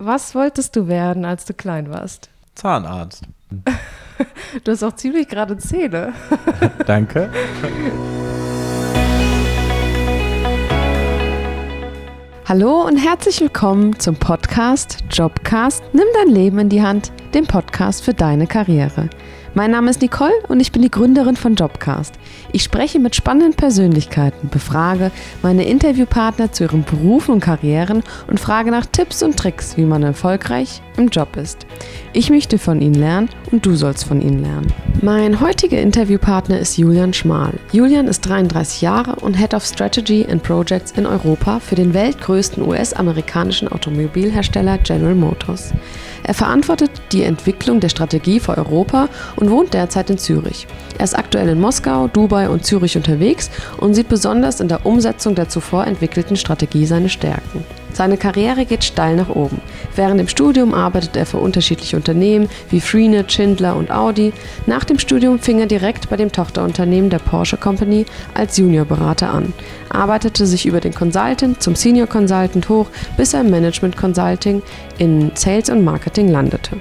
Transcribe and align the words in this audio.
was 0.00 0.34
wolltest 0.34 0.74
du 0.76 0.88
werden, 0.88 1.24
als 1.24 1.44
du 1.44 1.54
klein 1.54 1.90
warst? 1.90 2.30
Zahnarzt. 2.54 3.24
Du 4.64 4.72
hast 4.72 4.82
auch 4.82 4.94
ziemlich 4.96 5.28
gerade 5.28 5.56
Zähne. 5.56 6.12
Danke. 6.86 7.30
Hallo 12.46 12.82
und 12.86 12.98
herzlich 12.98 13.40
willkommen 13.40 13.98
zum 13.98 14.16
Podcast 14.16 14.98
Jobcast 15.10 15.82
Nimm 15.94 16.04
dein 16.12 16.28
Leben 16.34 16.58
in 16.58 16.68
die 16.68 16.82
Hand, 16.82 17.12
dem 17.32 17.46
Podcast 17.46 18.04
für 18.04 18.12
deine 18.12 18.46
Karriere. 18.46 19.08
Mein 19.52 19.72
Name 19.72 19.90
ist 19.90 20.00
Nicole 20.00 20.32
und 20.46 20.60
ich 20.60 20.70
bin 20.70 20.80
die 20.82 20.92
Gründerin 20.92 21.34
von 21.34 21.56
Jobcast. 21.56 22.14
Ich 22.52 22.62
spreche 22.62 23.00
mit 23.00 23.16
spannenden 23.16 23.54
Persönlichkeiten, 23.54 24.48
befrage 24.48 25.10
meine 25.42 25.64
Interviewpartner 25.64 26.52
zu 26.52 26.64
ihren 26.64 26.84
Berufen 26.84 27.34
und 27.34 27.40
Karrieren 27.40 28.04
und 28.28 28.38
frage 28.38 28.70
nach 28.70 28.86
Tipps 28.86 29.24
und 29.24 29.36
Tricks, 29.36 29.76
wie 29.76 29.84
man 29.84 30.04
erfolgreich 30.04 30.82
im 30.96 31.08
Job 31.08 31.36
ist. 31.36 31.66
Ich 32.12 32.30
möchte 32.30 32.58
von 32.58 32.80
ihnen 32.80 32.94
lernen 32.94 33.28
und 33.50 33.66
du 33.66 33.74
sollst 33.74 34.04
von 34.04 34.22
ihnen 34.22 34.40
lernen. 34.40 34.72
Mein 35.02 35.40
heutiger 35.40 35.80
Interviewpartner 35.80 36.60
ist 36.60 36.76
Julian 36.78 37.12
Schmal. 37.12 37.54
Julian 37.72 38.06
ist 38.06 38.20
33 38.20 38.82
Jahre 38.82 39.16
und 39.16 39.34
Head 39.34 39.54
of 39.54 39.64
Strategy 39.64 40.26
and 40.30 40.44
Projects 40.44 40.92
in 40.92 41.06
Europa 41.06 41.58
für 41.58 41.74
den 41.74 41.92
weltgrößten 41.92 42.62
US-amerikanischen 42.62 43.66
Automobilhersteller 43.66 44.78
General 44.78 45.16
Motors. 45.16 45.72
Er 46.22 46.34
verantwortet 46.34 46.90
die 47.12 47.22
Entwicklung 47.22 47.80
der 47.80 47.88
Strategie 47.88 48.40
für 48.40 48.56
Europa 48.56 49.08
und 49.36 49.50
wohnt 49.50 49.74
derzeit 49.74 50.10
in 50.10 50.18
Zürich. 50.18 50.66
Er 50.98 51.04
ist 51.04 51.16
aktuell 51.16 51.48
in 51.48 51.60
Moskau, 51.60 52.08
Dubai 52.08 52.48
und 52.48 52.64
Zürich 52.64 52.96
unterwegs 52.96 53.50
und 53.78 53.94
sieht 53.94 54.08
besonders 54.08 54.60
in 54.60 54.68
der 54.68 54.84
Umsetzung 54.86 55.34
der 55.34 55.48
zuvor 55.48 55.86
entwickelten 55.86 56.36
Strategie 56.36 56.86
seine 56.86 57.08
Stärken. 57.08 57.64
Seine 57.92 58.16
Karriere 58.16 58.64
geht 58.64 58.84
steil 58.84 59.16
nach 59.16 59.28
oben. 59.28 59.60
Während 59.96 60.20
dem 60.20 60.28
Studium 60.28 60.74
arbeitet 60.74 61.16
er 61.16 61.26
für 61.26 61.38
unterschiedliche 61.38 61.96
Unternehmen 61.96 62.48
wie 62.70 62.80
Freenet, 62.80 63.32
Schindler 63.32 63.76
und 63.76 63.90
Audi. 63.90 64.32
Nach 64.66 64.84
dem 64.84 64.98
Studium 64.98 65.38
fing 65.38 65.60
er 65.60 65.66
direkt 65.66 66.08
bei 66.08 66.16
dem 66.16 66.32
Tochterunternehmen 66.32 67.10
der 67.10 67.18
Porsche 67.18 67.56
Company 67.56 68.06
als 68.34 68.56
Juniorberater 68.56 69.30
an, 69.30 69.52
arbeitete 69.88 70.46
sich 70.46 70.66
über 70.66 70.80
den 70.80 70.94
Consultant 70.94 71.62
zum 71.62 71.74
Senior 71.74 72.06
Consultant 72.06 72.68
hoch, 72.68 72.86
bis 73.16 73.34
er 73.34 73.42
im 73.42 73.50
Management 73.50 73.96
Consulting 73.96 74.62
in 74.98 75.32
Sales 75.34 75.70
und 75.70 75.84
Marketing 75.84 76.28
landete. 76.28 76.76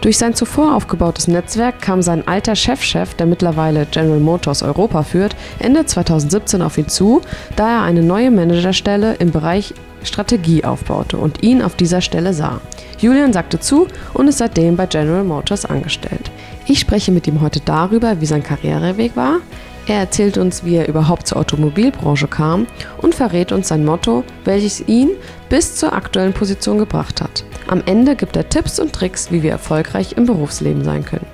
Durch 0.00 0.18
sein 0.18 0.34
zuvor 0.34 0.74
aufgebautes 0.74 1.28
Netzwerk 1.28 1.80
kam 1.80 2.02
sein 2.02 2.26
alter 2.26 2.56
Chefchef, 2.56 3.14
der 3.14 3.26
mittlerweile 3.26 3.86
General 3.86 4.20
Motors 4.20 4.62
Europa 4.62 5.02
führt, 5.02 5.36
Ende 5.58 5.86
2017 5.86 6.62
auf 6.62 6.78
ihn 6.78 6.88
zu, 6.88 7.20
da 7.56 7.78
er 7.78 7.82
eine 7.82 8.02
neue 8.02 8.30
Managerstelle 8.30 9.14
im 9.14 9.30
Bereich 9.30 9.74
Strategie 10.04 10.64
aufbaute 10.64 11.16
und 11.16 11.42
ihn 11.42 11.62
auf 11.62 11.76
dieser 11.76 12.00
Stelle 12.00 12.32
sah. 12.32 12.60
Julian 12.98 13.32
sagte 13.32 13.60
zu 13.60 13.86
und 14.14 14.28
ist 14.28 14.38
seitdem 14.38 14.76
bei 14.76 14.86
General 14.86 15.24
Motors 15.24 15.64
angestellt. 15.64 16.30
Ich 16.66 16.80
spreche 16.80 17.12
mit 17.12 17.26
ihm 17.26 17.40
heute 17.40 17.60
darüber, 17.60 18.20
wie 18.20 18.26
sein 18.26 18.42
Karriereweg 18.42 19.16
war. 19.16 19.40
Er 19.86 19.98
erzählt 19.98 20.38
uns, 20.38 20.64
wie 20.64 20.76
er 20.76 20.88
überhaupt 20.88 21.26
zur 21.26 21.38
Automobilbranche 21.38 22.28
kam 22.28 22.66
und 22.98 23.14
verrät 23.14 23.50
uns 23.50 23.68
sein 23.68 23.84
Motto, 23.84 24.24
welches 24.44 24.86
ihn 24.86 25.10
bis 25.48 25.74
zur 25.76 25.92
aktuellen 25.92 26.32
Position 26.32 26.78
gebracht 26.78 27.20
hat. 27.20 27.44
Am 27.66 27.82
Ende 27.86 28.14
gibt 28.14 28.36
er 28.36 28.48
Tipps 28.48 28.78
und 28.78 28.92
Tricks, 28.92 29.32
wie 29.32 29.42
wir 29.42 29.50
erfolgreich 29.50 30.12
im 30.16 30.26
Berufsleben 30.26 30.84
sein 30.84 31.04
können. 31.04 31.26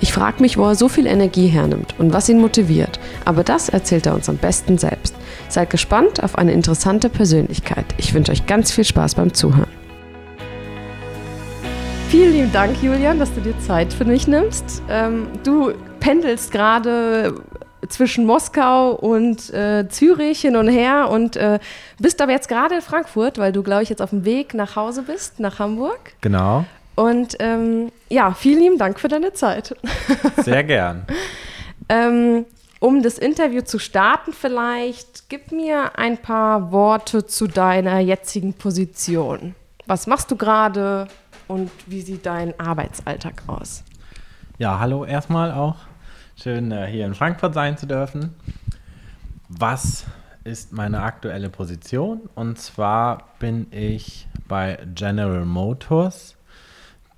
Ich 0.00 0.12
frage 0.12 0.40
mich, 0.40 0.58
wo 0.58 0.64
er 0.64 0.74
so 0.74 0.88
viel 0.88 1.06
Energie 1.06 1.46
hernimmt 1.46 1.94
und 1.98 2.12
was 2.12 2.28
ihn 2.28 2.40
motiviert, 2.40 2.98
aber 3.24 3.44
das 3.44 3.68
erzählt 3.68 4.06
er 4.06 4.14
uns 4.14 4.28
am 4.28 4.36
besten 4.36 4.78
selbst. 4.78 5.14
Seid 5.52 5.68
gespannt 5.68 6.22
auf 6.24 6.38
eine 6.38 6.52
interessante 6.52 7.10
Persönlichkeit. 7.10 7.84
Ich 7.98 8.14
wünsche 8.14 8.32
euch 8.32 8.46
ganz 8.46 8.72
viel 8.72 8.84
Spaß 8.84 9.16
beim 9.16 9.34
Zuhören. 9.34 9.68
Vielen 12.08 12.32
lieben 12.32 12.52
Dank, 12.52 12.82
Julian, 12.82 13.18
dass 13.18 13.34
du 13.34 13.42
dir 13.42 13.58
Zeit 13.58 13.92
für 13.92 14.06
mich 14.06 14.26
nimmst. 14.26 14.82
Ähm, 14.88 15.26
du 15.44 15.74
pendelst 16.00 16.52
gerade 16.52 17.34
zwischen 17.86 18.24
Moskau 18.24 18.92
und 18.92 19.52
äh, 19.52 19.86
Zürich 19.90 20.40
hin 20.40 20.56
und 20.56 20.68
her 20.68 21.10
und 21.10 21.36
äh, 21.36 21.58
bist 21.98 22.22
aber 22.22 22.32
jetzt 22.32 22.48
gerade 22.48 22.76
in 22.76 22.80
Frankfurt, 22.80 23.36
weil 23.36 23.52
du, 23.52 23.62
glaube 23.62 23.82
ich, 23.82 23.90
jetzt 23.90 24.00
auf 24.00 24.08
dem 24.08 24.24
Weg 24.24 24.54
nach 24.54 24.74
Hause 24.74 25.02
bist, 25.02 25.38
nach 25.38 25.58
Hamburg. 25.58 26.14
Genau. 26.22 26.64
Und 26.94 27.36
ähm, 27.40 27.92
ja, 28.08 28.32
vielen 28.32 28.60
lieben 28.60 28.78
Dank 28.78 28.98
für 28.98 29.08
deine 29.08 29.34
Zeit. 29.34 29.76
Sehr 30.38 30.64
gern. 30.64 31.04
ähm, 31.90 32.46
um 32.82 33.00
das 33.00 33.16
Interview 33.16 33.62
zu 33.62 33.78
starten, 33.78 34.32
vielleicht 34.32 35.28
gib 35.28 35.52
mir 35.52 35.96
ein 35.96 36.18
paar 36.18 36.72
Worte 36.72 37.24
zu 37.24 37.46
deiner 37.46 38.00
jetzigen 38.00 38.54
Position. 38.54 39.54
Was 39.86 40.08
machst 40.08 40.32
du 40.32 40.36
gerade 40.36 41.06
und 41.46 41.70
wie 41.86 42.00
sieht 42.00 42.26
dein 42.26 42.58
Arbeitsalltag 42.58 43.44
aus? 43.46 43.84
Ja, 44.58 44.80
hallo 44.80 45.04
erstmal 45.04 45.52
auch. 45.52 45.76
Schön 46.34 46.72
äh, 46.72 46.88
hier 46.88 47.06
in 47.06 47.14
Frankfurt 47.14 47.54
sein 47.54 47.78
zu 47.78 47.86
dürfen. 47.86 48.34
Was 49.48 50.04
ist 50.42 50.72
meine 50.72 51.02
aktuelle 51.02 51.50
Position? 51.50 52.28
Und 52.34 52.58
zwar 52.58 53.28
bin 53.38 53.68
ich 53.70 54.26
bei 54.48 54.80
General 54.92 55.44
Motors 55.44 56.34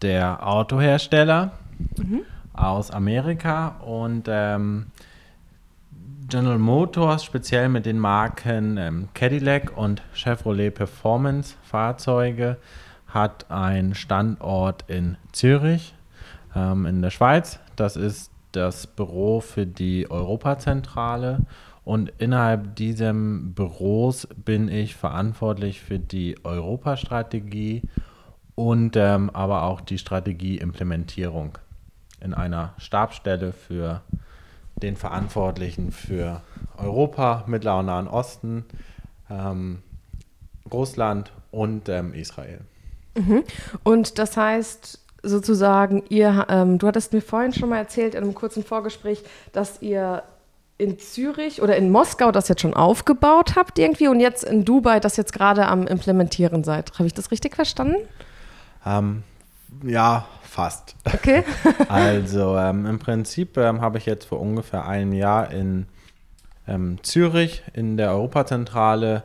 der 0.02 0.46
Autohersteller 0.46 1.52
mhm. 1.96 2.20
aus 2.52 2.90
Amerika 2.90 3.68
und 3.80 4.26
ähm, 4.28 4.88
General 6.26 6.58
Motors, 6.58 7.22
speziell 7.22 7.68
mit 7.68 7.84
den 7.84 7.98
Marken 7.98 8.78
ähm, 8.78 9.08
Cadillac 9.12 9.76
und 9.76 10.02
Chevrolet 10.14 10.70
Performance 10.70 11.56
Fahrzeuge, 11.62 12.56
hat 13.06 13.50
einen 13.50 13.94
Standort 13.94 14.84
in 14.88 15.16
Zürich 15.32 15.94
ähm, 16.56 16.86
in 16.86 17.02
der 17.02 17.10
Schweiz. 17.10 17.58
Das 17.76 17.96
ist 17.96 18.30
das 18.52 18.86
Büro 18.86 19.40
für 19.40 19.66
die 19.66 20.10
Europazentrale 20.10 21.40
und 21.84 22.10
innerhalb 22.18 22.76
diesem 22.76 23.52
Büros 23.52 24.26
bin 24.44 24.68
ich 24.68 24.96
verantwortlich 24.96 25.82
für 25.82 25.98
die 25.98 26.36
Europastrategie 26.42 27.82
und 28.54 28.96
ähm, 28.96 29.28
aber 29.30 29.64
auch 29.64 29.82
die 29.82 29.98
Strategieimplementierung 29.98 31.58
in 32.20 32.32
einer 32.32 32.72
Stabsstelle 32.78 33.52
für 33.52 34.00
den 34.76 34.96
Verantwortlichen 34.96 35.92
für 35.92 36.42
Europa, 36.76 37.44
Mittler 37.46 37.78
und 37.78 37.86
Nahen 37.86 38.08
Osten, 38.08 38.64
ähm, 39.30 39.82
Russland 40.72 41.32
und 41.50 41.88
ähm, 41.88 42.14
Israel. 42.14 42.60
Mhm. 43.16 43.44
Und 43.82 44.18
das 44.18 44.36
heißt 44.36 45.00
sozusagen, 45.22 46.04
ihr, 46.08 46.46
ähm, 46.48 46.78
du 46.78 46.86
hattest 46.86 47.12
mir 47.12 47.22
vorhin 47.22 47.52
schon 47.52 47.68
mal 47.68 47.78
erzählt 47.78 48.14
in 48.14 48.24
einem 48.24 48.34
kurzen 48.34 48.64
Vorgespräch, 48.64 49.22
dass 49.52 49.80
ihr 49.80 50.22
in 50.76 50.98
Zürich 50.98 51.62
oder 51.62 51.76
in 51.76 51.90
Moskau 51.90 52.32
das 52.32 52.48
jetzt 52.48 52.60
schon 52.60 52.74
aufgebaut 52.74 53.54
habt 53.56 53.78
irgendwie 53.78 54.08
und 54.08 54.20
jetzt 54.20 54.42
in 54.44 54.64
Dubai 54.64 54.98
das 55.00 55.16
jetzt 55.16 55.32
gerade 55.32 55.66
am 55.66 55.86
Implementieren 55.86 56.64
seid. 56.64 56.92
Habe 56.98 57.06
ich 57.06 57.14
das 57.14 57.30
richtig 57.30 57.54
verstanden? 57.54 57.96
Ähm, 58.84 59.22
ja, 59.84 60.26
fast. 60.54 60.94
Okay. 61.04 61.42
also 61.88 62.56
ähm, 62.56 62.86
im 62.86 62.98
Prinzip 62.98 63.56
ähm, 63.56 63.80
habe 63.80 63.98
ich 63.98 64.06
jetzt 64.06 64.26
vor 64.26 64.40
ungefähr 64.40 64.86
einem 64.86 65.12
Jahr 65.12 65.50
in 65.50 65.86
ähm, 66.66 67.02
Zürich 67.02 67.62
in 67.72 67.96
der 67.96 68.12
Europazentrale 68.12 69.24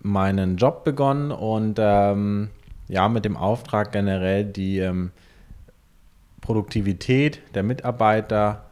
meinen 0.00 0.56
Job 0.56 0.84
begonnen 0.84 1.30
und 1.30 1.78
ähm, 1.80 2.50
ja, 2.88 3.08
mit 3.08 3.24
dem 3.24 3.36
Auftrag 3.36 3.92
generell 3.92 4.44
die 4.44 4.78
ähm, 4.78 5.10
Produktivität 6.40 7.40
der 7.54 7.62
Mitarbeiter 7.62 8.66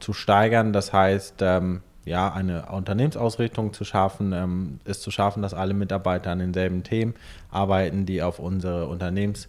zu 0.00 0.12
steigern. 0.12 0.72
Das 0.72 0.92
heißt, 0.92 1.36
ähm, 1.40 1.82
ja, 2.04 2.32
eine 2.32 2.66
Unternehmensausrichtung 2.66 3.72
zu 3.72 3.84
schaffen, 3.84 4.32
ähm, 4.32 4.80
ist 4.84 5.02
zu 5.02 5.10
schaffen, 5.10 5.42
dass 5.42 5.52
alle 5.52 5.74
Mitarbeiter 5.74 6.30
an 6.30 6.38
denselben 6.38 6.82
Themen 6.84 7.14
arbeiten, 7.50 8.06
die 8.06 8.22
auf 8.22 8.38
unsere 8.38 8.86
Unternehmens- 8.86 9.48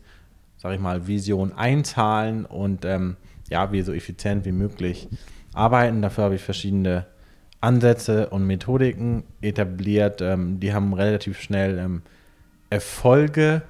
sage 0.59 0.75
ich 0.75 0.81
mal, 0.81 1.07
Vision 1.07 1.53
einzahlen 1.53 2.45
und 2.45 2.85
ähm, 2.85 3.15
ja, 3.49 3.71
wir 3.71 3.83
so 3.83 3.93
effizient 3.93 4.45
wie 4.45 4.51
möglich 4.51 5.07
arbeiten. 5.53 6.01
Dafür 6.01 6.25
habe 6.25 6.35
ich 6.35 6.41
verschiedene 6.41 7.05
Ansätze 7.61 8.29
und 8.29 8.45
Methodiken 8.45 9.23
etabliert. 9.41 10.21
Ähm, 10.21 10.59
die 10.59 10.73
haben 10.73 10.93
relativ 10.93 11.39
schnell 11.39 11.79
ähm, 11.79 12.01
Erfolge 12.69 13.61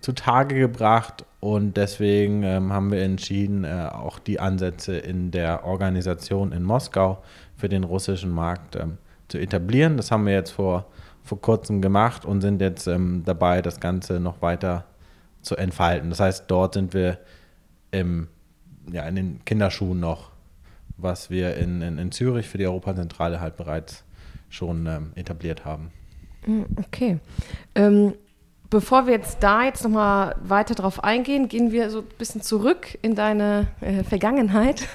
zutage 0.00 0.54
gebracht 0.54 1.24
und 1.40 1.76
deswegen 1.76 2.42
ähm, 2.42 2.72
haben 2.72 2.92
wir 2.92 3.02
entschieden, 3.02 3.64
äh, 3.64 3.88
auch 3.90 4.18
die 4.18 4.38
Ansätze 4.38 4.96
in 4.96 5.30
der 5.30 5.64
Organisation 5.64 6.52
in 6.52 6.62
Moskau 6.62 7.22
für 7.56 7.68
den 7.68 7.82
russischen 7.82 8.30
Markt 8.30 8.76
ähm, 8.76 8.98
zu 9.26 9.38
etablieren. 9.38 9.96
Das 9.96 10.10
haben 10.10 10.26
wir 10.26 10.34
jetzt 10.34 10.50
vor, 10.50 10.86
vor 11.24 11.40
kurzem 11.40 11.80
gemacht 11.80 12.24
und 12.26 12.42
sind 12.42 12.60
jetzt 12.60 12.86
ähm, 12.86 13.22
dabei, 13.24 13.62
das 13.62 13.80
Ganze 13.80 14.20
noch 14.20 14.40
weiter 14.42 14.84
zu 14.84 14.97
zu 15.42 15.56
entfalten. 15.56 16.10
Das 16.10 16.20
heißt, 16.20 16.44
dort 16.48 16.74
sind 16.74 16.94
wir 16.94 17.18
im, 17.90 18.28
ja, 18.90 19.02
in 19.04 19.16
den 19.16 19.44
Kinderschuhen 19.44 20.00
noch, 20.00 20.30
was 20.96 21.30
wir 21.30 21.56
in, 21.56 21.82
in, 21.82 21.98
in 21.98 22.12
Zürich 22.12 22.48
für 22.48 22.58
die 22.58 22.66
Europazentrale 22.66 23.40
halt 23.40 23.56
bereits 23.56 24.04
schon 24.48 24.86
ähm, 24.86 25.12
etabliert 25.14 25.64
haben. 25.64 25.90
Hm, 26.44 26.66
okay. 26.78 27.18
Ähm, 27.74 28.14
bevor 28.70 29.06
wir 29.06 29.14
jetzt 29.14 29.42
da 29.42 29.64
jetzt 29.64 29.84
nochmal 29.84 30.36
weiter 30.42 30.74
drauf 30.74 31.02
eingehen, 31.04 31.48
gehen 31.48 31.72
wir 31.72 31.90
so 31.90 32.00
ein 32.00 32.08
bisschen 32.18 32.42
zurück 32.42 32.98
in 33.02 33.14
deine 33.14 33.68
äh, 33.80 34.02
Vergangenheit 34.04 34.86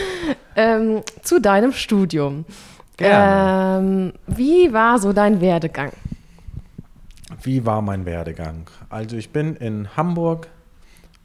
ähm, 0.56 1.02
zu 1.22 1.40
deinem 1.40 1.72
Studium. 1.72 2.44
Ähm, 2.98 4.14
wie 4.26 4.72
war 4.72 4.98
so 4.98 5.12
dein 5.12 5.40
Werdegang? 5.40 5.92
Wie 7.42 7.66
war 7.66 7.82
mein 7.82 8.06
Werdegang? 8.06 8.70
Also 8.88 9.16
ich 9.16 9.30
bin 9.30 9.56
in 9.56 9.96
Hamburg 9.96 10.46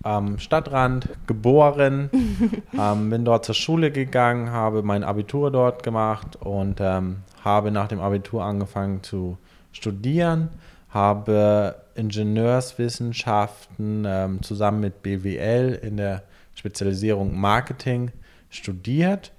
am 0.03 0.39
Stadtrand 0.39 1.09
geboren, 1.27 2.09
ähm, 2.74 3.12
bin 3.12 3.24
dort 3.24 3.45
zur 3.45 3.56
Schule 3.56 3.92
gegangen, 3.92 4.51
habe 4.51 4.81
mein 4.81 5.03
Abitur 5.03 5.51
dort 5.51 5.83
gemacht 5.83 6.38
und 6.38 6.80
ähm, 6.81 7.18
habe 7.44 7.69
nach 7.71 7.88
dem 7.88 8.00
Abitur 8.00 8.44
angefangen 8.44 9.03
zu 9.03 9.38
studieren, 9.71 10.50
habe 10.89 11.75
Ingenieurswissenschaften 11.95 14.06
ähm, 14.07 14.42
zusammen 14.42 14.80
mit 14.80 15.03
BWL 15.03 15.80
in 15.81 15.98
der 15.98 16.24
Spezialisierung 16.56 17.39
Marketing 17.39 18.09
studiert 18.50 19.33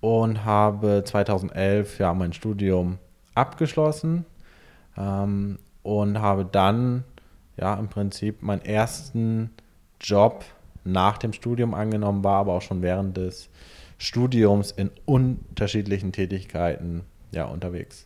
und 0.00 0.46
habe 0.46 1.02
2011 1.04 1.98
ja 1.98 2.14
mein 2.14 2.32
Studium 2.32 2.96
abgeschlossen 3.34 4.24
ähm, 4.96 5.58
und 5.86 6.20
habe 6.20 6.44
dann 6.44 7.04
ja 7.56 7.74
im 7.74 7.88
Prinzip 7.88 8.42
meinen 8.42 8.62
ersten 8.62 9.50
Job 10.00 10.44
nach 10.84 11.16
dem 11.16 11.32
Studium 11.32 11.74
angenommen, 11.74 12.24
war 12.24 12.40
aber 12.40 12.54
auch 12.54 12.62
schon 12.62 12.82
während 12.82 13.16
des 13.16 13.48
Studiums 13.96 14.72
in 14.72 14.90
unterschiedlichen 15.04 16.10
Tätigkeiten 16.12 17.04
ja 17.30 17.44
unterwegs. 17.44 18.04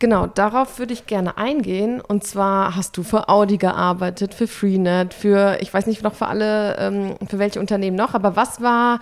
Genau, 0.00 0.26
darauf 0.26 0.80
würde 0.80 0.92
ich 0.92 1.06
gerne 1.06 1.38
eingehen. 1.38 2.00
Und 2.00 2.24
zwar 2.24 2.74
hast 2.74 2.96
du 2.96 3.04
für 3.04 3.28
Audi 3.28 3.56
gearbeitet, 3.56 4.34
für 4.34 4.48
Freenet, 4.48 5.14
für, 5.14 5.58
ich 5.60 5.72
weiß 5.72 5.86
nicht 5.86 6.02
noch 6.02 6.14
für 6.14 6.26
alle, 6.26 6.76
ähm, 6.78 7.14
für 7.28 7.38
welche 7.38 7.60
Unternehmen 7.60 7.96
noch, 7.96 8.14
aber 8.14 8.34
was 8.34 8.60
war, 8.60 8.98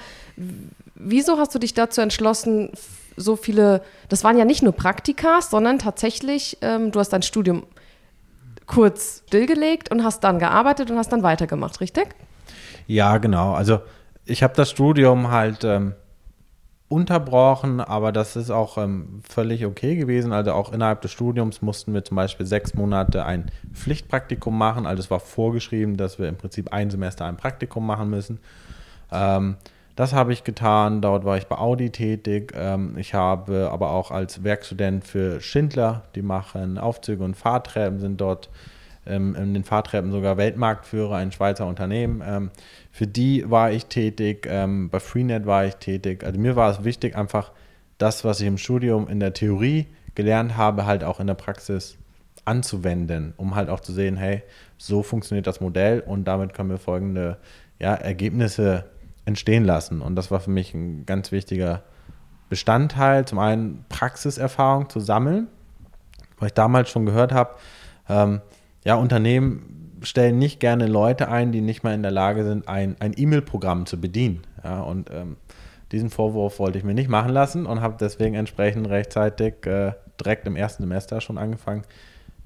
wieso 0.94 1.38
hast 1.38 1.54
du 1.54 1.58
dich 1.58 1.72
dazu 1.72 2.02
entschlossen, 2.02 2.70
so 3.16 3.36
viele, 3.36 3.82
das 4.10 4.24
waren 4.24 4.36
ja 4.36 4.44
nicht 4.44 4.62
nur 4.62 4.72
Praktikas, 4.72 5.50
sondern 5.50 5.78
tatsächlich, 5.78 6.58
ähm, 6.60 6.92
du 6.92 7.00
hast 7.00 7.14
dein 7.14 7.22
Studium 7.22 7.64
kurz 8.70 9.24
stillgelegt 9.26 9.90
und 9.90 10.04
hast 10.04 10.22
dann 10.22 10.38
gearbeitet 10.38 10.92
und 10.92 10.96
hast 10.96 11.12
dann 11.12 11.24
weitergemacht, 11.24 11.80
richtig? 11.80 12.14
Ja, 12.86 13.18
genau. 13.18 13.52
Also 13.54 13.80
ich 14.24 14.44
habe 14.44 14.54
das 14.54 14.70
Studium 14.70 15.32
halt 15.32 15.64
ähm, 15.64 15.94
unterbrochen, 16.88 17.80
aber 17.80 18.12
das 18.12 18.36
ist 18.36 18.50
auch 18.50 18.78
ähm, 18.78 19.22
völlig 19.28 19.66
okay 19.66 19.96
gewesen. 19.96 20.32
Also 20.32 20.52
auch 20.52 20.72
innerhalb 20.72 21.02
des 21.02 21.10
Studiums 21.10 21.62
mussten 21.62 21.92
wir 21.94 22.04
zum 22.04 22.16
Beispiel 22.16 22.46
sechs 22.46 22.72
Monate 22.74 23.24
ein 23.24 23.50
Pflichtpraktikum 23.72 24.56
machen. 24.56 24.86
Also 24.86 25.00
es 25.00 25.10
war 25.10 25.18
vorgeschrieben, 25.18 25.96
dass 25.96 26.20
wir 26.20 26.28
im 26.28 26.36
Prinzip 26.36 26.72
ein 26.72 26.90
Semester 26.90 27.26
ein 27.26 27.36
Praktikum 27.36 27.84
machen 27.84 28.08
müssen. 28.08 28.38
Ähm, 29.10 29.56
das 30.00 30.14
habe 30.14 30.32
ich 30.32 30.44
getan. 30.44 31.02
Dort 31.02 31.26
war 31.26 31.36
ich 31.36 31.46
bei 31.46 31.58
Audi 31.58 31.90
tätig. 31.90 32.54
Ähm, 32.56 32.96
ich 32.96 33.12
habe 33.12 33.68
aber 33.70 33.90
auch 33.90 34.10
als 34.10 34.42
Werkstudent 34.42 35.04
für 35.04 35.42
Schindler, 35.42 36.04
die 36.14 36.22
machen 36.22 36.78
Aufzüge 36.78 37.22
und 37.22 37.36
Fahrträben, 37.36 38.00
sind 38.00 38.18
dort 38.18 38.48
ähm, 39.04 39.34
in 39.34 39.52
den 39.52 39.62
Fahrträben 39.62 40.10
sogar 40.10 40.38
Weltmarktführer, 40.38 41.16
ein 41.16 41.32
Schweizer 41.32 41.66
Unternehmen. 41.66 42.22
Ähm, 42.26 42.50
für 42.90 43.06
die 43.06 43.50
war 43.50 43.72
ich 43.72 43.86
tätig, 43.86 44.48
bei 44.48 45.00
Freenet 45.00 45.44
war 45.44 45.66
ich 45.66 45.76
tätig. 45.76 46.24
Also 46.24 46.40
mir 46.40 46.56
war 46.56 46.70
es 46.70 46.82
wichtig, 46.82 47.14
einfach 47.14 47.52
das, 47.98 48.24
was 48.24 48.40
ich 48.40 48.46
im 48.46 48.56
Studium 48.56 49.06
in 49.06 49.20
der 49.20 49.34
Theorie 49.34 49.86
gelernt 50.14 50.56
habe, 50.56 50.86
halt 50.86 51.04
auch 51.04 51.20
in 51.20 51.26
der 51.26 51.34
Praxis 51.34 51.98
anzuwenden, 52.46 53.34
um 53.36 53.54
halt 53.54 53.68
auch 53.68 53.80
zu 53.80 53.92
sehen, 53.92 54.16
hey, 54.16 54.42
so 54.78 55.02
funktioniert 55.02 55.46
das 55.46 55.60
Modell 55.60 56.00
und 56.00 56.24
damit 56.24 56.54
können 56.54 56.70
wir 56.70 56.78
folgende 56.78 57.36
ja, 57.78 57.94
Ergebnisse 57.94 58.86
entstehen 59.30 59.64
lassen. 59.64 60.02
Und 60.02 60.16
das 60.16 60.30
war 60.30 60.40
für 60.40 60.50
mich 60.50 60.74
ein 60.74 61.06
ganz 61.06 61.32
wichtiger 61.32 61.82
Bestandteil, 62.48 63.24
zum 63.24 63.38
einen 63.38 63.84
Praxiserfahrung 63.88 64.90
zu 64.90 65.00
sammeln, 65.00 65.46
weil 66.38 66.48
ich 66.48 66.54
damals 66.54 66.90
schon 66.90 67.06
gehört 67.06 67.32
habe, 67.32 67.54
ähm, 68.08 68.40
ja, 68.84 68.96
Unternehmen 68.96 69.98
stellen 70.02 70.38
nicht 70.38 70.60
gerne 70.60 70.86
Leute 70.86 71.28
ein, 71.28 71.52
die 71.52 71.60
nicht 71.60 71.84
mal 71.84 71.94
in 71.94 72.02
der 72.02 72.10
Lage 72.10 72.44
sind, 72.44 72.66
ein, 72.68 72.96
E-Mail-Programm 73.00 73.86
zu 73.86 74.00
bedienen. 74.00 74.42
Ja, 74.64 74.80
und 74.80 75.10
ähm, 75.10 75.36
diesen 75.92 76.10
Vorwurf 76.10 76.58
wollte 76.58 76.78
ich 76.78 76.84
mir 76.84 76.94
nicht 76.94 77.08
machen 77.08 77.30
lassen 77.30 77.66
und 77.66 77.80
habe 77.80 77.96
deswegen 78.00 78.34
entsprechend 78.34 78.88
rechtzeitig 78.88 79.66
äh, 79.66 79.92
direkt 80.18 80.46
im 80.46 80.56
ersten 80.56 80.82
Semester 80.82 81.20
schon 81.20 81.38
angefangen, 81.38 81.82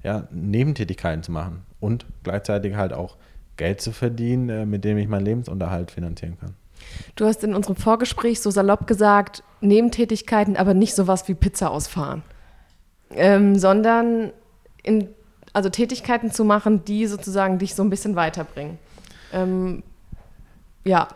ja, 0.03 0.27
Nebentätigkeiten 0.31 1.23
zu 1.23 1.31
machen 1.31 1.63
und 1.79 2.05
gleichzeitig 2.23 2.75
halt 2.75 2.93
auch 2.93 3.17
Geld 3.57 3.81
zu 3.81 3.91
verdienen, 3.91 4.49
äh, 4.49 4.65
mit 4.65 4.83
dem 4.83 4.97
ich 4.97 5.07
meinen 5.07 5.25
Lebensunterhalt 5.25 5.91
finanzieren 5.91 6.37
kann. 6.39 6.55
Du 7.15 7.25
hast 7.25 7.43
in 7.43 7.53
unserem 7.55 7.75
Vorgespräch 7.75 8.41
so 8.41 8.51
salopp 8.51 8.87
gesagt, 8.87 9.43
Nebentätigkeiten, 9.61 10.57
aber 10.57 10.73
nicht 10.73 10.95
sowas 10.95 11.27
wie 11.27 11.33
Pizza 11.33 11.71
ausfahren, 11.71 12.23
ähm, 13.11 13.57
sondern 13.57 14.31
in 14.83 15.09
also 15.55 15.69
Tätigkeiten 15.69 16.31
zu 16.31 16.43
machen, 16.43 16.83
die 16.83 17.07
sozusagen 17.07 17.59
dich 17.59 17.75
so 17.75 17.83
ein 17.83 17.89
bisschen 17.89 18.17
weiterbringen. 18.17 18.77
Ähm, 19.31 19.83
ja. 20.83 21.07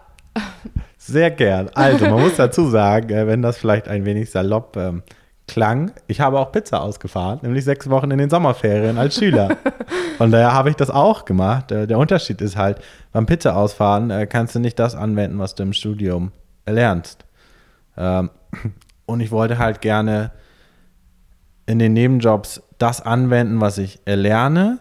Sehr 0.98 1.30
gern. 1.32 1.70
Also, 1.74 2.06
man 2.06 2.22
muss 2.22 2.38
dazu 2.38 2.70
sagen, 2.70 3.10
äh, 3.10 3.28
wenn 3.28 3.42
das 3.42 3.58
vielleicht 3.58 3.90
ein 3.90 4.06
wenig 4.06 4.32
salopp 4.32 4.78
ähm, 4.78 5.04
klang, 5.46 5.92
ich 6.08 6.22
habe 6.22 6.40
auch 6.40 6.54
Pizza 6.54 6.82
ausgefahren, 6.82 7.40
nämlich 7.42 7.66
sechs 7.66 7.90
Wochen 7.90 8.12
in 8.12 8.18
den 8.18 8.30
Sommerferien 8.30 8.98
als 8.98 9.16
Schüler. 9.16 9.58
Von 10.18 10.32
daher 10.32 10.54
habe 10.54 10.70
ich 10.70 10.78
das 10.78 10.90
auch 10.90 11.26
gemacht. 11.26 11.72
Äh, 11.74 11.86
der 11.86 11.98
Unterschied 11.98 12.40
ist 12.42 12.56
halt, 12.56 12.80
beim 13.12 13.26
Pizza 13.26 13.56
ausfahren 13.56 14.12
äh, 14.12 14.28
kannst 14.28 14.56
du 14.56 14.60
nicht 14.60 14.80
das 14.80 14.96
anwenden, 14.96 15.40
was 15.40 15.56
du 15.56 15.64
im 15.64 15.74
Studium 15.74 16.32
erlernst. 16.66 17.26
Ähm, 17.98 18.30
und 19.06 19.22
ich 19.22 19.32
wollte 19.32 19.58
halt 19.58 19.82
gerne 19.82 20.32
in 21.66 21.80
den 21.80 21.94
Nebenjobs 21.94 22.64
das 22.78 23.02
anwenden, 23.02 23.62
was 23.62 23.78
ich 23.78 24.00
erlerne, 24.06 24.80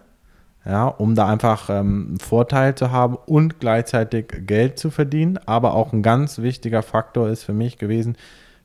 ja, 0.65 0.87
um 0.87 1.15
da 1.15 1.29
einfach 1.29 1.71
ähm, 1.71 2.07
einen 2.09 2.19
Vorteil 2.21 2.75
zu 2.75 2.91
haben 2.91 3.17
und 3.27 3.61
gleichzeitig 3.61 4.47
Geld 4.47 4.79
zu 4.79 4.91
verdienen. 4.91 5.39
Aber 5.47 5.75
auch 5.75 5.93
ein 5.93 6.03
ganz 6.03 6.39
wichtiger 6.39 6.83
Faktor 6.83 7.29
ist 7.29 7.45
für 7.45 7.53
mich 7.53 7.79
gewesen, 7.79 8.17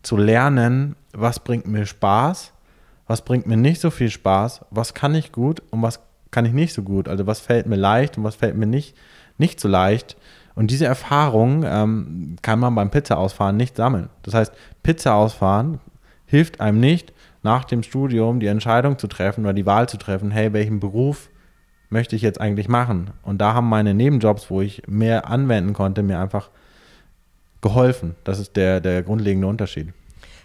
zu 0.04 0.18
lernen, 0.18 0.96
was 1.14 1.40
bringt 1.40 1.66
mir 1.66 1.86
Spaß, 1.86 2.52
was 3.08 3.24
bringt 3.24 3.48
mir 3.48 3.58
nicht 3.58 3.80
so 3.80 3.90
viel 3.90 4.10
Spaß, 4.10 4.66
was 4.70 4.94
kann 4.94 5.16
ich 5.16 5.32
gut 5.32 5.62
und 5.72 5.82
was 5.82 6.02
kann 6.32 6.46
ich 6.46 6.54
nicht 6.54 6.74
so 6.74 6.84
gut. 6.84 7.08
Also 7.08 7.26
was 7.28 7.40
fällt 7.40 7.68
mir 7.68 7.78
leicht 7.78 8.18
und 8.18 8.24
was 8.24 8.36
fällt 8.36 8.58
mir 8.58 8.66
nicht, 8.66 8.96
nicht 9.38 9.60
so 9.60 9.68
leicht. 9.68 10.18
Und 10.56 10.70
diese 10.70 10.86
Erfahrung 10.86 11.64
ähm, 11.66 12.36
kann 12.42 12.60
man 12.60 12.76
beim 12.76 12.92
Pizza-Ausfahren 12.92 13.58
nicht 13.58 13.76
sammeln. 13.76 14.10
Das 14.22 14.34
heißt, 14.34 14.54
Pizza-Ausfahren 14.84 15.80
hilft 16.26 16.62
einem 16.62 16.80
nicht, 16.80 17.14
nach 17.44 17.66
dem 17.66 17.84
Studium 17.84 18.40
die 18.40 18.48
Entscheidung 18.48 18.98
zu 18.98 19.08
treffen 19.08 19.44
oder 19.44 19.54
die 19.54 19.66
Wahl 19.66 19.90
zu 19.90 19.98
treffen, 19.98 20.32
hey, 20.32 20.54
welchen 20.54 20.80
Beruf 20.80 21.30
möchte 21.90 22.16
ich 22.16 22.22
jetzt 22.22 22.40
eigentlich 22.40 22.70
machen? 22.70 23.12
Und 23.22 23.40
da 23.40 23.54
haben 23.54 23.68
meine 23.68 23.94
Nebenjobs, 23.94 24.50
wo 24.50 24.62
ich 24.62 24.84
mehr 24.88 25.30
anwenden 25.30 25.74
konnte, 25.74 26.04
mir 26.04 26.20
einfach 26.20 26.50
geholfen. 27.62 28.16
Das 28.24 28.40
ist 28.40 28.56
der, 28.56 28.80
der 28.80 29.04
grundlegende 29.04 29.48
Unterschied. 29.48 29.94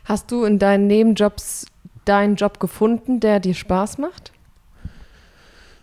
Hast 0.04 0.30
du 0.30 0.44
in 0.44 0.58
deinen 0.58 0.86
Nebenjobs 0.86 1.66
deinen 2.04 2.36
Job 2.36 2.60
gefunden, 2.60 3.20
der 3.20 3.40
dir 3.40 3.54
Spaß 3.54 3.98
macht? 3.98 4.32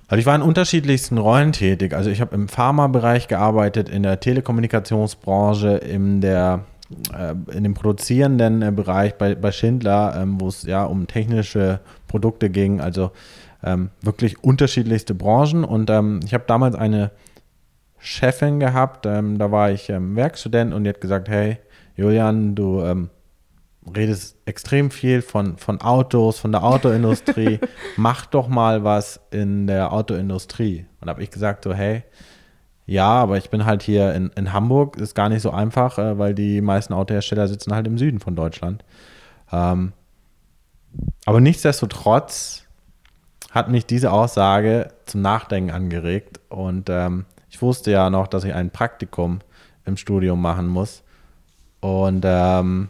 Also 0.08 0.20
ich 0.20 0.26
war 0.26 0.36
in 0.36 0.42
unterschiedlichsten 0.42 1.18
Rollen 1.18 1.52
tätig. 1.52 1.94
Also 1.94 2.10
ich 2.10 2.22
habe 2.22 2.36
im 2.36 2.48
Pharmabereich 2.48 3.28
gearbeitet, 3.28 3.90
in 3.90 4.04
der 4.04 4.20
Telekommunikationsbranche, 4.20 5.78
in 5.78 6.22
der 6.22 6.66
äh, 7.14 7.34
in 7.56 7.64
dem 7.64 7.74
produzierenden 7.74 8.62
äh, 8.62 8.72
Bereich 8.72 9.16
bei, 9.16 9.34
bei 9.34 9.52
Schindler, 9.52 10.16
ähm, 10.16 10.40
wo 10.40 10.48
es 10.48 10.64
ja 10.64 10.84
um 10.84 11.08
technische 11.08 11.80
Produkte 12.08 12.52
ging, 12.52 12.80
also 12.80 13.12
ähm, 13.64 13.90
wirklich 14.02 14.44
unterschiedlichste 14.44 15.16
Branchen. 15.16 15.64
Und 15.64 15.90
ähm, 15.90 16.20
ich 16.24 16.36
habe 16.36 16.44
damals 16.46 16.76
eine 16.76 17.10
Chefin 17.98 18.60
gehabt, 18.60 19.08
da 19.08 19.52
war 19.52 19.72
ich 19.72 19.90
Werkstudent 19.90 20.76
und 20.76 20.84
die 20.84 20.90
hat 20.90 21.02
gesagt, 21.02 21.28
hey 21.28 21.58
Julian, 21.96 22.54
du 22.54 23.10
redest 23.94 24.38
extrem 24.46 24.92
viel 24.92 25.22
von, 25.22 25.58
von 25.58 25.82
Autos, 25.82 26.40
von 26.40 26.52
der 26.52 26.64
Autoindustrie, 26.64 27.60
mach 27.98 28.26
doch 28.26 28.48
mal 28.48 28.84
was 28.84 29.20
in 29.32 29.68
der 29.68 29.92
Autoindustrie. 29.92 30.86
Und 31.00 31.08
da 31.08 31.12
habe 31.12 31.24
ich 31.24 31.32
gesagt 31.32 31.64
so, 31.64 31.74
hey, 31.74 32.04
ja, 32.88 33.08
aber 33.08 33.38
ich 33.38 33.50
bin 33.50 33.66
halt 33.66 33.84
hier 33.84 34.14
in, 34.14 34.30
in 34.36 34.54
Hamburg, 34.54 34.98
ist 34.98 35.16
gar 35.16 35.30
nicht 35.30 35.42
so 35.42 35.52
einfach, 35.52 35.98
äh, 35.98 36.18
weil 36.18 36.36
die 36.36 36.62
meisten 36.62 36.94
Autohersteller 36.94 37.48
sitzen 37.48 37.74
halt 37.74 37.88
im 37.88 37.98
Süden 37.98 38.20
von 38.20 38.36
Deutschland. 38.36 38.84
Ähm, 39.52 39.94
aber 41.26 41.42
nichtsdestotrotz 41.42 42.64
hat 43.52 43.70
mich 43.70 43.86
diese 43.86 44.12
Aussage 44.12 44.90
zum 45.06 45.22
Nachdenken 45.22 45.72
angeregt 45.72 46.40
und 46.50 46.90
ähm, 46.90 47.26
ich 47.50 47.62
wusste 47.62 47.92
ja 47.92 48.10
noch, 48.10 48.28
dass 48.28 48.44
ich 48.44 48.54
ein 48.54 48.70
Praktikum 48.70 49.40
im 49.86 49.98
Studium 49.98 50.42
machen 50.42 50.68
muss. 50.68 51.04
Und 51.80 52.24
ähm, 52.26 52.90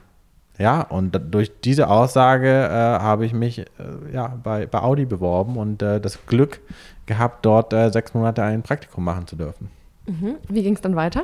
ja, 0.57 0.81
und 0.81 1.19
durch 1.31 1.51
diese 1.63 1.89
Aussage 1.89 2.49
äh, 2.49 2.69
habe 2.69 3.25
ich 3.25 3.33
mich 3.33 3.59
äh, 3.59 3.65
ja, 4.13 4.27
bei, 4.41 4.65
bei 4.65 4.81
Audi 4.81 5.05
beworben 5.05 5.57
und 5.57 5.81
äh, 5.81 5.99
das 5.99 6.25
Glück 6.25 6.61
gehabt, 7.05 7.45
dort 7.45 7.73
äh, 7.73 7.91
sechs 7.91 8.13
Monate 8.13 8.43
ein 8.43 8.63
Praktikum 8.63 9.03
machen 9.03 9.27
zu 9.27 9.35
dürfen. 9.35 9.69
Mhm. 10.07 10.37
Wie 10.47 10.63
ging 10.63 10.75
es 10.75 10.81
dann 10.81 10.95
weiter? 10.95 11.23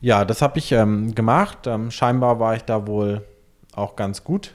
Ja, 0.00 0.24
das 0.24 0.42
habe 0.42 0.58
ich 0.58 0.72
ähm, 0.72 1.14
gemacht. 1.14 1.66
Ähm, 1.66 1.90
scheinbar 1.90 2.38
war 2.38 2.54
ich 2.54 2.62
da 2.62 2.86
wohl 2.86 3.22
auch 3.74 3.96
ganz 3.96 4.24
gut 4.24 4.52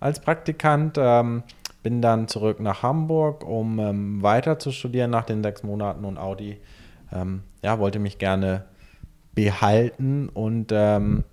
als 0.00 0.20
Praktikant. 0.20 0.96
Ähm, 0.98 1.44
bin 1.82 2.02
dann 2.02 2.28
zurück 2.28 2.60
nach 2.60 2.82
Hamburg, 2.82 3.44
um 3.44 3.78
ähm, 3.78 4.22
weiter 4.22 4.58
zu 4.58 4.72
studieren 4.72 5.10
nach 5.10 5.24
den 5.24 5.42
sechs 5.42 5.62
Monaten 5.62 6.04
und 6.04 6.18
Audi 6.18 6.58
ähm, 7.12 7.42
ja, 7.62 7.78
wollte 7.78 7.98
mich 7.98 8.18
gerne 8.18 8.64
behalten 9.34 10.28
und 10.28 10.72
ähm, 10.72 11.24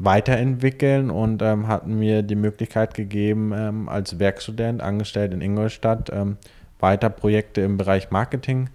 weiterentwickeln 0.00 1.10
und 1.10 1.42
ähm, 1.42 1.68
hatten 1.68 1.98
mir 1.98 2.22
die 2.22 2.34
Möglichkeit 2.34 2.94
gegeben, 2.94 3.52
ähm, 3.54 3.88
als 3.88 4.18
Werkstudent 4.18 4.80
angestellt 4.80 5.34
in 5.34 5.42
Ingolstadt 5.42 6.10
ähm, 6.10 6.38
weiter 6.78 7.10
Projekte 7.10 7.60
im 7.60 7.76
Bereich 7.76 8.10
Marketing 8.10 8.70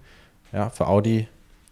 ja, 0.53 0.69
für 0.69 0.87
Audi 0.87 1.27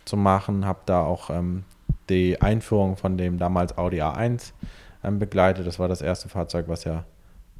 zu 0.05 0.17
machen. 0.17 0.65
Habe 0.65 0.79
da 0.88 1.01
auch 1.01 1.29
ähm, 1.29 1.63
die 2.10 2.41
Einführung 2.41 2.98
von 2.98 3.15
dem 3.17 3.38
damals 3.38 3.77
Audi 3.77 4.01
A1 4.01 4.53
ähm, 5.03 5.19
begleitet. 5.19 5.67
Das 5.67 5.77
war 5.77 5.88
das 5.88 6.01
erste 6.01 6.29
Fahrzeug, 6.29 6.67
was 6.67 6.83
ja, 6.83 7.05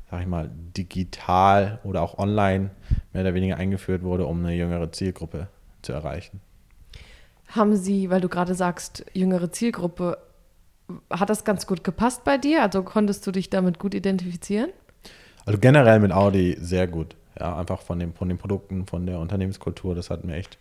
sag 0.10 0.22
ich 0.22 0.28
mal, 0.28 0.50
digital 0.76 1.80
oder 1.84 2.02
auch 2.02 2.18
online 2.18 2.72
mehr 3.14 3.22
oder 3.22 3.36
weniger 3.36 3.58
eingeführt 3.58 4.02
wurde, 4.02 4.26
um 4.26 4.44
eine 4.44 4.56
jüngere 4.56 4.92
Zielgruppe 4.92 5.48
zu 5.84 5.94
erreichen. 5.94 6.42
Haben 7.50 7.76
Sie, 7.76 8.10
weil 8.10 8.20
du 8.20 8.30
gerade 8.30 8.56
sagst, 8.56 9.06
jüngere 9.14 9.52
Zielgruppe, 9.52 10.18
hat 11.10 11.30
das 11.30 11.44
ganz 11.44 11.68
gut 11.68 11.84
gepasst 11.84 12.24
bei 12.24 12.38
dir? 12.38 12.62
Also 12.62 12.84
konntest 12.84 13.26
du 13.26 13.32
dich 13.32 13.50
damit 13.50 13.80
gut 13.80 13.94
identifizieren? 13.94 14.70
Also 15.46 15.60
generell 15.60 16.00
mit 16.00 16.12
Audi 16.12 16.58
sehr 16.60 16.88
gut. 16.88 17.16
Ja, 17.40 17.58
einfach 17.58 17.82
von, 17.82 18.00
dem, 18.00 18.14
von 18.14 18.30
den 18.30 18.38
Produkten, 18.38 18.86
von 18.86 19.06
der 19.06 19.20
Unternehmenskultur, 19.20 19.96
das 19.96 20.10
hat 20.10 20.24
mir 20.24 20.36
echt 20.36 20.58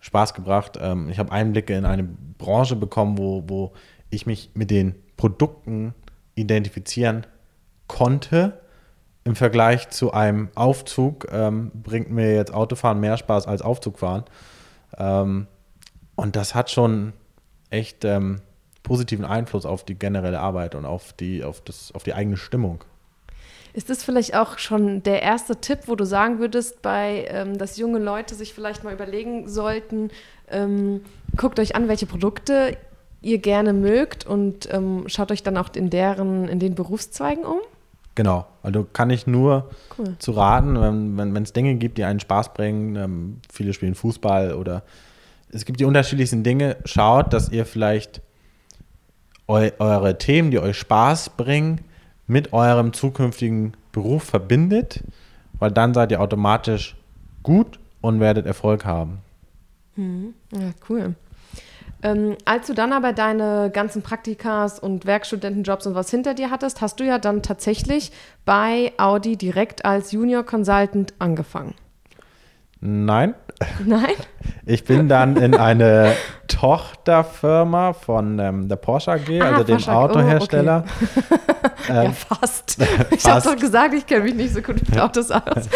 Spaß 0.00 0.34
gebracht. 0.34 0.78
Ähm, 0.80 1.08
ich 1.08 1.18
habe 1.18 1.32
Einblicke 1.32 1.74
in 1.74 1.84
eine 1.84 2.04
Branche 2.04 2.76
bekommen, 2.76 3.18
wo, 3.18 3.42
wo 3.46 3.72
ich 4.10 4.26
mich 4.26 4.50
mit 4.54 4.70
den 4.70 4.94
Produkten 5.16 5.94
identifizieren 6.34 7.26
konnte. 7.88 8.60
Im 9.24 9.34
Vergleich 9.34 9.88
zu 9.88 10.12
einem 10.12 10.50
Aufzug 10.54 11.26
ähm, 11.32 11.70
bringt 11.74 12.10
mir 12.10 12.34
jetzt 12.34 12.52
Autofahren 12.52 13.00
mehr 13.00 13.16
Spaß 13.16 13.46
als 13.46 13.62
Aufzugfahren. 13.62 14.24
Ähm, 14.98 15.46
und 16.14 16.36
das 16.36 16.54
hat 16.54 16.70
schon 16.70 17.14
echt 17.70 18.04
ähm, 18.04 18.40
positiven 18.84 19.24
Einfluss 19.24 19.66
auf 19.66 19.82
die 19.82 19.96
generelle 19.96 20.38
Arbeit 20.38 20.76
und 20.76 20.84
auf 20.84 21.12
die, 21.14 21.42
auf, 21.42 21.60
das, 21.62 21.90
auf 21.92 22.04
die 22.04 22.14
eigene 22.14 22.36
Stimmung. 22.36 22.84
Ist 23.72 23.90
das 23.90 24.04
vielleicht 24.04 24.36
auch 24.36 24.58
schon 24.58 25.02
der 25.02 25.22
erste 25.22 25.56
Tipp, 25.56 25.80
wo 25.86 25.96
du 25.96 26.04
sagen 26.04 26.38
würdest, 26.38 26.80
bei, 26.80 27.26
ähm, 27.28 27.58
dass 27.58 27.76
junge 27.76 27.98
Leute 27.98 28.36
sich 28.36 28.54
vielleicht 28.54 28.84
mal 28.84 28.94
überlegen 28.94 29.48
sollten, 29.48 30.10
ähm, 30.48 31.00
guckt 31.36 31.58
euch 31.58 31.74
an, 31.74 31.88
welche 31.88 32.06
Produkte 32.06 32.76
ihr 33.20 33.38
gerne 33.38 33.72
mögt 33.72 34.26
und 34.26 34.72
ähm, 34.72 35.04
schaut 35.06 35.32
euch 35.32 35.42
dann 35.42 35.56
auch 35.56 35.70
in 35.74 35.90
deren, 35.90 36.46
in 36.46 36.60
den 36.60 36.76
Berufszweigen 36.76 37.44
um? 37.44 37.58
Genau, 38.14 38.46
also 38.62 38.86
kann 38.92 39.10
ich 39.10 39.26
nur 39.26 39.70
cool. 39.98 40.14
zu 40.20 40.32
raten, 40.32 41.16
wenn 41.16 41.42
es 41.42 41.52
Dinge 41.52 41.74
gibt, 41.74 41.98
die 41.98 42.04
einen 42.04 42.20
Spaß 42.20 42.54
bringen, 42.54 42.94
ähm, 42.94 43.40
viele 43.52 43.72
spielen 43.72 43.96
Fußball 43.96 44.54
oder 44.54 44.84
es 45.50 45.64
gibt 45.64 45.80
die 45.80 45.84
unterschiedlichsten 45.84 46.44
Dinge. 46.44 46.76
Schaut, 46.84 47.32
dass 47.32 47.48
ihr 47.48 47.66
vielleicht 47.66 48.20
eu 49.48 49.70
eure 49.78 50.18
Themen, 50.18 50.50
die 50.50 50.58
euch 50.58 50.78
Spaß 50.78 51.30
bringen, 51.30 51.80
mit 52.26 52.52
eurem 52.52 52.92
zukünftigen 52.92 53.74
Beruf 53.92 54.24
verbindet, 54.24 55.04
weil 55.58 55.70
dann 55.70 55.94
seid 55.94 56.10
ihr 56.10 56.20
automatisch 56.20 56.96
gut 57.42 57.78
und 58.00 58.20
werdet 58.20 58.46
Erfolg 58.46 58.84
haben. 58.84 59.18
Hm. 59.96 60.34
Ja, 60.52 60.70
cool. 60.88 61.14
Ähm, 62.02 62.36
als 62.44 62.66
du 62.66 62.74
dann 62.74 62.92
aber 62.92 63.12
deine 63.14 63.70
ganzen 63.72 64.02
Praktikas 64.02 64.78
und 64.78 65.06
Werkstudentenjobs 65.06 65.86
und 65.86 65.94
was 65.94 66.10
hinter 66.10 66.34
dir 66.34 66.50
hattest, 66.50 66.82
hast 66.82 67.00
du 67.00 67.04
ja 67.04 67.18
dann 67.18 67.42
tatsächlich 67.42 68.12
bei 68.44 68.92
Audi 68.98 69.36
direkt 69.36 69.86
als 69.86 70.12
Junior 70.12 70.42
Consultant 70.42 71.14
angefangen. 71.18 71.74
Nein. 72.80 73.34
Nein? 73.84 74.14
Ich 74.66 74.84
bin 74.84 75.08
dann 75.08 75.36
in 75.36 75.54
eine 75.54 76.14
Tochterfirma 76.48 77.92
von 77.92 78.38
ähm, 78.38 78.68
der 78.68 78.76
Porsche 78.76 79.12
AG, 79.12 79.40
ah, 79.40 79.50
also 79.50 79.64
dem 79.64 79.88
Autohersteller. 79.88 80.84
Oh, 80.86 81.34
okay. 81.34 81.72
ähm, 81.88 82.04
ja, 82.04 82.10
fast. 82.12 82.78
Ich 83.10 83.24
habe 83.26 83.42
doch 83.42 83.56
gesagt, 83.56 83.94
ich 83.94 84.06
kenne 84.06 84.24
mich 84.24 84.34
nicht 84.34 84.54
so 84.54 84.62
gut 84.62 84.76
mit 84.88 84.98
Autos 84.98 85.30
aus. 85.30 85.68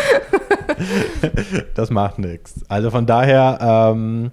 das 1.74 1.90
macht 1.90 2.18
nichts. 2.18 2.64
Also 2.68 2.90
von 2.90 3.06
daher, 3.06 3.58
ähm, 3.60 4.32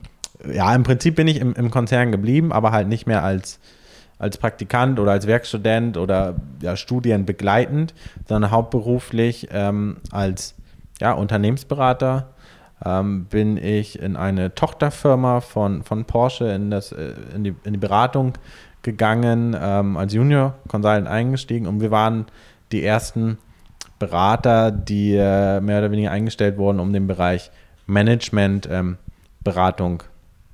ja, 0.51 0.73
im 0.73 0.83
Prinzip 0.83 1.15
bin 1.15 1.27
ich 1.27 1.39
im, 1.39 1.53
im, 1.53 1.71
Konzern 1.71 2.11
geblieben, 2.11 2.51
aber 2.51 2.71
halt 2.71 2.87
nicht 2.87 3.07
mehr 3.07 3.23
als, 3.23 3.59
als 4.17 4.37
Praktikant 4.37 4.99
oder 4.99 5.11
als 5.11 5.27
Werkstudent 5.27 5.97
oder 5.97 6.35
ja, 6.61 6.75
studienbegleitend, 6.75 7.93
sondern 8.27 8.51
hauptberuflich 8.51 9.49
ähm, 9.51 9.97
als 10.11 10.55
ja, 11.01 11.13
Unternehmensberater 11.13 12.34
ähm, 12.83 13.25
bin 13.25 13.57
ich 13.57 13.99
in 13.99 14.15
eine 14.15 14.53
Tochterfirma 14.53 15.41
von, 15.41 15.83
von 15.83 16.05
Porsche 16.05 16.51
in, 16.51 16.71
das, 16.71 16.91
äh, 16.91 17.13
in, 17.33 17.43
die, 17.43 17.55
in 17.63 17.73
die 17.73 17.79
Beratung 17.79 18.33
gegangen, 18.81 19.55
ähm, 19.59 19.97
als 19.97 20.13
Junior 20.13 20.55
Consultant 20.67 21.07
eingestiegen 21.07 21.67
und 21.67 21.81
wir 21.81 21.91
waren 21.91 22.25
die 22.71 22.83
ersten 22.83 23.37
Berater, 23.99 24.71
die 24.71 25.15
äh, 25.15 25.61
mehr 25.61 25.79
oder 25.79 25.91
weniger 25.91 26.11
eingestellt 26.11 26.57
wurden, 26.57 26.79
um 26.79 26.91
den 26.91 27.07
Bereich 27.07 27.51
Management 27.87 28.67
ähm, 28.69 28.97
Beratung 29.43 30.03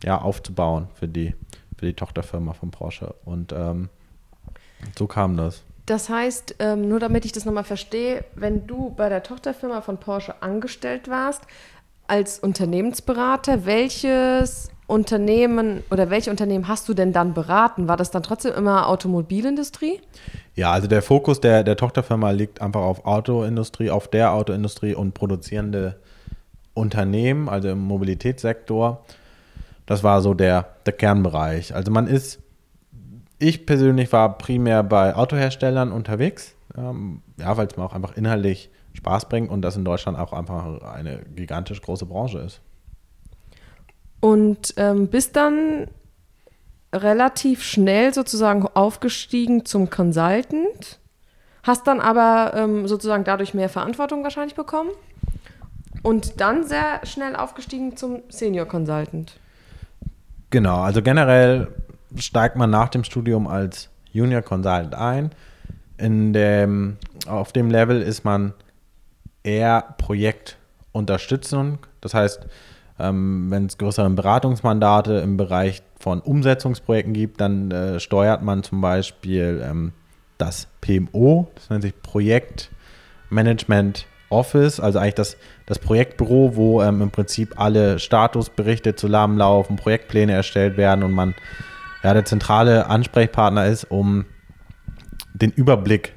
ja, 0.03 0.19
aufzubauen 0.19 0.87
für 0.93 1.07
die, 1.07 1.35
für 1.77 1.85
die 1.85 1.93
Tochterfirma 1.93 2.53
von 2.53 2.71
Porsche. 2.71 3.15
Und 3.25 3.51
ähm, 3.51 3.89
so 4.97 5.07
kam 5.07 5.37
das. 5.37 5.63
Das 5.85 6.09
heißt, 6.09 6.55
ähm, 6.59 6.87
nur 6.87 6.99
damit 6.99 7.25
ich 7.25 7.31
das 7.31 7.45
nochmal 7.45 7.63
verstehe, 7.63 8.23
wenn 8.35 8.67
du 8.67 8.91
bei 8.91 9.09
der 9.09 9.23
Tochterfirma 9.23 9.81
von 9.81 9.97
Porsche 9.97 10.41
angestellt 10.41 11.09
warst, 11.09 11.43
als 12.11 12.39
Unternehmensberater, 12.39 13.65
welches 13.65 14.69
Unternehmen 14.85 15.81
oder 15.89 16.09
welche 16.09 16.29
Unternehmen 16.29 16.67
hast 16.67 16.89
du 16.89 16.93
denn 16.93 17.13
dann 17.13 17.33
beraten? 17.33 17.87
War 17.87 17.95
das 17.95 18.11
dann 18.11 18.21
trotzdem 18.21 18.53
immer 18.53 18.89
Automobilindustrie? 18.89 20.01
Ja, 20.53 20.73
also 20.73 20.89
der 20.89 21.01
Fokus 21.01 21.39
der, 21.39 21.63
der 21.63 21.77
Tochterfirma 21.77 22.31
liegt 22.31 22.61
einfach 22.61 22.81
auf 22.81 23.05
Autoindustrie, 23.05 23.89
auf 23.89 24.09
der 24.09 24.33
Autoindustrie 24.33 24.93
und 24.93 25.13
produzierende 25.13 26.01
Unternehmen, 26.73 27.47
also 27.47 27.69
im 27.69 27.79
Mobilitätssektor. 27.79 29.05
Das 29.85 30.03
war 30.03 30.21
so 30.21 30.33
der, 30.33 30.67
der 30.85 30.93
Kernbereich. 30.93 31.73
Also 31.73 31.93
man 31.93 32.07
ist, 32.07 32.39
ich 33.39 33.65
persönlich 33.65 34.11
war 34.11 34.37
primär 34.37 34.83
bei 34.83 35.15
Autoherstellern 35.15 35.93
unterwegs, 35.93 36.55
ähm, 36.77 37.21
ja, 37.39 37.55
weil 37.55 37.67
es 37.67 37.77
mir 37.77 37.85
auch 37.85 37.93
einfach 37.93 38.17
inhaltlich 38.17 38.69
Spaß 38.93 39.29
bringt 39.29 39.49
und 39.49 39.61
das 39.61 39.75
in 39.75 39.85
Deutschland 39.85 40.17
auch 40.17 40.33
einfach 40.33 40.81
eine 40.81 41.19
gigantisch 41.35 41.81
große 41.81 42.05
Branche 42.05 42.39
ist. 42.39 42.61
Und 44.19 44.73
ähm, 44.77 45.07
bist 45.07 45.35
dann 45.35 45.87
relativ 46.93 47.63
schnell 47.63 48.13
sozusagen 48.13 48.67
aufgestiegen 48.67 49.65
zum 49.65 49.89
Consultant, 49.89 50.99
hast 51.63 51.87
dann 51.87 51.99
aber 51.99 52.53
ähm, 52.55 52.87
sozusagen 52.87 53.23
dadurch 53.23 53.53
mehr 53.53 53.69
Verantwortung 53.69 54.23
wahrscheinlich 54.23 54.55
bekommen 54.55 54.89
und 56.03 56.39
dann 56.41 56.65
sehr 56.65 57.05
schnell 57.05 57.35
aufgestiegen 57.35 57.95
zum 57.95 58.21
Senior 58.29 58.65
Consultant. 58.65 59.39
Genau, 60.49 60.81
also 60.81 61.01
generell 61.01 61.69
steigt 62.17 62.57
man 62.57 62.69
nach 62.69 62.89
dem 62.89 63.03
Studium 63.03 63.47
als 63.47 63.89
Junior 64.11 64.41
Consultant 64.41 64.95
ein. 64.95 65.31
In 65.97 66.33
dem, 66.33 66.97
auf 67.27 67.53
dem 67.53 67.69
Level 67.69 68.01
ist 68.01 68.25
man 68.25 68.53
eher 69.43 69.95
Projektunterstützung. 69.97 71.79
Das 72.01 72.13
heißt, 72.13 72.45
ähm, 72.99 73.47
wenn 73.49 73.65
es 73.65 73.77
größere 73.77 74.09
Beratungsmandate 74.09 75.13
im 75.15 75.35
Bereich 75.37 75.81
von 75.99 76.19
Umsetzungsprojekten 76.19 77.13
gibt, 77.13 77.39
dann 77.41 77.71
äh, 77.71 77.99
steuert 77.99 78.43
man 78.43 78.63
zum 78.63 78.79
Beispiel 78.81 79.61
ähm, 79.63 79.93
das 80.37 80.67
PMO, 80.81 81.49
das 81.55 81.69
nennt 81.69 81.83
sich 81.83 81.93
Projektmanagement 82.01 84.07
Office, 84.29 84.79
also 84.79 84.99
eigentlich 84.99 85.15
das, 85.15 85.37
das 85.65 85.79
Projektbüro, 85.79 86.55
wo 86.55 86.81
ähm, 86.81 87.01
im 87.01 87.11
Prinzip 87.11 87.59
alle 87.59 87.99
Statusberichte 87.99 88.95
zusammenlaufen, 88.95 89.75
Projektpläne 89.75 90.31
erstellt 90.31 90.77
werden 90.77 91.03
und 91.03 91.11
man 91.11 91.35
ja, 92.03 92.13
der 92.13 92.25
zentrale 92.25 92.87
Ansprechpartner 92.87 93.67
ist, 93.67 93.83
um 93.85 94.25
den 95.33 95.51
Überblick 95.51 96.13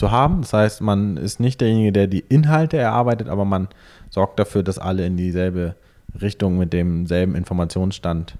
zu 0.00 0.10
haben. 0.10 0.40
Das 0.40 0.54
heißt, 0.54 0.80
man 0.80 1.18
ist 1.18 1.40
nicht 1.40 1.60
derjenige, 1.60 1.92
der 1.92 2.06
die 2.06 2.24
Inhalte 2.28 2.78
erarbeitet, 2.78 3.28
aber 3.28 3.44
man 3.44 3.68
sorgt 4.08 4.38
dafür, 4.38 4.62
dass 4.62 4.78
alle 4.78 5.04
in 5.04 5.18
dieselbe 5.18 5.76
Richtung 6.20 6.56
mit 6.56 6.72
demselben 6.72 7.34
Informationsstand 7.34 8.38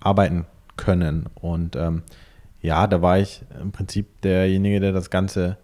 arbeiten 0.00 0.46
können. 0.76 1.26
Und 1.34 1.74
ähm, 1.74 2.02
ja, 2.62 2.86
da 2.86 3.02
war 3.02 3.18
ich 3.18 3.42
im 3.60 3.72
Prinzip 3.72 4.20
derjenige, 4.22 4.78
der 4.78 4.92
das 4.92 5.10
Ganze 5.10 5.56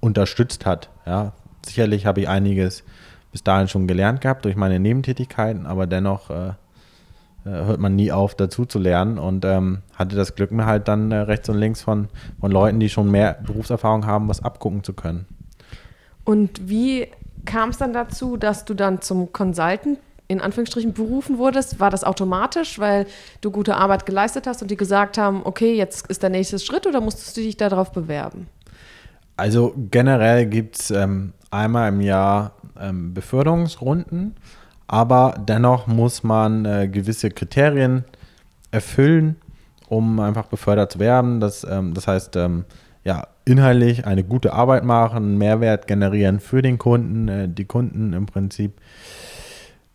unterstützt 0.00 0.64
hat. 0.64 0.88
Ja, 1.04 1.32
sicherlich 1.66 2.06
habe 2.06 2.22
ich 2.22 2.28
einiges 2.30 2.82
bis 3.30 3.44
dahin 3.44 3.68
schon 3.68 3.86
gelernt 3.86 4.22
gehabt 4.22 4.46
durch 4.46 4.56
meine 4.56 4.80
Nebentätigkeiten, 4.80 5.66
aber 5.66 5.86
dennoch 5.86 6.30
äh, 6.30 6.52
hört 7.44 7.80
man 7.80 7.96
nie 7.96 8.12
auf, 8.12 8.34
dazu 8.34 8.64
zu 8.64 8.78
lernen 8.78 9.18
und 9.18 9.44
ähm, 9.44 9.78
hatte 9.94 10.16
das 10.16 10.34
Glück, 10.34 10.50
mir 10.50 10.66
halt 10.66 10.88
dann 10.88 11.12
äh, 11.12 11.16
rechts 11.16 11.48
und 11.48 11.58
links 11.58 11.82
von, 11.82 12.08
von 12.40 12.50
Leuten, 12.50 12.80
die 12.80 12.88
schon 12.88 13.10
mehr 13.10 13.38
Berufserfahrung 13.44 14.06
haben, 14.06 14.28
was 14.28 14.42
abgucken 14.42 14.84
zu 14.84 14.92
können. 14.92 15.26
Und 16.24 16.68
wie 16.68 17.08
kam 17.44 17.70
es 17.70 17.78
dann 17.78 17.92
dazu, 17.92 18.36
dass 18.36 18.64
du 18.64 18.74
dann 18.74 19.00
zum 19.00 19.32
Consultant 19.32 19.98
in 20.28 20.40
Anführungsstrichen 20.40 20.92
berufen 20.92 21.38
wurdest? 21.38 21.80
War 21.80 21.90
das 21.90 22.04
automatisch, 22.04 22.78
weil 22.78 23.06
du 23.40 23.50
gute 23.50 23.76
Arbeit 23.76 24.04
geleistet 24.04 24.46
hast 24.46 24.60
und 24.60 24.70
die 24.70 24.76
gesagt 24.76 25.16
haben, 25.16 25.40
okay, 25.44 25.74
jetzt 25.74 26.06
ist 26.08 26.22
der 26.22 26.30
nächste 26.30 26.58
Schritt 26.58 26.86
oder 26.86 27.00
musstest 27.00 27.36
du 27.36 27.40
dich 27.40 27.56
darauf 27.56 27.92
bewerben? 27.92 28.48
Also 29.36 29.72
generell 29.90 30.46
gibt 30.46 30.78
es 30.78 30.90
ähm, 30.90 31.32
einmal 31.50 31.88
im 31.88 32.00
Jahr 32.00 32.52
ähm, 32.78 33.14
Beförderungsrunden, 33.14 34.34
aber 34.88 35.34
dennoch 35.38 35.86
muss 35.86 36.24
man 36.24 36.64
äh, 36.64 36.88
gewisse 36.88 37.30
Kriterien 37.30 38.04
erfüllen, 38.70 39.36
um 39.88 40.18
einfach 40.18 40.46
befördert 40.46 40.92
zu 40.92 40.98
werden. 40.98 41.40
Das, 41.40 41.64
ähm, 41.64 41.94
das 41.94 42.08
heißt, 42.08 42.36
ähm, 42.36 42.64
ja, 43.04 43.28
inhaltlich 43.44 44.06
eine 44.06 44.24
gute 44.24 44.52
Arbeit 44.52 44.84
machen, 44.84 45.38
Mehrwert 45.38 45.86
generieren 45.86 46.40
für 46.40 46.62
den 46.62 46.78
Kunden, 46.78 47.28
äh, 47.28 47.48
die 47.48 47.64
Kunden 47.66 48.12
im 48.12 48.26
Prinzip 48.26 48.80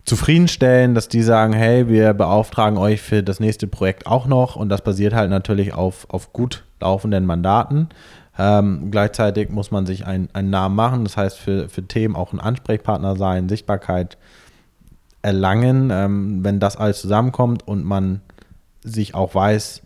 zufriedenstellen, 0.06 0.96
dass 0.96 1.08
die 1.08 1.24
sagen, 1.24 1.54
hey, 1.54 1.88
wir 1.88 2.14
beauftragen 2.14 2.78
euch 2.78 3.02
für 3.02 3.24
das 3.24 3.40
nächste 3.40 3.68
Projekt 3.68 4.06
auch 4.06 4.28
noch 4.28 4.56
und 4.56 4.70
das 4.70 4.82
basiert 4.82 5.14
halt 5.14 5.30
natürlich 5.30 5.74
auf, 5.74 6.08
auf 6.10 6.34
gut 6.34 6.66
laufenden 6.82 7.26
Mandaten. 7.26 7.90
Ähm, 8.38 8.90
gleichzeitig 8.92 9.50
muss 9.50 9.72
man 9.72 9.86
sich 9.86 10.06
ein, 10.06 10.28
einen 10.34 10.50
Namen 10.50 10.76
machen, 10.76 11.04
das 11.04 11.18
heißt 11.18 11.38
für, 11.38 11.70
für 11.70 11.88
Themen 11.88 12.16
auch 12.16 12.34
ein 12.34 12.40
Ansprechpartner 12.40 13.16
sein, 13.16 13.48
Sichtbarkeit 13.48 14.18
erlangen, 15.24 15.90
ähm, 15.92 16.44
wenn 16.44 16.60
das 16.60 16.78
alles 16.78 17.02
zusammenkommt 17.02 17.68
und 17.68 17.84
man 17.84 18.22
sich 18.84 19.16
auch 19.16 19.34
weiß 19.34 19.82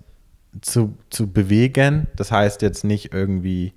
zu, 0.61 0.97
zu 1.09 1.31
bewegen. 1.31 2.07
Das 2.15 2.31
heißt 2.31 2.61
jetzt 2.61 2.83
nicht 2.83 3.13
irgendwie 3.13 3.73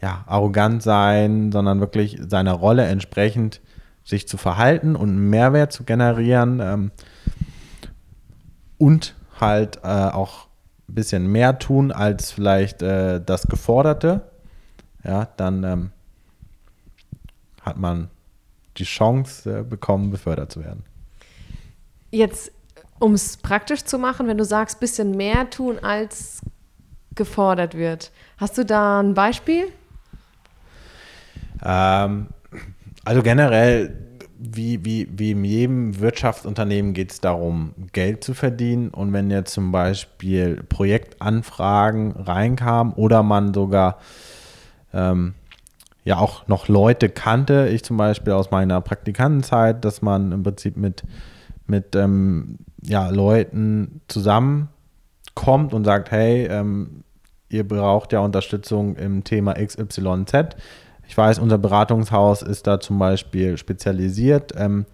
ja, 0.00 0.24
arrogant 0.26 0.82
sein, 0.82 1.50
sondern 1.50 1.80
wirklich 1.80 2.18
seiner 2.28 2.52
Rolle 2.52 2.84
entsprechend 2.84 3.60
sich 4.04 4.28
zu 4.28 4.36
verhalten 4.36 4.94
und 4.96 5.16
Mehrwert 5.16 5.72
zu 5.72 5.84
generieren 5.84 6.60
ähm, 6.60 6.90
und 8.78 9.14
halt 9.40 9.78
äh, 9.82 9.88
auch 9.88 10.48
ein 10.88 10.94
bisschen 10.94 11.26
mehr 11.30 11.58
tun 11.58 11.92
als 11.92 12.30
vielleicht 12.32 12.82
äh, 12.82 13.20
das 13.24 13.46
Geforderte, 13.46 14.22
ja, 15.04 15.28
dann 15.36 15.64
ähm, 15.64 15.90
hat 17.62 17.78
man 17.78 18.08
die 18.76 18.84
Chance 18.84 19.60
äh, 19.60 19.62
bekommen, 19.62 20.10
befördert 20.10 20.50
zu 20.50 20.60
werden. 20.64 20.84
Jetzt, 22.10 22.52
um 22.98 23.14
es 23.14 23.36
praktisch 23.36 23.84
zu 23.84 23.98
machen, 23.98 24.26
wenn 24.26 24.38
du 24.38 24.44
sagst, 24.44 24.80
bisschen 24.80 25.16
mehr 25.16 25.48
tun 25.50 25.78
als 25.78 26.40
gefordert 27.14 27.74
wird, 27.74 28.12
hast 28.38 28.56
du 28.58 28.64
da 28.64 29.00
ein 29.00 29.14
Beispiel? 29.14 29.66
Ähm, 31.64 32.28
also 33.04 33.22
generell 33.22 33.96
wie, 34.40 34.84
wie, 34.84 35.06
wie 35.12 35.32
in 35.32 35.44
jedem 35.44 36.00
Wirtschaftsunternehmen 36.00 36.94
geht 36.94 37.12
es 37.12 37.20
darum, 37.20 37.74
Geld 37.92 38.24
zu 38.24 38.32
verdienen. 38.32 38.88
Und 38.88 39.12
wenn 39.12 39.30
jetzt 39.30 39.52
zum 39.52 39.70
Beispiel 39.70 40.62
Projektanfragen 40.68 42.12
reinkamen 42.12 42.94
oder 42.94 43.22
man 43.22 43.52
sogar 43.52 43.98
ähm, 44.94 45.34
ja 46.04 46.16
auch 46.16 46.48
noch 46.48 46.68
Leute 46.68 47.10
kannte, 47.10 47.68
ich 47.68 47.84
zum 47.84 47.98
Beispiel 47.98 48.32
aus 48.32 48.50
meiner 48.50 48.80
Praktikantenzeit, 48.80 49.84
dass 49.84 50.00
man 50.00 50.32
im 50.32 50.42
Prinzip 50.42 50.78
mit, 50.78 51.04
mit 51.70 51.96
ähm, 51.96 52.58
ja, 52.82 53.08
Leuten 53.08 54.00
zusammenkommt 54.08 55.72
und 55.72 55.84
sagt, 55.84 56.10
hey, 56.10 56.46
ähm, 56.46 57.04
ihr 57.48 57.66
braucht 57.66 58.12
ja 58.12 58.20
Unterstützung 58.20 58.96
im 58.96 59.24
Thema 59.24 59.54
XYZ 59.54 60.56
ich 61.10 61.16
weiß, 61.16 61.40
unser 61.40 61.58
Beratungshaus 61.58 62.40
ist 62.40 62.68
da 62.68 62.78
zum 62.78 63.00
Beispiel 63.00 63.58
spezialisiert. 63.58 64.52
Ähm, 64.56 64.86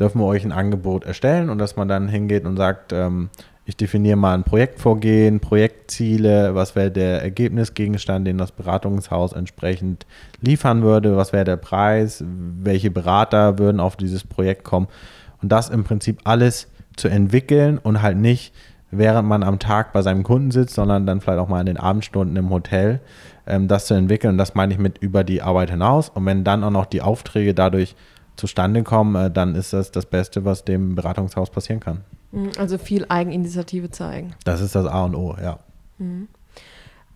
dürfen 0.00 0.20
wir 0.20 0.26
euch 0.26 0.44
ein 0.44 0.50
Angebot 0.50 1.04
erstellen 1.04 1.48
und 1.48 1.58
dass 1.58 1.76
man 1.76 1.86
dann 1.86 2.08
hingeht 2.08 2.44
und 2.44 2.56
sagt, 2.56 2.92
ähm, 2.92 3.30
ich 3.66 3.76
definiere 3.76 4.16
mal 4.16 4.34
ein 4.34 4.42
Projektvorgehen, 4.42 5.38
Projektziele, 5.38 6.56
was 6.56 6.74
wäre 6.74 6.90
der 6.90 7.22
Ergebnisgegenstand, 7.22 8.26
den 8.26 8.36
das 8.36 8.50
Beratungshaus 8.50 9.32
entsprechend 9.32 10.06
liefern 10.40 10.82
würde, 10.82 11.16
was 11.16 11.32
wäre 11.32 11.44
der 11.44 11.56
Preis, 11.56 12.24
welche 12.26 12.90
Berater 12.90 13.60
würden 13.60 13.78
auf 13.78 13.94
dieses 13.94 14.24
Projekt 14.24 14.64
kommen 14.64 14.88
und 15.42 15.50
das 15.50 15.68
im 15.68 15.84
Prinzip 15.84 16.20
alles 16.24 16.68
zu 16.96 17.08
entwickeln 17.08 17.78
und 17.78 18.02
halt 18.02 18.16
nicht 18.16 18.52
während 18.90 19.28
man 19.28 19.42
am 19.42 19.58
Tag 19.58 19.92
bei 19.92 20.02
seinem 20.02 20.22
Kunden 20.22 20.50
sitzt, 20.50 20.74
sondern 20.74 21.06
dann 21.06 21.20
vielleicht 21.20 21.38
auch 21.38 21.48
mal 21.48 21.60
in 21.60 21.66
den 21.66 21.76
Abendstunden 21.76 22.36
im 22.36 22.50
Hotel 22.50 23.00
ähm, 23.46 23.68
das 23.68 23.86
zu 23.86 23.94
entwickeln. 23.94 24.32
Und 24.32 24.38
das 24.38 24.54
meine 24.54 24.72
ich 24.72 24.78
mit 24.78 24.98
über 24.98 25.24
die 25.24 25.42
Arbeit 25.42 25.70
hinaus. 25.70 26.08
Und 26.08 26.26
wenn 26.26 26.44
dann 26.44 26.64
auch 26.64 26.70
noch 26.70 26.86
die 26.86 27.02
Aufträge 27.02 27.54
dadurch 27.54 27.94
zustande 28.36 28.82
kommen, 28.82 29.14
äh, 29.14 29.30
dann 29.30 29.54
ist 29.54 29.72
das 29.72 29.92
das 29.92 30.06
Beste, 30.06 30.44
was 30.44 30.64
dem 30.64 30.94
Beratungshaus 30.94 31.50
passieren 31.50 31.80
kann. 31.80 32.00
Mhm, 32.32 32.50
also 32.58 32.78
viel 32.78 33.06
Eigeninitiative 33.08 33.90
zeigen. 33.90 34.34
Das 34.44 34.60
ist 34.60 34.74
das 34.74 34.86
A 34.86 35.04
und 35.04 35.14
O, 35.14 35.36
ja. 35.40 35.58
Mhm. 35.98 36.28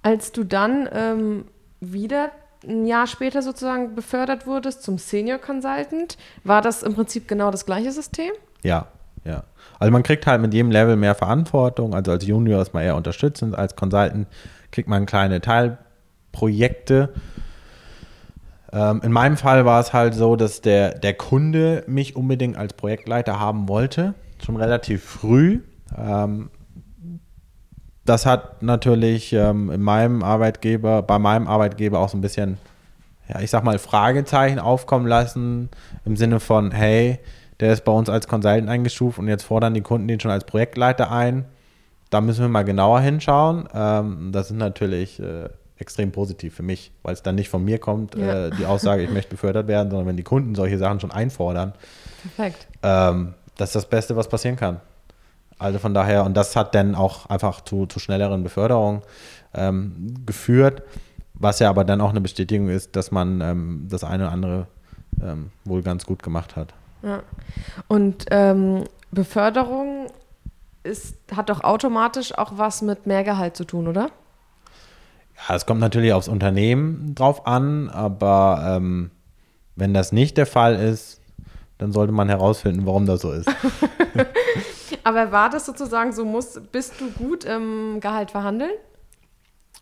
Als 0.02 0.32
du 0.32 0.44
dann 0.44 0.88
ähm, 0.92 1.44
wieder 1.80 2.30
ein 2.68 2.86
Jahr 2.86 3.06
später 3.06 3.42
sozusagen 3.42 3.94
befördert 3.94 4.46
wurdest 4.46 4.82
zum 4.82 4.98
Senior 4.98 5.38
Consultant, 5.38 6.16
war 6.44 6.62
das 6.62 6.82
im 6.82 6.94
Prinzip 6.94 7.28
genau 7.28 7.50
das 7.50 7.66
gleiche 7.66 7.92
System? 7.92 8.30
Ja, 8.62 8.86
ja. 9.24 9.44
Also 9.78 9.92
man 9.92 10.02
kriegt 10.02 10.26
halt 10.26 10.40
mit 10.40 10.54
jedem 10.54 10.70
Level 10.70 10.96
mehr 10.96 11.14
Verantwortung. 11.14 11.94
Also 11.94 12.12
als 12.12 12.26
Junior 12.26 12.62
ist 12.62 12.74
man 12.74 12.84
eher 12.84 12.96
unterstützend, 12.96 13.56
als 13.56 13.76
Consultant 13.76 14.28
kriegt 14.70 14.88
man 14.88 15.06
kleine 15.06 15.40
Teil 15.40 15.78
Projekte. 16.32 17.14
Ähm, 18.72 19.00
in 19.04 19.12
meinem 19.12 19.36
Fall 19.36 19.64
war 19.64 19.80
es 19.80 19.92
halt 19.92 20.14
so, 20.14 20.36
dass 20.36 20.60
der, 20.60 20.98
der 20.98 21.14
Kunde 21.14 21.84
mich 21.86 22.16
unbedingt 22.16 22.56
als 22.56 22.72
Projektleiter 22.72 23.38
haben 23.38 23.68
wollte, 23.68 24.14
schon 24.44 24.56
relativ 24.56 25.04
früh. 25.04 25.60
Ähm, 25.96 26.50
das 28.04 28.26
hat 28.26 28.62
natürlich 28.62 29.32
ähm, 29.32 29.70
in 29.70 29.82
meinem 29.82 30.22
Arbeitgeber, 30.22 31.02
bei 31.02 31.18
meinem 31.18 31.46
Arbeitgeber 31.46 32.00
auch 32.00 32.08
so 32.08 32.18
ein 32.18 32.20
bisschen, 32.20 32.58
ja, 33.28 33.40
ich 33.40 33.50
sag 33.50 33.64
mal, 33.64 33.78
Fragezeichen 33.78 34.58
aufkommen 34.58 35.06
lassen, 35.06 35.70
im 36.04 36.16
Sinne 36.16 36.40
von, 36.40 36.70
hey, 36.70 37.18
der 37.60 37.72
ist 37.72 37.84
bei 37.84 37.92
uns 37.92 38.08
als 38.08 38.28
Consultant 38.28 38.68
eingestuft 38.68 39.18
und 39.18 39.28
jetzt 39.28 39.44
fordern 39.44 39.74
die 39.74 39.80
Kunden 39.80 40.08
den 40.08 40.20
schon 40.20 40.30
als 40.30 40.44
Projektleiter 40.44 41.10
ein. 41.10 41.46
Da 42.10 42.20
müssen 42.20 42.42
wir 42.42 42.48
mal 42.48 42.64
genauer 42.64 43.00
hinschauen. 43.00 43.68
Ähm, 43.74 44.30
das 44.32 44.50
ist 44.50 44.56
natürlich 44.56 45.20
äh, 45.20 45.48
extrem 45.78 46.12
positiv 46.12 46.54
für 46.54 46.62
mich, 46.62 46.92
weil 47.02 47.14
es 47.14 47.22
dann 47.22 47.34
nicht 47.36 47.48
von 47.48 47.64
mir 47.64 47.78
kommt, 47.78 48.16
ja. 48.16 48.46
äh, 48.46 48.50
die 48.50 48.66
Aussage, 48.66 49.02
ich 49.02 49.10
möchte 49.10 49.30
befördert 49.30 49.66
werden, 49.66 49.90
sondern 49.90 50.08
wenn 50.08 50.16
die 50.16 50.22
Kunden 50.22 50.54
solche 50.54 50.78
Sachen 50.78 51.00
schon 51.00 51.10
einfordern. 51.10 51.72
Perfekt. 52.22 52.66
Ähm, 52.82 53.34
das 53.56 53.70
ist 53.70 53.76
das 53.76 53.86
Beste, 53.86 54.16
was 54.16 54.28
passieren 54.28 54.56
kann. 54.56 54.80
Also 55.58 55.78
von 55.78 55.94
daher, 55.94 56.24
und 56.24 56.36
das 56.36 56.56
hat 56.56 56.74
dann 56.74 56.94
auch 56.94 57.26
einfach 57.26 57.60
zu, 57.60 57.86
zu 57.86 57.98
schnelleren 58.00 58.42
Beförderungen 58.42 59.02
ähm, 59.54 60.14
geführt, 60.26 60.82
was 61.34 61.58
ja 61.58 61.68
aber 61.70 61.84
dann 61.84 62.00
auch 62.00 62.10
eine 62.10 62.20
Bestätigung 62.20 62.68
ist, 62.68 62.96
dass 62.96 63.10
man 63.10 63.40
ähm, 63.40 63.86
das 63.88 64.04
eine 64.04 64.24
oder 64.24 64.32
andere 64.32 64.66
ähm, 65.22 65.50
wohl 65.64 65.82
ganz 65.82 66.06
gut 66.06 66.22
gemacht 66.22 66.56
hat. 66.56 66.74
Ja. 67.02 67.22
Und 67.88 68.26
ähm, 68.30 68.84
Beförderung 69.10 70.06
ist, 70.82 71.16
hat 71.34 71.48
doch 71.48 71.62
automatisch 71.62 72.36
auch 72.36 72.52
was 72.56 72.82
mit 72.82 73.06
Mehrgehalt 73.06 73.56
zu 73.56 73.64
tun, 73.64 73.88
oder? 73.88 74.10
Ja, 75.48 75.54
es 75.54 75.66
kommt 75.66 75.80
natürlich 75.80 76.12
aufs 76.12 76.28
Unternehmen 76.28 77.14
drauf 77.14 77.46
an, 77.46 77.88
aber 77.90 78.76
ähm, 78.76 79.10
wenn 79.76 79.94
das 79.94 80.12
nicht 80.12 80.36
der 80.36 80.46
Fall 80.46 80.76
ist, 80.76 81.20
dann 81.78 81.92
sollte 81.92 82.12
man 82.12 82.28
herausfinden, 82.28 82.86
warum 82.86 83.06
das 83.06 83.22
so 83.22 83.32
ist. 83.32 83.48
aber 85.04 85.32
war 85.32 85.50
das 85.50 85.66
sozusagen 85.66 86.12
so, 86.12 86.24
muss, 86.24 86.60
bist 86.72 87.00
du 87.00 87.10
gut 87.10 87.44
im 87.44 88.00
Gehalt 88.00 88.30
verhandeln? 88.30 88.72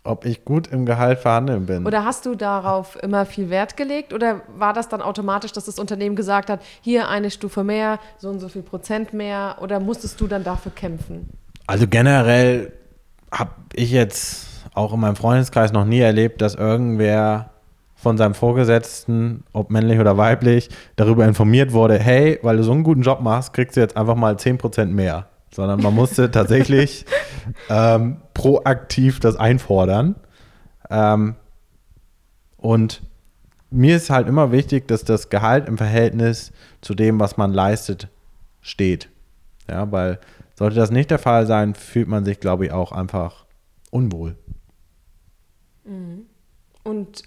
Ob 0.05 0.25
ich 0.25 0.45
gut 0.45 0.67
im 0.67 0.85
Gehalt 0.85 1.21
verhandeln 1.21 1.67
bin. 1.67 1.87
Oder 1.87 2.05
hast 2.05 2.27
du 2.27 2.35
darauf 2.35 3.01
immer 3.01 3.25
viel 3.25 3.51
Wert 3.51 3.77
gelegt? 3.77 4.13
Oder 4.13 4.41
war 4.57 4.73
das 4.73 4.89
dann 4.89 5.01
automatisch, 5.01 5.53
dass 5.53 5.67
das 5.67 5.79
Unternehmen 5.79 6.17
gesagt 6.17 6.51
hat, 6.51 6.61
hier 6.81 7.09
eine 7.09 7.31
Stufe 7.31 7.63
mehr, 7.63 8.01
so 8.19 8.29
und 8.29 8.41
so 8.41 8.49
viel 8.49 8.63
Prozent 8.63 9.13
mehr? 9.13 9.59
Oder 9.61 9.79
musstest 9.79 10.21
du 10.21 10.27
dann 10.27 10.43
dafür 10.43 10.73
kämpfen? 10.73 11.31
Also 11.69 11.87
generell 11.87 12.73
habe 13.31 13.53
ich 13.75 13.93
jetzt 13.93 14.49
auch 14.75 14.93
in 14.93 15.01
meinem 15.01 15.17
Freundeskreis 15.17 15.73
noch 15.73 15.85
nie 15.85 16.01
erlebt, 16.01 16.43
dass 16.43 16.57
irgendwer 16.57 17.52
von 18.03 18.19
seinem 18.19 18.35
Vorgesetzten, 18.35 19.45
ob 19.53 19.71
männlich 19.71 20.01
oder 20.01 20.17
weiblich, 20.17 20.71
darüber 20.97 21.25
informiert 21.25 21.73
wurde, 21.73 22.01
hey, 22.01 22.41
weil 22.43 22.57
du 22.57 22.65
so 22.65 22.73
einen 22.73 22.83
guten 22.83 23.03
Job 23.03 23.21
machst, 23.21 23.53
kriegst 23.53 23.77
du 23.77 23.81
jetzt 23.81 23.97
einfach 23.97 24.17
mal 24.17 24.35
10% 24.35 24.87
mehr. 24.87 25.29
Sondern 25.55 25.81
man 25.81 25.95
musste 25.95 26.31
tatsächlich 26.33 27.07
ähm, 27.71 28.17
proaktiv 28.35 29.21
das 29.21 29.37
einfordern. 29.37 30.17
Ähm, 30.91 31.37
und 32.57 33.03
mir 33.71 33.97
ist 33.97 34.11
halt 34.11 34.27
immer 34.27 34.51
wichtig, 34.51 34.89
dass 34.89 35.05
das 35.05 35.29
Gehalt 35.29 35.69
im 35.69 35.79
Verhältnis 35.79 36.51
zu 36.81 36.97
dem, 36.97 37.21
was 37.21 37.37
man 37.37 37.53
leistet, 37.53 38.09
steht. 38.63 39.11
Ja, 39.71 39.93
weil 39.93 40.19
sollte 40.57 40.75
das 40.75 40.91
nicht 40.91 41.13
der 41.13 41.21
Fall 41.21 41.47
sein, 41.47 41.77
fühlt 41.77 42.09
man 42.09 42.25
sich, 42.25 42.41
glaube 42.41 42.67
ich, 42.67 42.73
auch 42.73 42.91
einfach 42.91 43.47
unwohl. 43.93 44.35
Mhm. 45.85 46.23
Und 46.83 47.23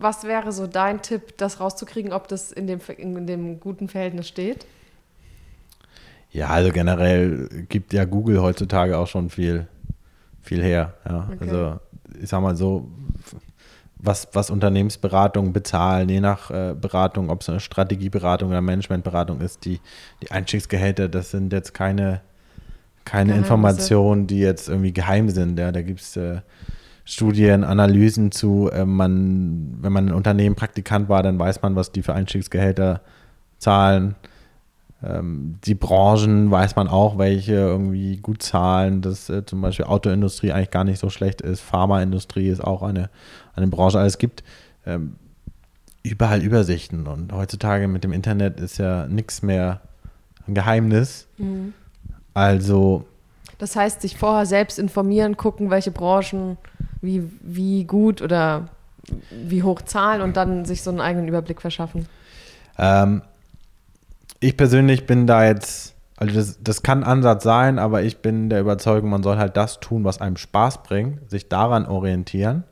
was 0.00 0.24
wäre 0.24 0.52
so 0.52 0.66
dein 0.66 1.02
Tipp, 1.02 1.36
das 1.36 1.60
rauszukriegen, 1.60 2.12
ob 2.12 2.28
das 2.28 2.52
in 2.52 2.66
dem, 2.66 2.80
in 2.96 3.26
dem 3.26 3.60
guten 3.60 3.88
Verhältnis 3.88 4.28
steht? 4.28 4.66
Ja, 6.32 6.48
also 6.48 6.70
generell 6.70 7.48
gibt 7.68 7.92
ja 7.92 8.04
Google 8.04 8.40
heutzutage 8.40 8.96
auch 8.96 9.06
schon 9.06 9.30
viel, 9.30 9.66
viel 10.42 10.62
her. 10.62 10.94
Ja. 11.08 11.28
Okay. 11.32 11.38
Also 11.40 11.80
ich 12.20 12.28
sag 12.28 12.40
mal 12.40 12.56
so, 12.56 12.88
was, 13.96 14.28
was 14.32 14.50
Unternehmensberatungen 14.50 15.52
bezahlen, 15.52 16.08
je 16.08 16.20
nach 16.20 16.50
äh, 16.50 16.74
Beratung, 16.80 17.28
ob 17.30 17.42
es 17.42 17.48
eine 17.48 17.60
Strategieberatung 17.60 18.48
oder 18.48 18.60
Managementberatung 18.60 19.40
ist, 19.40 19.64
die, 19.64 19.80
die 20.22 20.30
Einstiegsgehälter, 20.30 21.08
das 21.08 21.30
sind 21.30 21.52
jetzt 21.52 21.74
keine, 21.74 22.22
keine 23.04 23.34
Informationen, 23.36 24.26
die 24.26 24.38
jetzt 24.38 24.68
irgendwie 24.68 24.92
geheim 24.92 25.28
sind. 25.28 25.58
Ja. 25.58 25.72
Da 25.72 25.82
gibt 25.82 26.00
es 26.00 26.16
äh, 26.16 26.40
Studien, 27.10 27.64
Analysen 27.64 28.30
zu, 28.30 28.70
äh, 28.72 28.84
man, 28.84 29.78
wenn 29.80 29.92
man 29.92 30.08
ein 30.08 30.14
Unternehmen 30.14 30.54
Praktikant 30.54 31.08
war, 31.08 31.24
dann 31.24 31.40
weiß 31.40 31.60
man, 31.60 31.74
was 31.74 31.90
die 31.90 32.02
für 32.02 32.14
Einstiegsgehälter 32.14 33.00
zahlen. 33.58 34.14
Ähm, 35.02 35.56
die 35.64 35.74
Branchen 35.74 36.52
weiß 36.52 36.76
man 36.76 36.86
auch, 36.86 37.18
welche 37.18 37.54
irgendwie 37.54 38.18
gut 38.18 38.44
zahlen, 38.44 39.02
dass 39.02 39.28
äh, 39.28 39.44
zum 39.44 39.60
Beispiel 39.60 39.86
Autoindustrie 39.86 40.52
eigentlich 40.52 40.70
gar 40.70 40.84
nicht 40.84 41.00
so 41.00 41.10
schlecht 41.10 41.40
ist, 41.40 41.60
Pharmaindustrie 41.60 42.48
ist 42.48 42.62
auch 42.62 42.82
eine, 42.82 43.10
eine 43.56 43.66
Branche. 43.66 43.98
Also 43.98 44.06
es 44.06 44.18
gibt 44.18 44.44
ähm, 44.86 45.16
überall 46.04 46.42
Übersichten 46.42 47.08
und 47.08 47.32
heutzutage 47.32 47.88
mit 47.88 48.04
dem 48.04 48.12
Internet 48.12 48.60
ist 48.60 48.78
ja 48.78 49.08
nichts 49.08 49.42
mehr 49.42 49.80
ein 50.46 50.54
Geheimnis. 50.54 51.26
Mhm. 51.38 51.74
Also. 52.34 53.04
Das 53.60 53.76
heißt, 53.76 54.00
sich 54.00 54.16
vorher 54.16 54.46
selbst 54.46 54.78
informieren, 54.78 55.36
gucken, 55.36 55.68
welche 55.68 55.90
Branchen 55.90 56.56
wie, 57.02 57.30
wie 57.42 57.84
gut 57.84 58.22
oder 58.22 58.68
wie 59.30 59.62
hoch 59.62 59.82
zahlen 59.82 60.22
und 60.22 60.36
dann 60.36 60.64
sich 60.64 60.82
so 60.82 60.90
einen 60.90 61.00
eigenen 61.00 61.28
Überblick 61.28 61.60
verschaffen. 61.60 62.06
Ähm, 62.78 63.20
ich 64.40 64.56
persönlich 64.56 65.06
bin 65.06 65.26
da 65.26 65.44
jetzt, 65.44 65.94
also 66.16 66.34
das, 66.34 66.58
das 66.62 66.82
kann 66.82 67.04
Ansatz 67.04 67.44
sein, 67.44 67.78
aber 67.78 68.02
ich 68.02 68.22
bin 68.22 68.48
der 68.48 68.60
Überzeugung, 68.60 69.10
man 69.10 69.22
soll 69.22 69.36
halt 69.36 69.58
das 69.58 69.78
tun, 69.78 70.04
was 70.04 70.22
einem 70.22 70.36
Spaß 70.36 70.82
bringt, 70.82 71.30
sich 71.30 71.50
daran 71.50 71.84
orientieren 71.84 72.64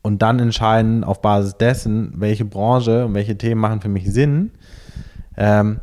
und 0.00 0.22
dann 0.22 0.38
entscheiden 0.38 1.04
auf 1.04 1.20
Basis 1.20 1.58
dessen, 1.58 2.14
welche 2.16 2.46
Branche 2.46 3.04
und 3.04 3.12
welche 3.12 3.36
Themen 3.36 3.60
machen 3.60 3.82
für 3.82 3.90
mich 3.90 4.10
Sinn. 4.10 4.52
Ähm, 5.36 5.80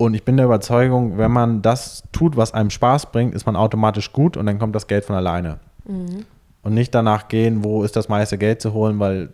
und 0.00 0.14
ich 0.14 0.22
bin 0.22 0.38
der 0.38 0.46
Überzeugung, 0.46 1.18
wenn 1.18 1.30
man 1.30 1.60
das 1.60 2.04
tut, 2.10 2.34
was 2.34 2.54
einem 2.54 2.70
Spaß 2.70 3.12
bringt, 3.12 3.34
ist 3.34 3.44
man 3.44 3.54
automatisch 3.54 4.14
gut 4.14 4.38
und 4.38 4.46
dann 4.46 4.58
kommt 4.58 4.74
das 4.74 4.86
Geld 4.86 5.04
von 5.04 5.14
alleine. 5.14 5.58
Mhm. 5.84 6.24
Und 6.62 6.72
nicht 6.72 6.94
danach 6.94 7.28
gehen, 7.28 7.64
wo 7.64 7.84
ist 7.84 7.96
das 7.96 8.08
meiste 8.08 8.38
Geld 8.38 8.62
zu 8.62 8.72
holen, 8.72 8.98
weil 8.98 9.28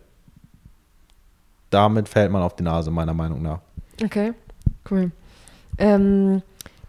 damit 1.70 2.08
fällt 2.08 2.32
man 2.32 2.42
auf 2.42 2.56
die 2.56 2.64
Nase, 2.64 2.90
meiner 2.90 3.14
Meinung 3.14 3.42
nach. 3.42 3.60
Okay. 4.02 4.32
Cool. 4.90 5.12
Ähm, 5.78 6.42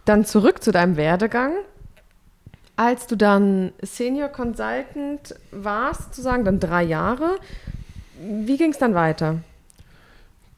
dann 0.05 0.25
zurück 0.25 0.63
zu 0.63 0.71
deinem 0.71 0.97
Werdegang. 0.97 1.51
Als 2.77 3.05
du 3.05 3.15
dann 3.15 3.73
Senior 3.83 4.29
Consultant 4.29 5.35
warst, 5.51 6.15
sozusagen, 6.15 6.45
dann 6.45 6.59
drei 6.59 6.81
Jahre, 6.81 7.35
wie 8.19 8.57
ging 8.57 8.71
es 8.71 8.79
dann 8.79 8.95
weiter? 8.95 9.35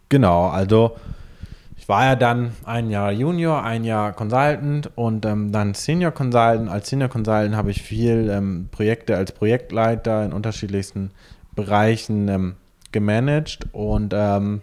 Genau, 0.08 0.48
also 0.48 0.96
war 1.90 2.06
ja 2.06 2.16
dann 2.16 2.52
ein 2.66 2.92
Jahr 2.92 3.12
Junior, 3.12 3.64
ein 3.64 3.84
Jahr 3.84 4.14
Consultant 4.14 4.92
und 4.94 5.26
ähm, 5.26 5.52
dann 5.52 5.74
Senior 5.74 6.12
Consultant. 6.12 6.70
Als 6.70 6.88
Senior 6.88 7.10
Consultant 7.10 7.56
habe 7.56 7.72
ich 7.72 7.82
viel 7.82 8.30
ähm, 8.30 8.70
Projekte 8.70 9.18
als 9.18 9.32
Projektleiter 9.32 10.24
in 10.24 10.32
unterschiedlichsten 10.32 11.10
Bereichen 11.56 12.28
ähm, 12.28 12.56
gemanagt 12.92 13.70
und 13.72 14.14
ähm, 14.16 14.62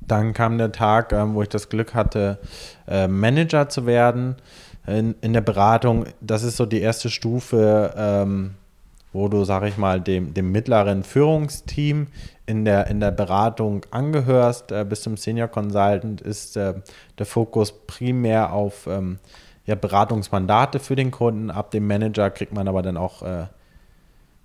dann 0.00 0.32
kam 0.32 0.58
der 0.58 0.72
Tag, 0.72 1.12
ähm, 1.12 1.34
wo 1.34 1.42
ich 1.42 1.50
das 1.50 1.68
Glück 1.68 1.94
hatte, 1.94 2.38
äh, 2.88 3.06
Manager 3.06 3.68
zu 3.68 3.86
werden 3.86 4.34
in, 4.88 5.14
in 5.20 5.32
der 5.32 5.40
Beratung. 5.40 6.06
Das 6.20 6.42
ist 6.42 6.56
so 6.56 6.66
die 6.66 6.80
erste 6.80 7.10
Stufe, 7.10 7.94
ähm, 7.96 8.54
wo 9.12 9.28
du, 9.28 9.44
sag 9.44 9.64
ich 9.64 9.76
mal, 9.76 10.00
dem, 10.00 10.34
dem 10.34 10.52
mittleren 10.52 11.02
Führungsteam 11.02 12.08
in 12.46 12.64
der, 12.64 12.86
in 12.88 13.00
der 13.00 13.10
Beratung 13.10 13.82
angehörst. 13.90 14.72
Äh, 14.72 14.84
bis 14.88 15.02
zum 15.02 15.16
Senior 15.16 15.48
Consultant 15.48 16.20
ist 16.20 16.56
äh, 16.56 16.74
der 17.18 17.26
Fokus 17.26 17.72
primär 17.86 18.52
auf 18.52 18.86
ähm, 18.86 19.18
ja, 19.66 19.74
Beratungsmandate 19.74 20.78
für 20.78 20.96
den 20.96 21.10
Kunden. 21.10 21.50
Ab 21.50 21.70
dem 21.70 21.86
Manager 21.86 22.30
kriegt 22.30 22.52
man 22.52 22.68
aber 22.68 22.82
dann 22.82 22.96
auch 22.96 23.22
äh, 23.22 23.46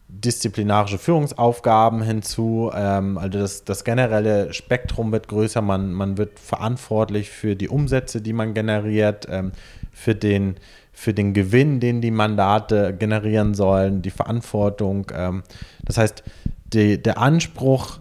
disziplinarische 0.07 0.97
Führungsaufgaben 0.97 2.01
hinzu. 2.01 2.71
Ähm, 2.73 3.17
also 3.17 3.39
das, 3.39 3.63
das 3.63 3.83
generelle 3.83 4.53
Spektrum 4.53 5.11
wird 5.11 5.27
größer. 5.27 5.61
Man, 5.61 5.93
man 5.93 6.17
wird 6.17 6.39
verantwortlich 6.39 7.29
für 7.29 7.55
die 7.55 7.69
Umsätze, 7.69 8.21
die 8.21 8.33
man 8.33 8.53
generiert, 8.53 9.27
ähm, 9.29 9.53
für, 9.91 10.13
den, 10.13 10.55
für 10.93 11.13
den 11.13 11.33
Gewinn, 11.33 11.79
den 11.79 12.01
die 12.01 12.11
Mandate 12.11 12.95
generieren 12.95 13.55
sollen, 13.55 14.01
die 14.01 14.11
Verantwortung. 14.11 15.11
Ähm, 15.13 15.43
das 15.83 15.97
heißt, 15.97 16.23
die, 16.71 17.01
der 17.01 17.17
Anspruch, 17.17 17.99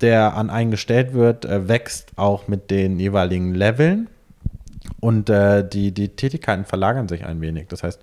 der 0.00 0.34
an 0.36 0.48
einen 0.48 0.70
gestellt 0.70 1.12
wird, 1.12 1.44
äh, 1.44 1.68
wächst 1.68 2.12
auch 2.16 2.48
mit 2.48 2.70
den 2.70 2.98
jeweiligen 2.98 3.52
Leveln. 3.52 4.08
Und 5.00 5.28
äh, 5.28 5.68
die, 5.68 5.92
die 5.92 6.08
Tätigkeiten 6.10 6.64
verlagern 6.64 7.08
sich 7.08 7.24
ein 7.24 7.40
wenig. 7.40 7.66
Das 7.68 7.82
heißt, 7.82 8.00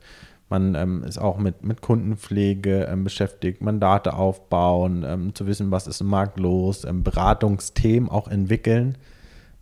man 0.50 0.76
ähm, 0.76 1.04
ist 1.04 1.18
auch 1.18 1.38
mit, 1.38 1.64
mit 1.64 1.82
Kundenpflege 1.82 2.84
ähm, 2.84 3.04
beschäftigt, 3.04 3.62
Mandate 3.62 4.14
aufbauen, 4.14 5.04
ähm, 5.06 5.34
zu 5.34 5.48
wissen, 5.48 5.72
was 5.72 5.88
ist 5.88 6.02
im 6.02 6.08
Markt 6.08 6.40
los, 6.40 6.86
ähm, 6.86 7.04
Beratungsthemen 7.04 8.10
auch 8.10 8.28
entwickeln. 8.28 8.98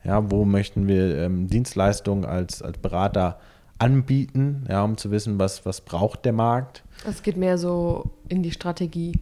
Ja, 0.04 0.30
wo 0.30 0.44
möchten 0.44 0.88
wir 0.88 1.18
ähm, 1.20 1.48
Dienstleistungen 1.48 2.26
als, 2.26 2.62
als 2.62 2.78
Berater 2.80 3.40
anbieten, 3.80 4.66
ja, 4.70 4.84
um 4.84 4.98
zu 4.98 5.12
wissen, 5.12 5.40
was, 5.40 5.66
was 5.66 5.82
braucht 5.82 6.26
der 6.26 6.34
Markt. 6.34 6.84
Es 7.08 7.24
geht 7.24 7.38
mehr 7.38 7.58
so 7.58 8.12
in 8.30 8.44
die 8.44 8.52
Strategie. 8.52 9.20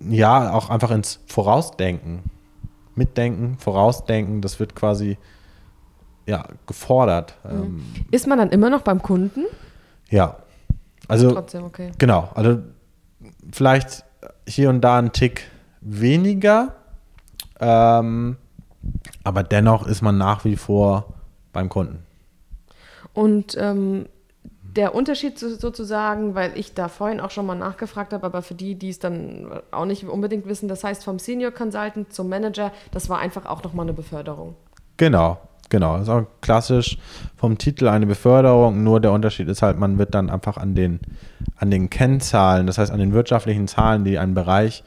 Ja, 0.00 0.52
auch 0.52 0.70
einfach 0.70 0.90
ins 0.90 1.20
Vorausdenken. 1.26 2.22
Mitdenken, 2.94 3.58
Vorausdenken, 3.58 4.40
das 4.40 4.58
wird 4.58 4.74
quasi 4.74 5.18
ja, 6.26 6.46
gefordert. 6.66 7.36
Mhm. 7.44 7.50
Ähm. 7.50 7.84
Ist 8.10 8.26
man 8.26 8.38
dann 8.38 8.50
immer 8.50 8.70
noch 8.70 8.82
beim 8.82 9.02
Kunden? 9.02 9.44
Ja, 10.10 10.36
also, 11.08 11.32
Trotzdem, 11.32 11.64
okay. 11.64 11.92
Genau, 11.98 12.28
also 12.34 12.58
vielleicht 13.52 14.04
hier 14.46 14.70
und 14.70 14.80
da 14.80 14.98
ein 14.98 15.12
Tick 15.12 15.50
weniger, 15.80 16.74
ähm, 17.60 18.36
aber 19.22 19.42
dennoch 19.42 19.86
ist 19.86 20.02
man 20.02 20.18
nach 20.18 20.44
wie 20.44 20.56
vor 20.56 21.14
beim 21.52 21.68
Kunden. 21.68 22.05
Und 23.16 23.56
ähm, 23.58 24.06
der 24.76 24.94
Unterschied 24.94 25.38
sozusagen, 25.38 26.34
weil 26.34 26.52
ich 26.54 26.74
da 26.74 26.88
vorhin 26.88 27.18
auch 27.18 27.30
schon 27.30 27.46
mal 27.46 27.54
nachgefragt 27.54 28.12
habe, 28.12 28.26
aber 28.26 28.42
für 28.42 28.54
die, 28.54 28.74
die 28.74 28.90
es 28.90 28.98
dann 28.98 29.50
auch 29.70 29.86
nicht 29.86 30.04
unbedingt 30.04 30.46
wissen, 30.46 30.68
das 30.68 30.84
heißt 30.84 31.02
vom 31.02 31.18
Senior 31.18 31.50
Consultant 31.50 32.12
zum 32.12 32.28
Manager, 32.28 32.72
das 32.92 33.08
war 33.08 33.18
einfach 33.18 33.46
auch 33.46 33.64
nochmal 33.64 33.86
eine 33.86 33.94
Beförderung. 33.94 34.54
Genau, 34.98 35.38
Genau, 35.68 35.96
ist 35.96 36.08
auch 36.08 36.26
klassisch 36.42 36.96
vom 37.36 37.58
Titel 37.58 37.88
eine 37.88 38.06
Beförderung, 38.06 38.84
nur 38.84 39.00
der 39.00 39.10
Unterschied 39.10 39.48
ist 39.48 39.62
halt, 39.62 39.78
man 39.78 39.98
wird 39.98 40.14
dann 40.14 40.30
einfach 40.30 40.58
an 40.58 40.76
den, 40.76 41.00
an 41.56 41.72
den 41.72 41.90
Kennzahlen, 41.90 42.68
das 42.68 42.78
heißt 42.78 42.92
an 42.92 43.00
den 43.00 43.12
wirtschaftlichen 43.12 43.66
Zahlen, 43.66 44.04
die 44.04 44.16
ein 44.16 44.34
Bereich 44.34 44.84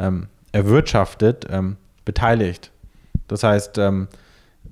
ähm, 0.00 0.26
erwirtschaftet, 0.50 1.46
ähm, 1.48 1.76
beteiligt. 2.04 2.72
Das 3.28 3.44
heißt, 3.44 3.78
ähm, 3.78 4.08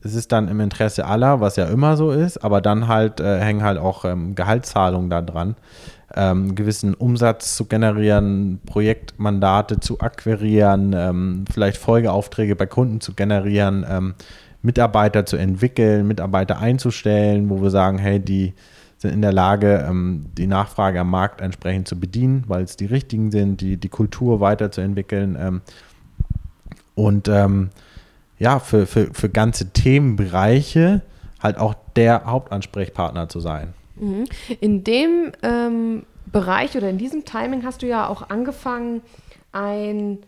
es 0.03 0.15
ist 0.15 0.33
dann 0.33 0.49
im 0.49 0.61
Interesse 0.61 1.07
aller, 1.07 1.41
was 1.41 1.57
ja 1.57 1.65
immer 1.67 1.97
so 1.97 2.11
ist, 2.11 2.39
aber 2.39 2.61
dann 2.61 2.89
halt 2.89 3.21
äh, 3.21 3.41
hängen 3.41 3.63
halt 3.63 3.79
auch 3.79 4.05
ähm, 4.05 4.35
Gehaltszahlungen 4.35 5.11
da 5.11 5.23
dran, 5.23 5.57
ähm, 6.15 6.55
gewissen 6.55 6.95
Umsatz 6.95 7.57
zu 7.57 7.67
generieren, 7.67 8.61
Projektmandate 8.67 9.81
zu 9.81 10.01
akquirieren, 10.01 10.95
ähm, 10.97 11.45
vielleicht 11.53 11.79
Folgeaufträge 11.79 12.57
bei 12.57 12.67
Kunden 12.67 13.01
zu 13.01 13.15
generieren, 13.15 13.85
ähm, 13.89 14.15
Mitarbeiter 14.63 15.27
zu 15.27 15.37
entwickeln, 15.37 16.07
Mitarbeiter 16.07 16.59
einzustellen, 16.59 17.49
wo 17.49 17.63
wir 17.63 17.71
sagen, 17.71 17.99
hey, 17.99 18.21
die 18.21 18.55
sind 18.99 19.13
in 19.13 19.23
der 19.23 19.33
Lage, 19.33 19.87
ähm, 19.89 20.27
die 20.37 20.49
Nachfrage 20.49 21.01
am 21.01 21.11
Markt 21.11 21.41
entsprechend 21.41 21.87
zu 21.87 21.99
bedienen, 21.99 22.45
weil 22.49 22.65
es 22.65 22.77
die 22.77 22.87
richtigen 22.87 23.31
sind, 23.31 23.61
die, 23.61 23.77
die 23.77 23.89
Kultur 23.89 24.41
weiterzuentwickeln 24.41 25.37
ähm, 25.41 25.61
und 26.95 27.29
ähm, 27.29 27.71
ja, 28.39 28.59
für, 28.61 28.87
für, 28.87 29.13
für 29.13 29.29
ganze 29.29 29.71
Themenbereiche 29.73 31.03
halt 31.43 31.59
auch 31.59 31.75
der 31.97 32.25
Hauptansprechpartner 32.25 33.29
zu 33.29 33.41
sein. 33.41 33.75
Mhm. 33.97 34.27
In 34.61 34.85
dem 34.85 35.33
ähm, 35.43 36.05
Bereich 36.27 36.77
oder 36.77 36.89
in 36.89 36.99
diesem 36.99 37.25
Timing 37.25 37.65
hast 37.65 37.83
du 37.83 37.87
ja 37.87 38.07
auch 38.07 38.31
angefangen, 38.31 39.03
ein 39.53 40.19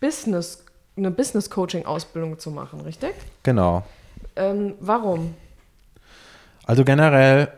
Business, 0.00 0.64
eine 0.96 1.10
Business 1.10 1.50
Coaching 1.50 1.86
Ausbildung 1.86 2.38
zu 2.38 2.50
machen, 2.50 2.80
richtig? 2.80 3.14
Genau. 3.42 3.84
Ähm, 4.36 4.74
warum? 4.80 5.34
Also 6.66 6.84
generell 6.84 7.48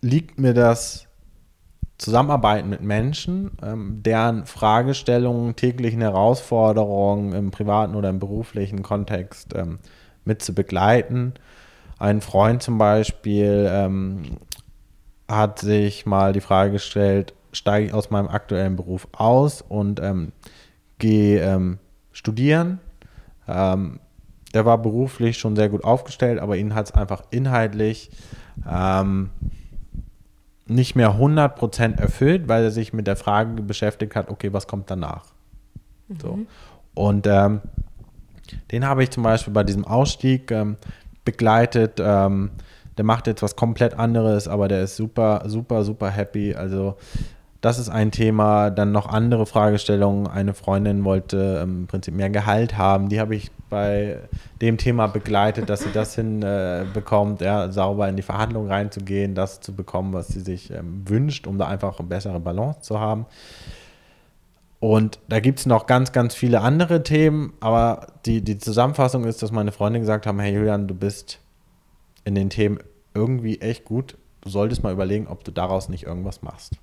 liegt 0.00 0.38
mir 0.38 0.54
das 0.54 1.06
Zusammenarbeiten 2.00 2.70
mit 2.70 2.80
Menschen, 2.80 3.50
ähm, 3.62 4.02
deren 4.02 4.46
Fragestellungen, 4.46 5.54
täglichen 5.54 6.00
Herausforderungen 6.00 7.34
im 7.34 7.50
privaten 7.50 7.94
oder 7.94 8.08
im 8.08 8.18
beruflichen 8.18 8.82
Kontext 8.82 9.54
ähm, 9.54 9.80
mit 10.24 10.40
zu 10.40 10.54
begleiten. 10.54 11.34
Ein 11.98 12.22
Freund 12.22 12.62
zum 12.62 12.78
Beispiel 12.78 13.68
ähm, 13.70 14.38
hat 15.28 15.58
sich 15.58 16.06
mal 16.06 16.32
die 16.32 16.40
Frage 16.40 16.72
gestellt, 16.72 17.34
steige 17.52 17.88
ich 17.88 17.92
aus 17.92 18.08
meinem 18.08 18.28
aktuellen 18.28 18.76
Beruf 18.76 19.06
aus 19.12 19.60
und 19.60 20.00
ähm, 20.00 20.32
gehe 20.98 21.42
ähm, 21.42 21.80
studieren. 22.12 22.80
Ähm, 23.46 24.00
der 24.54 24.64
war 24.64 24.78
beruflich 24.78 25.36
schon 25.36 25.54
sehr 25.54 25.68
gut 25.68 25.84
aufgestellt, 25.84 26.38
aber 26.38 26.56
ihn 26.56 26.74
hat 26.74 26.86
es 26.86 26.94
einfach 26.94 27.24
inhaltlich 27.30 28.10
ähm, 28.66 29.28
nicht 30.70 30.94
mehr 30.96 31.16
100% 31.18 31.98
erfüllt, 31.98 32.48
weil 32.48 32.64
er 32.64 32.70
sich 32.70 32.92
mit 32.92 33.06
der 33.06 33.16
Frage 33.16 33.62
beschäftigt 33.62 34.14
hat, 34.14 34.28
okay, 34.30 34.52
was 34.52 34.66
kommt 34.66 34.90
danach? 34.90 35.24
Mhm. 36.08 36.20
So. 36.20 36.38
Und 36.94 37.26
ähm, 37.26 37.60
den 38.70 38.86
habe 38.86 39.02
ich 39.02 39.10
zum 39.10 39.22
Beispiel 39.22 39.52
bei 39.52 39.64
diesem 39.64 39.84
Ausstieg 39.84 40.50
ähm, 40.50 40.76
begleitet. 41.24 42.00
Ähm, 42.00 42.50
der 42.96 43.04
macht 43.04 43.26
jetzt 43.26 43.42
was 43.42 43.56
komplett 43.56 43.94
anderes, 43.94 44.48
aber 44.48 44.68
der 44.68 44.82
ist 44.82 44.96
super, 44.96 45.42
super, 45.46 45.84
super 45.84 46.10
happy. 46.10 46.54
Also 46.54 46.96
das 47.60 47.78
ist 47.78 47.88
ein 47.88 48.10
Thema. 48.10 48.70
Dann 48.70 48.92
noch 48.92 49.06
andere 49.06 49.46
Fragestellungen. 49.46 50.26
Eine 50.26 50.54
Freundin 50.54 51.04
wollte 51.04 51.60
ähm, 51.62 51.82
im 51.82 51.86
Prinzip 51.86 52.14
mehr 52.14 52.30
Gehalt 52.30 52.76
haben. 52.76 53.08
Die 53.08 53.20
habe 53.20 53.34
ich 53.34 53.50
bei 53.70 54.18
dem 54.60 54.76
Thema 54.76 55.06
begleitet, 55.06 55.70
dass 55.70 55.80
sie 55.80 55.92
das 55.92 56.14
hinbekommt, 56.16 57.40
äh, 57.40 57.46
ja, 57.46 57.72
sauber 57.72 58.08
in 58.08 58.16
die 58.16 58.22
Verhandlung 58.22 58.68
reinzugehen, 58.68 59.34
das 59.34 59.60
zu 59.60 59.74
bekommen, 59.74 60.12
was 60.12 60.28
sie 60.28 60.40
sich 60.40 60.70
ähm, 60.70 61.08
wünscht, 61.08 61.46
um 61.46 61.56
da 61.56 61.68
einfach 61.68 61.98
eine 61.98 62.08
bessere 62.08 62.40
Balance 62.40 62.80
zu 62.80 63.00
haben. 63.00 63.26
Und 64.80 65.18
da 65.28 65.40
gibt 65.40 65.60
es 65.60 65.66
noch 65.66 65.86
ganz, 65.86 66.10
ganz 66.12 66.34
viele 66.34 66.62
andere 66.62 67.02
Themen, 67.02 67.52
aber 67.60 68.06
die, 68.24 68.42
die 68.42 68.58
Zusammenfassung 68.58 69.24
ist, 69.24 69.42
dass 69.42 69.52
meine 69.52 69.72
Freunde 69.72 70.00
gesagt 70.00 70.26
haben, 70.26 70.40
hey 70.40 70.54
Julian, 70.54 70.88
du 70.88 70.94
bist 70.94 71.38
in 72.24 72.34
den 72.34 72.50
Themen 72.50 72.78
irgendwie 73.14 73.60
echt 73.60 73.84
gut. 73.84 74.16
Du 74.40 74.48
solltest 74.48 74.82
mal 74.82 74.92
überlegen, 74.92 75.26
ob 75.26 75.44
du 75.44 75.50
daraus 75.50 75.90
nicht 75.90 76.04
irgendwas 76.04 76.42
machst. 76.42 76.76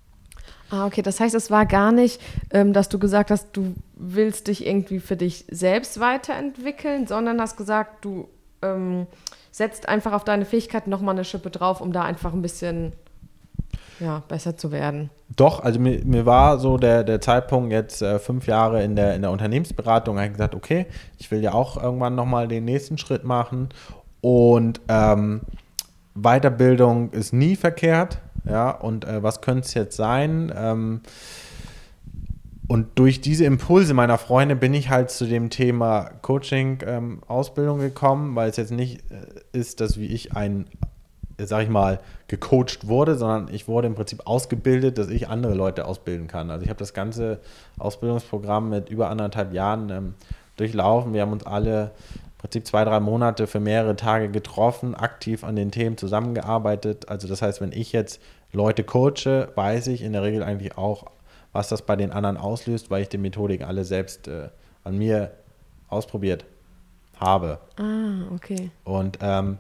Ah, 0.69 0.86
okay. 0.86 1.01
Das 1.01 1.19
heißt, 1.19 1.36
es 1.36 1.49
war 1.49 1.65
gar 1.65 1.91
nicht, 1.91 2.21
ähm, 2.51 2.73
dass 2.73 2.89
du 2.89 2.99
gesagt 2.99 3.32
hast, 3.32 3.49
du 3.53 3.73
willst 3.95 4.47
dich 4.47 4.65
irgendwie 4.65 4.99
für 4.99 5.15
dich 5.15 5.45
selbst 5.49 5.99
weiterentwickeln, 5.99 7.08
sondern 7.08 7.39
hast 7.39 7.58
gesagt, 7.58 8.03
du 8.03 8.27
ähm, 8.62 9.08
setzt 9.51 9.88
einfach 9.88 10.13
auf 10.13 10.23
deine 10.23 10.45
Fähigkeiten 10.45 10.89
nochmal 10.89 11.15
eine 11.15 11.23
Schippe 11.23 11.49
drauf, 11.49 11.82
um 11.82 11.91
da 11.91 12.03
einfach 12.03 12.34
ein 12.34 12.41
bisschen 12.41 12.93
ja, 13.99 14.21
besser 14.27 14.58
zu 14.58 14.71
werden. 14.71 15.10
Doch, 15.36 15.63
also 15.63 15.80
mir, 15.80 16.03
mir 16.06 16.25
war 16.25 16.60
so 16.60 16.77
der, 16.77 17.03
der 17.03 17.19
Zeitpunkt 17.21 17.71
jetzt 17.71 18.01
äh, 18.01 18.19
fünf 18.19 18.47
Jahre 18.47 18.84
in 18.84 18.95
der, 18.95 19.15
in 19.15 19.21
der 19.21 19.32
Unternehmensberatung, 19.32 20.19
habe 20.19 20.30
gesagt, 20.30 20.56
okay, 20.56 20.86
ich 21.17 21.32
will 21.32 21.41
ja 21.41 21.53
auch 21.53 21.82
irgendwann 21.82 22.15
nochmal 22.15 22.47
den 22.47 22.65
nächsten 22.65 22.97
Schritt 22.97 23.23
machen 23.23 23.69
und 24.21 24.82
ähm, 24.88 25.41
Weiterbildung 26.15 27.12
ist 27.12 27.34
nie 27.34 27.56
verkehrt. 27.56 28.19
Ja, 28.45 28.71
und 28.71 29.06
äh, 29.06 29.23
was 29.23 29.41
könnte 29.41 29.62
es 29.62 29.73
jetzt 29.73 29.97
sein? 29.97 30.54
Ähm, 30.56 31.02
und 32.67 33.00
durch 33.00 33.21
diese 33.21 33.45
Impulse 33.45 33.93
meiner 33.93 34.17
Freunde 34.17 34.56
bin 34.56 34.73
ich 34.73 34.89
halt 34.89 35.10
zu 35.10 35.26
dem 35.26 35.50
Thema 35.50 36.10
Coaching-Ausbildung 36.21 37.80
ähm, 37.80 37.86
gekommen, 37.86 38.36
weil 38.36 38.50
es 38.50 38.58
jetzt 38.58 38.71
nicht 38.71 39.10
äh, 39.10 39.58
ist, 39.58 39.80
dass 39.80 39.97
wie 39.97 40.08
ich 40.08 40.36
ein, 40.36 40.65
sag 41.38 41.63
ich 41.63 41.69
mal, 41.69 42.00
gecoacht 42.28 42.88
wurde, 42.88 43.15
sondern 43.15 43.47
ich 43.54 43.69
wurde 43.69 43.88
im 43.88 43.95
Prinzip 43.95 44.28
ausgebildet, 44.28 44.97
dass 44.97 45.08
ich 45.08 45.30
andere 45.30 45.54
Leute 45.54 45.86
ausbilden 45.86 46.28
kann. 46.28 46.52
Also 46.52 46.63
ich 46.63 46.69
habe 46.69 46.80
das 46.80 46.93
ganze 46.93 47.39
Ausbildungsprogramm 47.80 48.69
mit 48.69 48.89
über 48.89 49.10
anderthalb 49.10 49.54
Jahren 49.54 49.89
ähm, 49.89 50.13
durchlaufen. 50.58 51.13
Wir 51.13 51.21
haben 51.21 51.32
uns 51.32 51.45
alle 51.45 51.91
Prinzip 52.38 52.67
zwei, 52.67 52.84
drei 52.86 53.00
Monate 53.00 53.47
für 53.47 53.60
mehrere 53.60 53.95
Tage 53.95 54.30
getroffen, 54.30 54.93
aktiv 54.93 55.43
an 55.43 55.56
den 55.56 55.71
Themen 55.71 55.97
zusammengearbeitet. 55.97 57.10
Also 57.10 57.28
das 57.28 57.41
heißt, 57.41 57.62
wenn 57.62 57.71
ich 57.71 57.91
jetzt 57.91 58.21
Leute 58.52 58.84
coache, 58.84 59.50
weiß 59.56 59.88
ich 59.88 60.04
in 60.04 60.13
der 60.13 60.23
Regel 60.23 60.43
eigentlich 60.43 60.78
auch, 60.78 61.06
was 61.52 61.69
das 61.69 61.82
bei 61.82 61.95
den 61.95 62.12
anderen 62.12 62.38
auslöst, 62.38 62.91
weil 62.91 63.02
ich 63.02 63.10
die 63.10 63.17
Methodiken 63.17 63.65
alle 63.65 63.84
selbst 63.86 64.28
äh, 64.28 64.50
an 64.84 64.97
mir 64.97 65.32
ausprobiert 65.88 66.45
habe. 67.19 67.60
Ah, 67.78 68.32
okay. 68.34 68.69
Und 68.84 69.17
ähm, 69.21 69.58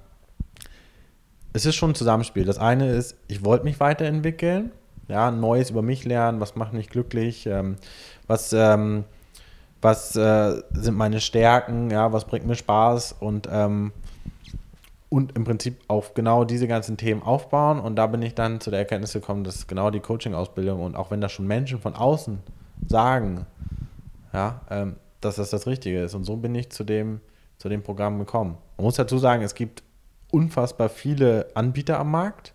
es 1.53 1.65
ist 1.65 1.75
schon 1.75 1.91
ein 1.91 1.95
Zusammenspiel. 1.95 2.45
Das 2.45 2.59
eine 2.59 2.91
ist, 2.91 3.15
ich 3.27 3.43
wollte 3.43 3.65
mich 3.65 3.79
weiterentwickeln, 3.79 4.71
ja, 5.07 5.31
Neues 5.31 5.71
über 5.71 5.81
mich 5.81 6.05
lernen, 6.05 6.39
was 6.39 6.55
macht 6.55 6.73
mich 6.73 6.89
glücklich, 6.89 7.47
ähm, 7.47 7.77
was 8.27 8.53
ähm, 8.53 9.05
was 9.81 10.15
äh, 10.15 10.61
sind 10.71 10.97
meine 10.97 11.19
Stärken, 11.19 11.89
ja, 11.89 12.11
was 12.11 12.25
bringt 12.25 12.45
mir 12.45 12.55
Spaß 12.55 13.15
und, 13.19 13.47
ähm, 13.51 13.91
und 15.09 15.35
im 15.35 15.43
Prinzip 15.43 15.79
auf 15.87 16.13
genau 16.13 16.43
diese 16.43 16.67
ganzen 16.67 16.97
Themen 16.97 17.21
aufbauen. 17.21 17.79
Und 17.79 17.95
da 17.95 18.07
bin 18.07 18.21
ich 18.21 18.35
dann 18.35 18.59
zu 18.59 18.71
der 18.71 18.79
Erkenntnis 18.79 19.13
gekommen, 19.13 19.43
dass 19.43 19.67
genau 19.67 19.91
die 19.91 19.99
Coaching-Ausbildung 19.99 20.81
und 20.81 20.95
auch 20.95 21.11
wenn 21.11 21.21
das 21.21 21.31
schon 21.31 21.47
Menschen 21.47 21.79
von 21.79 21.95
außen 21.95 22.39
sagen, 22.87 23.45
ja, 24.33 24.61
ähm, 24.69 24.95
dass 25.21 25.35
das 25.35 25.49
das 25.49 25.67
Richtige 25.67 26.01
ist. 26.01 26.13
Und 26.13 26.23
so 26.23 26.35
bin 26.37 26.53
ich 26.55 26.69
zu 26.69 26.83
dem, 26.83 27.21
zu 27.57 27.69
dem 27.69 27.83
Programm 27.83 28.19
gekommen. 28.19 28.57
Man 28.77 28.85
muss 28.85 28.95
dazu 28.95 29.17
sagen, 29.17 29.43
es 29.43 29.55
gibt 29.55 29.83
unfassbar 30.31 30.89
viele 30.89 31.47
Anbieter 31.55 31.99
am 31.99 32.11
Markt. 32.11 32.53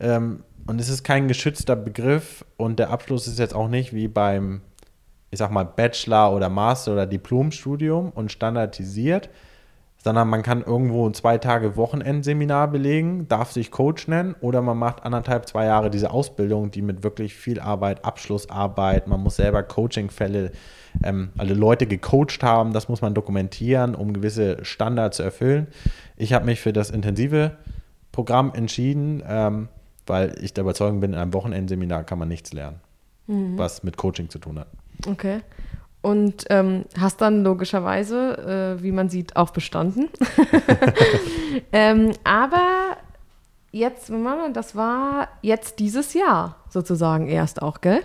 Ähm, 0.00 0.44
und 0.66 0.80
es 0.80 0.88
ist 0.88 1.02
kein 1.02 1.28
geschützter 1.28 1.76
Begriff 1.76 2.44
und 2.58 2.78
der 2.78 2.90
Abschluss 2.90 3.26
ist 3.26 3.38
jetzt 3.38 3.54
auch 3.54 3.68
nicht 3.68 3.94
wie 3.94 4.06
beim 4.06 4.60
ich 5.30 5.38
sag 5.38 5.50
mal, 5.50 5.64
Bachelor- 5.64 6.34
oder 6.34 6.48
Master- 6.48 6.92
oder 6.92 7.06
Diplomstudium 7.06 8.10
und 8.10 8.32
standardisiert, 8.32 9.28
sondern 10.02 10.28
man 10.28 10.42
kann 10.42 10.62
irgendwo 10.62 11.06
ein 11.08 11.14
zwei 11.14 11.38
Tage 11.38 11.76
Wochenendseminar 11.76 12.68
belegen, 12.68 13.26
darf 13.28 13.50
sich 13.50 13.70
Coach 13.70 14.06
nennen 14.06 14.36
oder 14.40 14.62
man 14.62 14.78
macht 14.78 15.04
anderthalb, 15.04 15.48
zwei 15.48 15.66
Jahre 15.66 15.90
diese 15.90 16.10
Ausbildung, 16.10 16.70
die 16.70 16.82
mit 16.82 17.02
wirklich 17.02 17.34
viel 17.34 17.60
Arbeit, 17.60 18.04
Abschlussarbeit, 18.04 19.08
man 19.08 19.20
muss 19.20 19.36
selber 19.36 19.62
Coachingfälle, 19.64 20.52
ähm, 21.02 21.30
alle 21.36 21.54
Leute 21.54 21.86
gecoacht 21.86 22.42
haben, 22.42 22.72
das 22.72 22.88
muss 22.88 23.02
man 23.02 23.12
dokumentieren, 23.12 23.94
um 23.94 24.12
gewisse 24.12 24.64
Standards 24.64 25.16
zu 25.16 25.24
erfüllen. 25.24 25.66
Ich 26.16 26.32
habe 26.32 26.46
mich 26.46 26.60
für 26.60 26.72
das 26.72 26.90
intensive 26.90 27.56
Programm 28.12 28.52
entschieden, 28.54 29.22
ähm, 29.28 29.68
weil 30.06 30.34
ich 30.40 30.54
der 30.54 30.62
Überzeugung 30.62 31.00
bin, 31.00 31.12
in 31.12 31.18
einem 31.18 31.34
Wochenendseminar 31.34 32.04
kann 32.04 32.18
man 32.18 32.28
nichts 32.28 32.52
lernen, 32.52 32.80
mhm. 33.26 33.58
was 33.58 33.82
mit 33.82 33.96
Coaching 33.96 34.30
zu 34.30 34.38
tun 34.38 34.60
hat. 34.60 34.68
Okay. 35.06 35.40
Und 36.00 36.44
ähm, 36.50 36.84
hast 36.98 37.20
dann 37.20 37.42
logischerweise, 37.42 38.76
äh, 38.78 38.82
wie 38.82 38.92
man 38.92 39.08
sieht, 39.08 39.36
auch 39.36 39.50
bestanden. 39.50 40.08
ähm, 41.72 42.12
aber 42.24 42.96
jetzt, 43.72 44.10
das 44.52 44.76
war 44.76 45.28
jetzt 45.42 45.80
dieses 45.80 46.14
Jahr 46.14 46.56
sozusagen 46.70 47.26
erst 47.26 47.62
auch, 47.62 47.80
gell? 47.80 48.00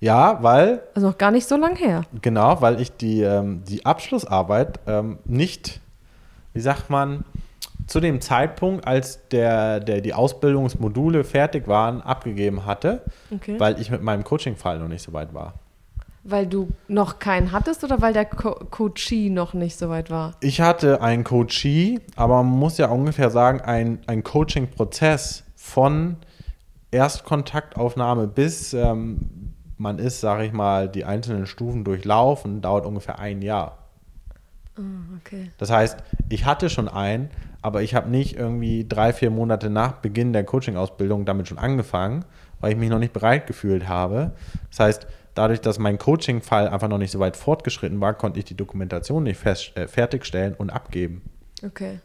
Ja, 0.00 0.42
weil. 0.42 0.82
Also 0.94 1.08
noch 1.08 1.18
gar 1.18 1.30
nicht 1.30 1.48
so 1.48 1.56
lang 1.56 1.74
her. 1.76 2.02
Genau, 2.20 2.60
weil 2.60 2.80
ich 2.80 2.92
die, 2.92 3.22
ähm, 3.22 3.64
die 3.64 3.84
Abschlussarbeit 3.84 4.80
ähm, 4.86 5.18
nicht, 5.24 5.80
wie 6.52 6.60
sagt 6.60 6.90
man, 6.90 7.24
zu 7.86 8.00
dem 8.00 8.20
Zeitpunkt, 8.20 8.86
als 8.86 9.26
der, 9.28 9.80
der, 9.80 10.02
die 10.02 10.12
Ausbildungsmodule 10.12 11.24
fertig 11.24 11.66
waren, 11.66 12.02
abgegeben 12.02 12.66
hatte, 12.66 13.02
okay. 13.30 13.58
weil 13.58 13.80
ich 13.80 13.90
mit 13.90 14.02
meinem 14.02 14.24
Coaching-Fall 14.24 14.78
noch 14.78 14.88
nicht 14.88 15.02
so 15.02 15.12
weit 15.14 15.32
war. 15.32 15.54
Weil 16.24 16.46
du 16.46 16.68
noch 16.88 17.18
keinen 17.18 17.52
hattest 17.52 17.84
oder 17.84 18.02
weil 18.02 18.12
der 18.12 18.24
Co 18.26 18.54
Coachee 18.70 19.30
noch 19.30 19.54
nicht 19.54 19.78
so 19.78 19.88
weit 19.88 20.10
war? 20.10 20.34
Ich 20.40 20.60
hatte 20.60 21.00
einen 21.00 21.24
Coachee, 21.24 22.00
aber 22.16 22.42
man 22.42 22.58
muss 22.58 22.76
ja 22.78 22.88
ungefähr 22.88 23.30
sagen, 23.30 23.60
ein, 23.60 24.00
ein 24.06 24.22
Coaching-Prozess 24.22 25.44
von 25.54 26.16
Erstkontaktaufnahme 26.90 28.26
bis 28.26 28.72
ähm, 28.74 29.54
man 29.78 29.98
ist, 29.98 30.20
sage 30.20 30.44
ich 30.44 30.52
mal, 30.52 30.88
die 30.88 31.04
einzelnen 31.04 31.46
Stufen 31.46 31.84
durchlaufen, 31.84 32.60
dauert 32.60 32.84
ungefähr 32.84 33.18
ein 33.18 33.42
Jahr. 33.42 33.78
Oh, 34.76 34.82
okay. 35.18 35.50
Das 35.58 35.70
heißt, 35.70 35.98
ich 36.28 36.44
hatte 36.44 36.68
schon 36.68 36.88
einen, 36.88 37.30
aber 37.62 37.82
ich 37.82 37.94
habe 37.94 38.10
nicht 38.10 38.36
irgendwie 38.36 38.86
drei, 38.88 39.12
vier 39.12 39.30
Monate 39.30 39.70
nach 39.70 39.92
Beginn 39.92 40.32
der 40.32 40.44
Coaching-Ausbildung 40.44 41.24
damit 41.24 41.48
schon 41.48 41.58
angefangen, 41.58 42.24
weil 42.60 42.72
ich 42.72 42.78
mich 42.78 42.90
noch 42.90 42.98
nicht 42.98 43.12
bereit 43.12 43.46
gefühlt 43.46 43.88
habe. 43.88 44.32
Das 44.70 44.80
heißt, 44.80 45.06
dadurch, 45.38 45.60
dass 45.60 45.78
mein 45.78 45.98
Coaching-Fall 45.98 46.68
einfach 46.68 46.88
noch 46.88 46.98
nicht 46.98 47.12
so 47.12 47.20
weit 47.20 47.36
fortgeschritten 47.36 48.00
war, 48.00 48.12
konnte 48.12 48.40
ich 48.40 48.44
die 48.44 48.56
Dokumentation 48.56 49.22
nicht 49.22 49.38
fest, 49.38 49.76
äh, 49.76 49.86
fertigstellen 49.86 50.54
und 50.54 50.70
abgeben. 50.70 51.22
Okay. 51.64 52.00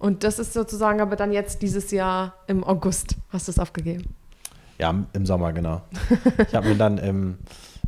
Und 0.00 0.24
das 0.24 0.40
ist 0.40 0.52
sozusagen 0.52 1.00
aber 1.00 1.14
dann 1.14 1.32
jetzt 1.32 1.62
dieses 1.62 1.92
Jahr 1.92 2.34
im 2.48 2.64
August 2.64 3.16
hast 3.30 3.46
du 3.46 3.52
es 3.52 3.60
aufgegeben. 3.60 4.14
Ja, 4.78 4.92
im 5.12 5.26
Sommer, 5.26 5.52
genau. 5.52 5.82
ich 6.48 6.54
habe 6.56 6.70
mir 6.70 6.74
dann 6.74 6.98
im, 6.98 7.38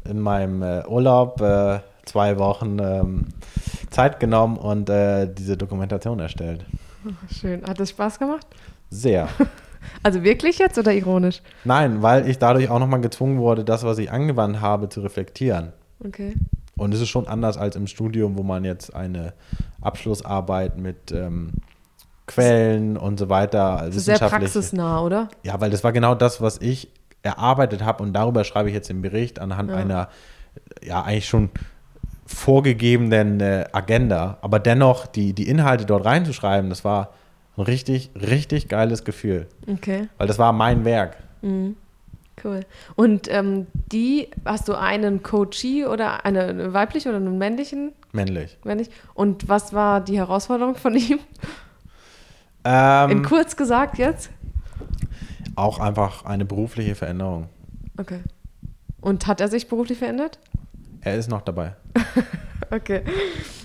in 0.05 0.21
meinem 0.21 0.63
äh, 0.63 0.85
Urlaub 0.87 1.41
äh, 1.41 1.81
zwei 2.05 2.39
Wochen 2.39 2.79
ähm, 2.79 3.27
Zeit 3.91 4.21
genommen 4.21 4.57
und 4.57 4.89
äh, 4.91 5.27
diese 5.27 5.57
Dokumentation 5.57 6.21
erstellt. 6.21 6.65
Schön. 7.33 7.65
Hat 7.67 7.81
es 7.81 7.91
Spaß 7.91 8.21
gemacht? 8.21 8.47
Sehr. 8.91 9.29
Also 10.03 10.23
wirklich 10.23 10.59
jetzt 10.59 10.79
oder 10.79 10.93
ironisch? 10.93 11.43
Nein, 11.65 12.03
weil 12.03 12.29
ich 12.29 12.39
dadurch 12.39 12.69
auch 12.71 12.79
nochmal 12.79 13.01
gezwungen 13.01 13.39
wurde, 13.39 13.65
das, 13.65 13.85
was 13.85 13.99
ich 13.99 14.11
angewandt 14.11 14.61
habe, 14.61 14.89
zu 14.89 15.01
reflektieren. 15.01 15.73
Okay. 16.05 16.35
Und 16.77 16.93
es 16.93 17.01
ist 17.01 17.09
schon 17.09 17.29
anders 17.29 17.57
als 17.57 17.77
im 17.77 17.87
Studium, 17.87 18.37
wo 18.37 18.43
man 18.43 18.65
jetzt 18.65 18.95
eine 18.95 19.33
Abschlussarbeit 19.81 20.77
mit 20.77 21.13
ähm, 21.13 21.53
Quellen 22.27 22.97
und 22.97 23.19
so 23.19 23.29
weiter. 23.29 23.79
Also 23.79 24.01
sehr 24.01 24.19
praxisnah, 24.19 25.03
oder? 25.03 25.29
Ja, 25.43 25.61
weil 25.61 25.71
das 25.71 25.85
war 25.85 25.93
genau 25.93 26.15
das, 26.15 26.41
was 26.41 26.61
ich 26.61 26.91
erarbeitet 27.23 27.85
habe 27.85 28.03
und 28.03 28.13
darüber 28.13 28.45
schreibe 28.45 28.69
ich 28.69 28.75
jetzt 28.75 28.89
den 28.89 29.03
Bericht 29.03 29.39
anhand 29.39 29.71
ja. 29.71 29.77
einer, 29.77 30.09
ja, 30.83 31.03
eigentlich 31.03 31.29
schon 31.29 31.51
vorgegebenen 32.27 33.41
äh, 33.41 33.67
Agenda. 33.73 34.39
Aber 34.41 34.59
dennoch, 34.59 35.07
die, 35.07 35.33
die 35.33 35.49
Inhalte 35.49 35.87
dort 35.87 36.05
reinzuschreiben, 36.05 36.71
das 36.71 36.85
war 36.85 37.11
ein 37.57 37.63
richtig, 37.63 38.11
richtig 38.15 38.69
geiles 38.69 39.05
Gefühl. 39.05 39.47
Okay. 39.67 40.09
Weil 40.19 40.27
das 40.27 40.39
war 40.39 40.53
mein 40.53 40.85
Werk. 40.85 41.17
Mhm. 41.43 41.77
Cool. 42.43 42.61
Und 42.97 43.31
ähm, 43.31 43.69
die, 43.93 44.29
hast 44.45 44.69
du 44.69 44.75
einen 44.75 45.23
Coachee 45.23 45.87
oder 45.87 46.25
eine 46.25 46.75
weibliche 46.75 47.09
oder 47.09 47.19
einen 47.19 47.39
männlichen? 47.39 47.93
Männlich. 48.13 48.59
Männlich. 48.65 48.91
Und 49.15 49.49
was 49.49 49.73
war 49.73 50.01
die 50.01 50.19
Herausforderung 50.19 50.75
von 50.75 50.95
ihm? 50.97 51.21
Ähm, 52.65 53.11
In 53.11 53.23
kurz 53.23 53.57
gesagt 53.57 53.99
jetzt? 53.99 54.31
Auch 55.55 55.79
einfach 55.79 56.25
eine 56.25 56.45
berufliche 56.45 56.95
Veränderung. 56.95 57.49
Okay. 57.99 58.21
Und 59.01 59.27
hat 59.27 59.41
er 59.41 59.49
sich 59.49 59.69
beruflich 59.69 59.99
verändert? 59.99 60.39
Er 61.03 61.17
ist 61.17 61.31
noch 61.31 61.43
dabei. 61.43 61.77
Okay, 62.75 63.03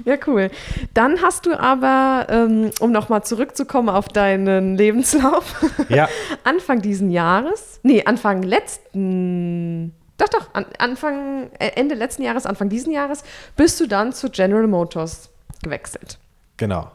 ja 0.06 0.18
cool. 0.28 0.52
Dann 0.94 1.22
hast 1.22 1.46
du 1.46 1.60
aber, 1.60 2.28
ähm, 2.30 2.72
um 2.80 2.92
nochmal 2.92 3.24
zurückzukommen 3.24 3.90
auf 3.90 4.08
deinen 4.08 4.78
Lebenslauf, 4.78 5.56
ja. 5.90 6.08
Anfang 6.44 6.82
diesen 6.82 7.10
Jahres, 7.10 7.80
nee, 7.82 8.04
Anfang 8.06 8.44
letzten, 8.44 9.96
doch, 10.18 10.30
doch, 10.30 10.54
an, 10.54 10.66
Anfang, 10.78 11.50
äh, 11.58 11.72
Ende 11.76 11.96
letzten 11.96 12.22
Jahres, 12.22 12.46
Anfang 12.46 12.70
diesen 12.70 12.92
Jahres, 12.92 13.24
bist 13.56 13.80
du 13.80 13.88
dann 13.88 14.14
zu 14.14 14.30
General 14.30 14.68
Motors 14.68 15.30
gewechselt. 15.64 16.20
Genau. 16.58 16.92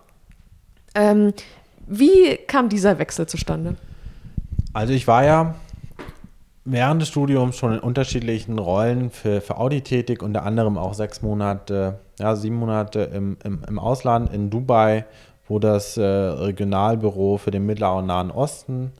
Ähm, 0.94 1.32
wie 1.86 2.36
kam 2.46 2.68
dieser 2.68 2.98
Wechsel 2.98 3.26
zustande? 3.26 3.76
Also 4.72 4.92
ich 4.92 5.06
war 5.06 5.24
ja 5.24 5.54
während 6.64 7.02
des 7.02 7.08
Studiums 7.08 7.56
schon 7.56 7.74
in 7.74 7.80
unterschiedlichen 7.80 8.58
Rollen 8.58 9.10
für, 9.10 9.40
für 9.40 9.58
Audi 9.58 9.82
tätig, 9.82 10.22
unter 10.22 10.44
anderem 10.44 10.78
auch 10.78 10.94
sechs 10.94 11.22
Monate, 11.22 12.00
ja, 12.18 12.36
sieben 12.36 12.56
Monate 12.56 13.00
im, 13.00 13.36
im, 13.44 13.62
im 13.66 13.78
Ausland, 13.78 14.32
in 14.32 14.50
Dubai, 14.50 15.04
wo 15.48 15.58
das 15.58 15.96
äh, 15.96 16.02
Regionalbüro 16.02 17.38
für 17.38 17.50
den 17.50 17.66
Mittleren 17.66 17.98
und 17.98 18.06
Nahen 18.06 18.30
Osten 18.30 18.92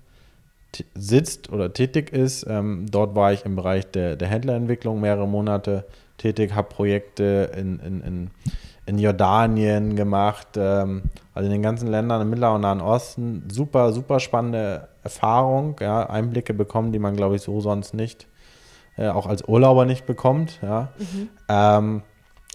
sitzt 0.95 1.53
oder 1.53 1.73
tätig 1.73 2.13
ist. 2.13 2.47
Ähm, 2.49 2.87
dort 2.91 3.15
war 3.15 3.33
ich 3.33 3.45
im 3.45 3.57
Bereich 3.57 3.91
der, 3.91 4.17
der 4.17 4.29
Händlerentwicklung 4.29 5.01
mehrere 5.01 5.29
Monate 5.29 5.85
tätig, 6.19 6.55
habe 6.55 6.69
Projekte 6.69 7.53
in, 7.57 7.79
in, 7.79 8.01
in, 8.03 8.31
in 8.87 8.99
Jordanien 8.99 9.97
gemacht, 9.97 10.49
ähm, 10.57 11.03
also 11.33 11.47
in 11.47 11.53
den 11.53 11.63
ganzen 11.63 11.89
Ländern 11.89 12.23
im 12.23 12.31
Mittleren 12.31 12.57
und 12.57 12.61
Nahen 12.63 12.81
Osten. 12.81 13.45
Super, 13.51 13.93
super 13.93 14.21
spannende 14.21 14.89
Erfahrung, 15.03 15.77
ja, 15.81 16.09
Einblicke 16.09 16.55
bekommen, 16.55 16.93
die 16.93 16.99
man, 16.99 17.17
glaube 17.17 17.37
ich, 17.37 17.43
so 17.43 17.61
sonst 17.61 17.95
nicht, 17.95 18.27
äh, 18.97 19.09
auch 19.09 19.27
als 19.27 19.47
Urlauber 19.47 19.85
nicht 19.85 20.07
bekommt. 20.07 20.59
Ja. 20.63 20.89
Mhm. 20.99 21.29
Ähm, 21.49 22.03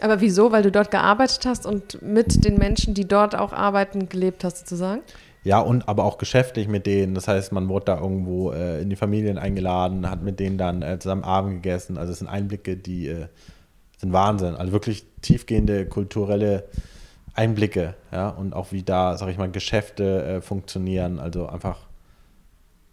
aber 0.02 0.22
wieso? 0.22 0.52
Weil 0.52 0.64
du 0.64 0.72
dort 0.72 0.92
gearbeitet 0.92 1.46
hast 1.46 1.66
und 1.66 2.02
mit 2.02 2.46
den 2.46 2.58
Menschen, 2.58 2.94
die 2.94 3.08
dort 3.08 3.36
auch 3.36 3.54
arbeiten, 3.54 4.10
gelebt 4.10 4.44
hast, 4.44 4.60
sozusagen? 4.60 5.02
Ja, 5.44 5.60
und 5.60 5.88
aber 5.88 6.04
auch 6.04 6.18
geschäftlich 6.18 6.68
mit 6.68 6.86
denen. 6.86 7.16
Das 7.16 7.28
heißt, 7.28 7.52
man 7.52 7.70
wurde 7.70 7.86
da 7.86 8.00
irgendwo 8.00 8.52
äh, 8.52 8.82
in 8.82 8.90
die 8.90 8.96
Familien 8.96 9.38
eingeladen, 9.38 10.10
hat 10.10 10.22
mit 10.22 10.40
denen 10.40 10.58
dann 10.58 10.82
äh, 10.82 11.00
zusammen 11.00 11.24
Abend 11.24 11.64
gegessen. 11.64 11.98
Also 11.98 12.12
es 12.12 12.20
sind 12.20 12.28
Einblicke, 12.28 12.76
die 12.76 13.08
äh, 13.08 13.28
sind 13.98 14.14
Wahnsinn. 14.14 14.56
Also 14.56 14.74
wirklich 14.74 15.06
tiefgehende 15.22 15.86
kulturelle 15.86 16.66
Einblicke, 17.34 17.96
ja, 18.12 18.30
und 18.30 18.54
auch 18.54 18.72
wie 18.72 18.84
da, 18.84 19.16
sag 19.18 19.30
ich 19.30 19.38
mal, 19.38 19.50
Geschäfte 19.50 20.24
äh, 20.24 20.42
funktionieren. 20.42 21.20
Also 21.20 21.48
einfach 21.48 21.88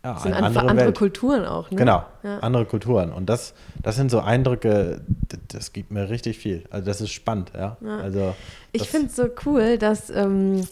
ja, 0.07 0.13
das 0.13 0.23
sind 0.23 0.35
eine 0.35 0.47
andere, 0.47 0.69
andere 0.69 0.93
Kulturen 0.93 1.45
auch, 1.45 1.69
ne? 1.71 1.79
Genau, 1.79 2.05
ja. 2.23 2.39
andere 2.39 2.65
Kulturen. 2.65 3.13
Und 3.13 3.27
das, 3.27 3.55
das 3.83 3.97
sind 3.97 4.09
so 4.09 4.21
Eindrücke, 4.21 5.01
das, 5.29 5.41
das 5.49 5.73
gibt 5.73 5.91
mir 5.91 6.09
richtig 6.09 6.39
viel. 6.39 6.63
Also 6.71 6.87
das 6.87 7.01
ist 7.01 7.11
spannend, 7.11 7.51
ja. 7.55 7.77
ja. 7.81 7.99
Also, 7.99 8.37
ich 8.71 8.89
finde 8.89 9.09
es 9.09 9.17
so 9.17 9.25
cool, 9.45 9.79
dass, 9.79 10.09
ähm, 10.11 10.65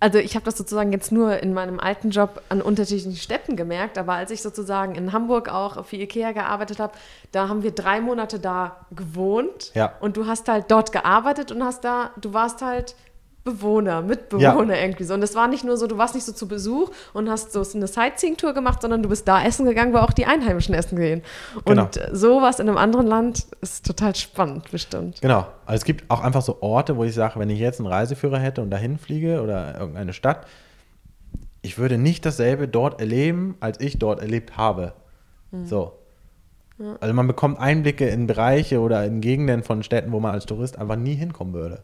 also 0.00 0.18
ich 0.18 0.34
habe 0.34 0.44
das 0.44 0.58
sozusagen 0.58 0.90
jetzt 0.90 1.12
nur 1.12 1.40
in 1.40 1.54
meinem 1.54 1.78
alten 1.78 2.10
Job 2.10 2.42
an 2.48 2.60
unterschiedlichen 2.60 3.14
Städten 3.14 3.54
gemerkt, 3.54 3.98
aber 3.98 4.14
als 4.14 4.32
ich 4.32 4.42
sozusagen 4.42 4.96
in 4.96 5.12
Hamburg 5.12 5.48
auch 5.48 5.84
für 5.84 5.94
Ikea 5.94 6.32
gearbeitet 6.32 6.80
habe, 6.80 6.94
da 7.30 7.48
haben 7.48 7.62
wir 7.62 7.70
drei 7.70 8.00
Monate 8.00 8.40
da 8.40 8.78
gewohnt 8.90 9.70
ja. 9.74 9.92
und 10.00 10.16
du 10.16 10.26
hast 10.26 10.48
halt 10.48 10.72
dort 10.72 10.90
gearbeitet 10.90 11.52
und 11.52 11.62
hast 11.62 11.84
da, 11.84 12.10
du 12.20 12.34
warst 12.34 12.62
halt 12.62 12.96
Bewohner, 13.44 14.02
Mitbewohner 14.02 14.76
ja. 14.76 14.82
irgendwie 14.82 15.02
so. 15.02 15.14
Und 15.14 15.22
es 15.22 15.34
war 15.34 15.48
nicht 15.48 15.64
nur 15.64 15.76
so, 15.76 15.88
du 15.88 15.98
warst 15.98 16.14
nicht 16.14 16.24
so 16.24 16.32
zu 16.32 16.46
Besuch 16.46 16.90
und 17.12 17.28
hast 17.28 17.52
so 17.52 17.64
eine 17.74 17.88
Sightseeing-Tour 17.88 18.54
gemacht, 18.54 18.82
sondern 18.82 19.02
du 19.02 19.08
bist 19.08 19.26
da 19.26 19.42
essen 19.42 19.66
gegangen, 19.66 19.92
wo 19.92 19.98
auch 19.98 20.12
die 20.12 20.26
Einheimischen 20.26 20.74
essen 20.74 20.96
gehen. 20.96 21.22
Genau. 21.64 21.82
Und 21.82 22.00
sowas 22.12 22.60
in 22.60 22.68
einem 22.68 22.78
anderen 22.78 23.06
Land 23.06 23.46
ist 23.60 23.84
total 23.84 24.14
spannend, 24.14 24.70
bestimmt. 24.70 25.20
Genau. 25.20 25.46
Also 25.66 25.78
es 25.78 25.84
gibt 25.84 26.08
auch 26.08 26.20
einfach 26.20 26.42
so 26.42 26.62
Orte, 26.62 26.96
wo 26.96 27.04
ich 27.04 27.14
sage, 27.14 27.40
wenn 27.40 27.50
ich 27.50 27.58
jetzt 27.58 27.80
einen 27.80 27.88
Reiseführer 27.88 28.38
hätte 28.38 28.62
und 28.62 28.70
dahin 28.70 28.96
fliege 28.96 29.42
oder 29.42 29.78
irgendeine 29.78 30.12
Stadt, 30.12 30.46
ich 31.62 31.78
würde 31.78 31.98
nicht 31.98 32.24
dasselbe 32.24 32.68
dort 32.68 33.00
erleben, 33.00 33.56
als 33.60 33.80
ich 33.80 33.98
dort 33.98 34.20
erlebt 34.20 34.56
habe. 34.56 34.92
Mhm. 35.50 35.66
So. 35.66 35.98
Ja. 36.78 36.96
Also 37.00 37.14
man 37.14 37.26
bekommt 37.26 37.58
Einblicke 37.58 38.08
in 38.08 38.26
Bereiche 38.26 38.80
oder 38.80 39.04
in 39.04 39.20
Gegenden 39.20 39.62
von 39.62 39.82
Städten, 39.82 40.12
wo 40.12 40.20
man 40.20 40.32
als 40.32 40.46
Tourist 40.46 40.78
einfach 40.78 40.96
nie 40.96 41.14
hinkommen 41.14 41.54
würde. 41.54 41.82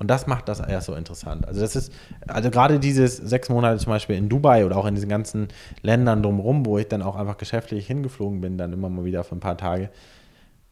Und 0.00 0.08
das 0.08 0.26
macht 0.26 0.48
das 0.48 0.60
erst 0.60 0.86
so 0.86 0.94
interessant. 0.94 1.46
Also 1.46 1.60
das 1.60 1.76
ist, 1.76 1.92
also 2.26 2.50
gerade 2.50 2.80
dieses 2.80 3.18
sechs 3.18 3.50
Monate 3.50 3.78
zum 3.78 3.92
Beispiel 3.92 4.16
in 4.16 4.30
Dubai 4.30 4.64
oder 4.64 4.78
auch 4.78 4.86
in 4.86 4.94
diesen 4.94 5.10
ganzen 5.10 5.48
Ländern 5.82 6.22
drumherum, 6.22 6.64
wo 6.64 6.78
ich 6.78 6.88
dann 6.88 7.02
auch 7.02 7.16
einfach 7.16 7.36
geschäftlich 7.36 7.86
hingeflogen 7.86 8.40
bin, 8.40 8.56
dann 8.56 8.72
immer 8.72 8.88
mal 8.88 9.04
wieder 9.04 9.24
für 9.24 9.36
ein 9.36 9.40
paar 9.40 9.58
Tage, 9.58 9.90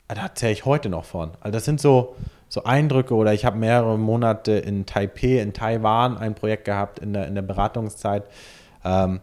da 0.08 0.34
zähle 0.34 0.52
ich 0.52 0.64
heute 0.64 0.88
noch 0.88 1.04
von. 1.04 1.32
Also 1.40 1.52
das 1.52 1.66
sind 1.66 1.78
so, 1.78 2.16
so 2.48 2.64
Eindrücke 2.64 3.14
oder 3.14 3.34
ich 3.34 3.44
habe 3.44 3.58
mehrere 3.58 3.98
Monate 3.98 4.52
in 4.52 4.86
Taipei, 4.86 5.40
in 5.40 5.52
Taiwan 5.52 6.16
ein 6.16 6.34
Projekt 6.34 6.64
gehabt 6.64 6.98
in 6.98 7.12
der, 7.12 7.28
in 7.28 7.34
der 7.34 7.42
Beratungszeit. 7.42 8.24
Ähm, 8.82 9.20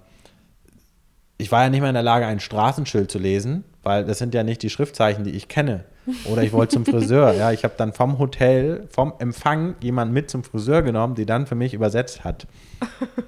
ich 1.39 1.51
war 1.51 1.63
ja 1.63 1.69
nicht 1.71 1.81
mehr 1.81 1.89
in 1.89 1.95
der 1.95 2.03
Lage, 2.03 2.27
ein 2.27 2.39
Straßenschild 2.39 3.09
zu 3.09 3.17
lesen, 3.17 3.63
weil 3.81 4.05
das 4.05 4.19
sind 4.19 4.35
ja 4.35 4.43
nicht 4.43 4.61
die 4.61 4.69
Schriftzeichen, 4.69 5.23
die 5.23 5.31
ich 5.31 5.47
kenne. 5.47 5.85
Oder 6.25 6.43
ich 6.43 6.53
wollte 6.53 6.75
zum 6.75 6.85
Friseur. 6.85 7.33
Ja, 7.33 7.51
ich 7.51 7.63
habe 7.63 7.73
dann 7.77 7.93
vom 7.93 8.19
Hotel, 8.19 8.87
vom 8.91 9.13
Empfang 9.19 9.75
jemanden 9.81 10.13
mit 10.13 10.29
zum 10.29 10.43
Friseur 10.43 10.81
genommen, 10.81 11.15
die 11.15 11.25
dann 11.25 11.47
für 11.47 11.55
mich 11.55 11.73
übersetzt 11.73 12.23
hat. 12.23 12.47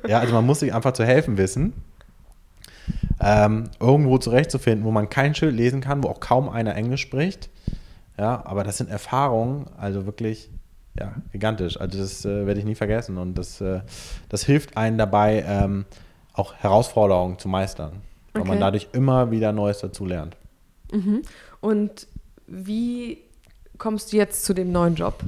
Ja, 0.08 0.20
also 0.20 0.34
man 0.34 0.46
muss 0.46 0.60
sich 0.60 0.74
einfach 0.74 0.94
zu 0.94 1.04
helfen 1.04 1.38
wissen. 1.38 1.74
Ähm, 3.20 3.70
irgendwo 3.80 4.18
zurechtzufinden, 4.18 4.86
wo 4.86 4.92
man 4.92 5.10
kein 5.10 5.34
Schild 5.34 5.56
lesen 5.56 5.82
kann, 5.82 6.04
wo 6.04 6.08
auch 6.08 6.20
kaum 6.20 6.50
einer 6.50 6.76
Englisch 6.76 7.02
spricht. 7.02 7.50
Ja, 8.18 8.44
aber 8.46 8.64
das 8.64 8.78
sind 8.78 8.90
Erfahrungen, 8.90 9.66
also 9.78 10.06
wirklich 10.06 10.50
ja, 11.00 11.14
gigantisch. 11.32 11.80
Also 11.80 12.00
das 12.00 12.26
äh, 12.26 12.46
werde 12.46 12.60
ich 12.60 12.66
nie 12.66 12.76
vergessen 12.76 13.18
und 13.18 13.36
das, 13.36 13.62
äh, 13.62 13.82
das 14.30 14.44
hilft 14.44 14.78
einem 14.78 14.98
dabei, 14.98 15.44
ähm, 15.48 15.86
auch 16.34 16.56
Herausforderungen 16.56 17.40
zu 17.40 17.48
meistern, 17.48 17.94
weil 18.34 18.42
okay. 18.42 18.50
man 18.50 18.60
dadurch 18.60 18.90
immer 18.94 19.32
wieder 19.32 19.52
Neues 19.52 19.80
dazulernt. 19.80 20.36
Mhm. 20.92 21.22
Und 21.60 22.08
wie 22.48 23.20
kommst 23.78 24.12
du 24.12 24.18
jetzt 24.18 24.46
zu 24.46 24.54
dem 24.54 24.72
neuen 24.72 24.96
Job? 24.96 25.24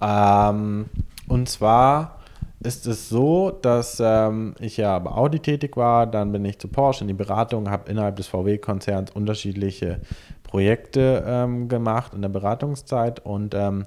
Ähm, 0.00 0.86
und 1.28 1.48
zwar 1.48 2.20
ist 2.60 2.86
es 2.86 3.08
so, 3.08 3.50
dass 3.50 4.00
ähm, 4.02 4.54
ich 4.58 4.78
ja 4.78 4.98
bei 4.98 5.10
Audi 5.10 5.38
tätig 5.38 5.76
war, 5.76 6.06
dann 6.06 6.32
bin 6.32 6.44
ich 6.44 6.58
zu 6.58 6.68
Porsche 6.68 7.04
in 7.04 7.08
die 7.08 7.14
Beratung, 7.14 7.70
habe 7.70 7.90
innerhalb 7.90 8.16
des 8.16 8.26
VW-Konzerns 8.28 9.10
unterschiedliche 9.10 10.00
Projekte 10.44 11.24
ähm, 11.26 11.68
gemacht 11.68 12.14
in 12.14 12.22
der 12.22 12.30
Beratungszeit 12.30 13.20
und 13.20 13.54
ähm, 13.54 13.84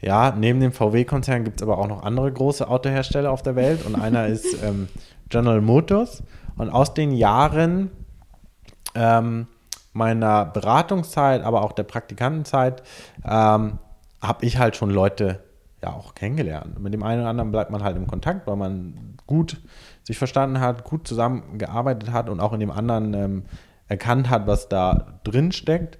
ja, 0.00 0.34
neben 0.34 0.60
dem 0.60 0.72
VW-Konzern 0.72 1.44
gibt 1.44 1.60
es 1.60 1.62
aber 1.62 1.76
auch 1.76 1.88
noch 1.88 2.02
andere 2.02 2.32
große 2.32 2.66
Autohersteller 2.66 3.30
auf 3.30 3.42
der 3.42 3.54
Welt 3.54 3.84
und 3.84 3.96
einer 3.96 4.26
ist 4.26 4.62
ähm, 4.64 4.88
General 5.28 5.60
Motors 5.60 6.22
und 6.56 6.70
aus 6.70 6.94
den 6.94 7.12
Jahren 7.12 7.90
ähm, 8.94 9.46
meiner 9.92 10.44
Beratungszeit, 10.44 11.42
aber 11.42 11.62
auch 11.62 11.72
der 11.72 11.82
Praktikantenzeit, 11.82 12.82
ähm, 13.24 13.78
habe 14.20 14.44
ich 14.44 14.58
halt 14.58 14.76
schon 14.76 14.90
Leute 14.90 15.40
ja 15.82 15.92
auch 15.92 16.14
kennengelernt. 16.14 16.78
Mit 16.78 16.92
dem 16.92 17.02
einen 17.02 17.22
oder 17.22 17.30
anderen 17.30 17.52
bleibt 17.52 17.70
man 17.70 17.82
halt 17.82 17.96
im 17.96 18.06
Kontakt, 18.06 18.46
weil 18.46 18.56
man 18.56 19.16
gut 19.26 19.60
sich 20.02 20.18
verstanden 20.18 20.60
hat, 20.60 20.84
gut 20.84 21.08
zusammengearbeitet 21.08 22.12
hat 22.12 22.28
und 22.28 22.40
auch 22.40 22.52
in 22.52 22.60
dem 22.60 22.70
anderen 22.70 23.14
ähm, 23.14 23.42
erkannt 23.88 24.28
hat, 24.30 24.46
was 24.46 24.68
da 24.68 25.20
drin 25.24 25.52
steckt. 25.52 25.98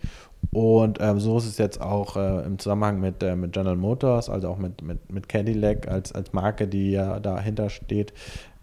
Und 0.53 0.99
ähm, 1.01 1.21
so 1.21 1.39
ist 1.39 1.47
es 1.47 1.59
jetzt 1.59 1.81
auch 1.81 2.17
äh, 2.17 2.45
im 2.45 2.59
Zusammenhang 2.59 2.99
mit, 3.01 3.23
äh, 3.23 3.37
mit 3.37 3.53
General 3.53 3.77
Motors, 3.77 4.31
also 4.31 4.49
auch 4.49 4.59
mit, 4.59 4.83
mit, 4.83 5.13
mit 5.13 5.29
Cadillac 5.29 5.87
als, 5.87 6.13
als 6.13 6.33
Marke, 6.33 6.67
die 6.67 6.93
ja 6.93 7.21
dahinter 7.21 7.69
steht, 7.69 8.13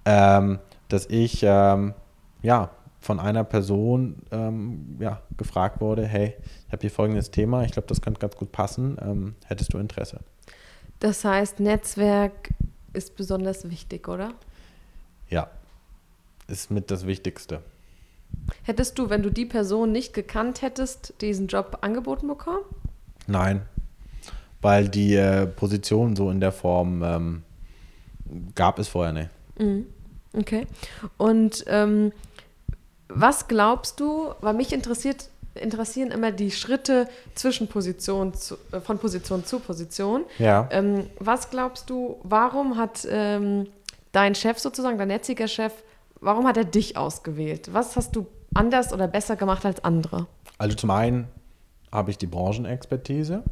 ähm, 0.05 0.59
dass 0.89 1.05
ich 1.07 1.43
ähm, 1.43 1.93
ja 2.41 2.71
von 3.00 3.20
einer 3.20 3.43
Person 3.43 4.18
ähm, 4.32 4.98
ja, 5.00 5.22
gefragt 5.38 5.82
wurde, 5.82 6.06
hey, 6.06 6.34
ich 6.68 6.72
habe 6.72 6.82
hier 6.82 6.91
folgendes 6.91 7.32
Thema, 7.32 7.64
ich 7.64 7.72
glaube, 7.72 7.88
das 7.88 8.02
könnte 8.02 8.20
ganz 8.20 8.36
gut 8.36 8.52
passen, 8.52 8.98
ähm, 9.02 9.36
hättest 9.45 9.74
du 9.74 9.78
Interesse? 9.78 10.20
Das 11.00 11.24
heißt, 11.24 11.60
Netzwerk 11.60 12.50
ist 12.93 13.16
besonders 13.16 13.70
wichtig, 13.70 14.08
oder? 14.08 14.34
Ja, 15.30 15.50
ist 16.48 16.72
mit 16.72 16.89
das 16.89 17.06
Wichtigste. 17.06 17.62
Hättest 18.64 18.98
du, 18.98 19.10
wenn 19.10 19.24
du 19.24 19.32
die 19.32 19.45
Person 19.45 19.91
nicht 19.91 20.14
gekannt 20.14 20.62
hättest, 20.62 21.14
diesen 21.22 21.48
Job 21.48 21.80
angeboten 21.82 22.28
bekommen? 22.28 22.64
Nein, 23.28 23.62
weil 24.62 24.89
die 24.89 25.16
äh, 25.16 25.45
Position 25.45 26.16
so 26.16 26.30
in 26.30 26.39
der 26.39 26.52
Form 26.52 27.04
ähm, 27.04 27.43
gab 28.56 28.80
es 28.80 28.88
vorher 28.88 29.14
nicht. 29.14 29.30
Mhm. 29.60 29.86
Okay. 30.34 30.68
Und 31.18 31.64
ähm, 31.68 32.12
was 33.10 33.47
glaubst 33.47 33.99
du, 33.99 34.34
weil 34.41 34.53
mich 34.53 34.74
interessiert, 34.74 35.30
interessieren 35.55 36.12
immer 36.12 36.32
die 36.32 36.51
Schritte 36.51 37.08
zwischen 37.36 37.68
Position 37.68 38.34
zu, 38.34 38.55
äh, 38.72 38.80
von 38.80 38.99
Position 38.99 39.45
zu 39.45 39.60
Position. 39.60 40.26
Ja. 40.39 40.68
Ähm, 40.72 41.08
was 41.20 41.49
glaubst 41.49 41.89
du, 41.89 42.18
warum 42.24 42.78
hat 42.78 43.08
ähm, 43.10 43.68
dein 44.12 44.36
Chef 44.36 44.60
sozusagen, 44.60 44.97
dein 44.97 45.10
jetziger 45.10 45.47
Chef, 45.47 45.74
warum 46.20 46.47
hat 46.47 46.58
er 46.58 46.66
dich 46.66 46.97
ausgewählt? 46.97 47.74
Was 47.74 47.95
hast 47.95 48.16
du 48.16 48.28
anders 48.53 48.93
oder 48.93 49.08
besser 49.08 49.36
gemacht 49.36 49.66
als 49.66 49.84
andere? 49.84 50.28
Also 50.58 50.76
zum 50.76 50.91
einen 50.91 51.28
habe 51.91 52.12
ich 52.12 52.18
die 52.18 52.28
Branchenexpertise. 52.28 53.43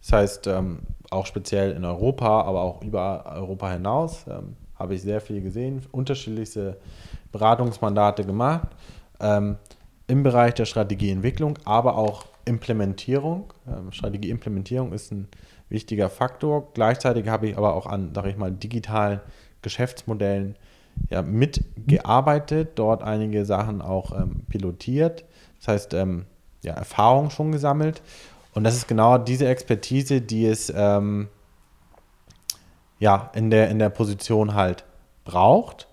Das 0.00 0.12
heißt, 0.12 0.46
ähm, 0.46 0.80
auch 1.10 1.26
speziell 1.26 1.72
in 1.72 1.84
Europa, 1.84 2.42
aber 2.42 2.62
auch 2.62 2.82
über 2.82 3.24
Europa 3.34 3.72
hinaus 3.72 4.24
ähm, 4.28 4.56
habe 4.76 4.94
ich 4.94 5.02
sehr 5.02 5.20
viel 5.20 5.40
gesehen, 5.40 5.82
unterschiedlichste 5.90 6.78
Beratungsmandate 7.32 8.24
gemacht 8.24 8.68
ähm, 9.20 9.56
im 10.06 10.22
Bereich 10.22 10.54
der 10.54 10.64
Strategieentwicklung, 10.64 11.58
aber 11.64 11.96
auch 11.96 12.26
Implementierung. 12.44 13.52
Ähm, 13.66 13.92
Strategieimplementierung 13.92 14.92
ist 14.92 15.12
ein 15.12 15.28
wichtiger 15.68 16.08
Faktor. 16.08 16.72
Gleichzeitig 16.74 17.28
habe 17.28 17.48
ich 17.48 17.58
aber 17.58 17.74
auch 17.74 17.86
an, 17.86 18.14
sage 18.14 18.30
ich 18.30 18.36
mal, 18.36 18.50
digitalen 18.50 19.20
Geschäftsmodellen 19.62 20.56
ja, 21.10 21.22
mitgearbeitet, 21.22 22.72
dort 22.76 23.02
einige 23.02 23.44
Sachen 23.44 23.82
auch 23.82 24.12
ähm, 24.12 24.42
pilotiert. 24.48 25.24
Das 25.58 25.68
heißt, 25.68 25.94
ähm, 25.94 26.26
ja, 26.62 26.74
Erfahrung 26.74 27.30
schon 27.30 27.52
gesammelt. 27.52 28.02
Und 28.54 28.64
das 28.64 28.74
ist 28.74 28.88
genau 28.88 29.18
diese 29.18 29.46
Expertise, 29.46 30.20
die 30.20 30.46
es 30.46 30.72
ähm, 30.74 31.28
ja, 32.98 33.30
in, 33.34 33.50
der, 33.50 33.68
in 33.68 33.78
der 33.78 33.90
Position 33.90 34.54
halt 34.54 34.84
braucht. 35.24 35.87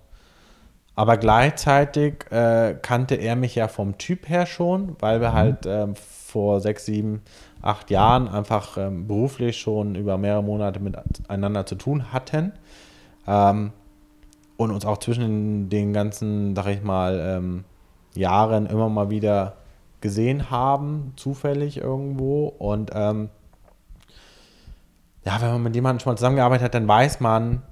Aber 0.96 1.18
gleichzeitig 1.18 2.32
äh, 2.32 2.76
kannte 2.82 3.16
er 3.16 3.36
mich 3.36 3.56
ja 3.56 3.68
vom 3.68 3.98
Typ 3.98 4.30
her 4.30 4.46
schon, 4.46 4.96
weil 5.00 5.20
wir 5.20 5.32
mhm. 5.32 5.34
halt 5.34 5.66
ähm, 5.66 5.96
vor 5.96 6.62
sechs, 6.62 6.86
sieben, 6.86 7.22
acht 7.62 7.92
Jahren 7.92 8.28
einfach 8.28 8.78
ähm, 8.78 9.08
beruflich 9.08 9.60
schon 9.60 9.96
über 9.96 10.18
mehrere 10.18 10.44
Monate 10.44 10.80
miteinander 10.80 11.66
zu 11.66 11.76
tun 11.76 12.14
hatten. 12.14 12.54
Ähm, 13.28 13.72
und 14.58 14.72
uns 14.72 14.86
auch 14.86 15.00
zwischen 15.00 15.70
den 15.70 15.92
ganzen, 15.92 16.56
sag 16.56 16.68
ich 16.68 16.82
mal, 16.82 17.20
ähm, 17.20 17.66
Jahren 18.14 18.68
immer 18.68 18.88
mal 18.88 19.10
wieder 19.10 19.58
gesehen 20.00 20.50
haben, 20.50 21.14
zufällig 21.18 21.78
irgendwo. 21.78 22.48
Und 22.48 22.92
ähm, 22.94 23.30
ja, 25.26 25.42
wenn 25.42 25.52
man 25.52 25.64
mit 25.64 25.76
jemandem 25.76 26.00
schon 26.00 26.12
mal 26.12 26.18
zusammengearbeitet 26.18 26.66
hat, 26.66 26.74
dann 26.76 26.88
weiß 26.88 27.20
man, 27.20 27.64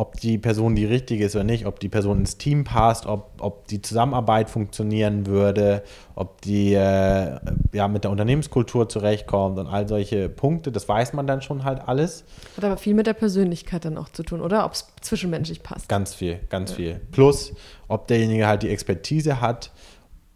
ob 0.00 0.18
die 0.18 0.38
Person 0.38 0.74
die 0.74 0.86
richtige 0.86 1.26
ist 1.26 1.36
oder 1.36 1.44
nicht, 1.44 1.66
ob 1.66 1.78
die 1.78 1.90
Person 1.90 2.20
ins 2.20 2.38
Team 2.38 2.64
passt, 2.64 3.04
ob, 3.04 3.32
ob 3.38 3.68
die 3.68 3.82
Zusammenarbeit 3.82 4.48
funktionieren 4.48 5.26
würde, 5.26 5.82
ob 6.14 6.40
die 6.40 6.72
äh, 6.72 7.38
ja, 7.74 7.86
mit 7.86 8.04
der 8.04 8.10
Unternehmenskultur 8.10 8.88
zurechtkommt 8.88 9.58
und 9.58 9.66
all 9.66 9.86
solche 9.86 10.30
Punkte, 10.30 10.72
das 10.72 10.88
weiß 10.88 11.12
man 11.12 11.26
dann 11.26 11.42
schon 11.42 11.64
halt 11.64 11.86
alles. 11.86 12.24
Hat 12.56 12.64
aber 12.64 12.78
viel 12.78 12.94
mit 12.94 13.06
der 13.06 13.12
Persönlichkeit 13.12 13.84
dann 13.84 13.98
auch 13.98 14.08
zu 14.08 14.22
tun, 14.22 14.40
oder? 14.40 14.64
Ob 14.64 14.72
es 14.72 14.86
zwischenmenschlich 15.02 15.62
passt. 15.62 15.86
Ganz 15.90 16.14
viel, 16.14 16.40
ganz 16.48 16.70
ja. 16.70 16.76
viel. 16.76 17.00
Plus, 17.12 17.52
ob 17.86 18.06
derjenige 18.06 18.46
halt 18.46 18.62
die 18.62 18.70
Expertise 18.70 19.42
hat, 19.42 19.70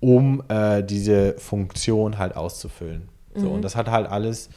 um 0.00 0.42
äh, 0.48 0.82
diese 0.82 1.38
Funktion 1.38 2.18
halt 2.18 2.36
auszufüllen. 2.36 3.08
So, 3.34 3.46
mhm. 3.46 3.52
Und 3.52 3.62
das 3.62 3.76
hat 3.76 3.90
halt 3.90 4.08
alles 4.08 4.50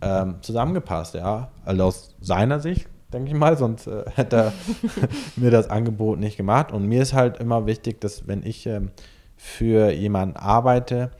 ähm, 0.00 0.36
zusammengepasst, 0.42 1.14
ja. 1.14 1.50
Also 1.64 1.82
aus 1.82 2.14
seiner 2.20 2.60
Sicht 2.60 2.86
denke 3.14 3.30
ich 3.30 3.36
mal, 3.36 3.56
sonst 3.56 3.86
äh, 3.86 4.04
hätte 4.14 4.36
er 4.36 4.52
mir 5.36 5.50
das 5.50 5.70
Angebot 5.70 6.18
nicht 6.18 6.36
gemacht. 6.36 6.72
Und 6.72 6.86
mir 6.86 7.02
ist 7.02 7.14
halt 7.14 7.38
immer 7.38 7.66
wichtig, 7.66 8.00
dass 8.00 8.28
wenn 8.28 8.44
ich 8.44 8.66
ähm, 8.66 8.90
für 9.36 9.90
jemanden 9.90 10.36
arbeite, 10.36 11.10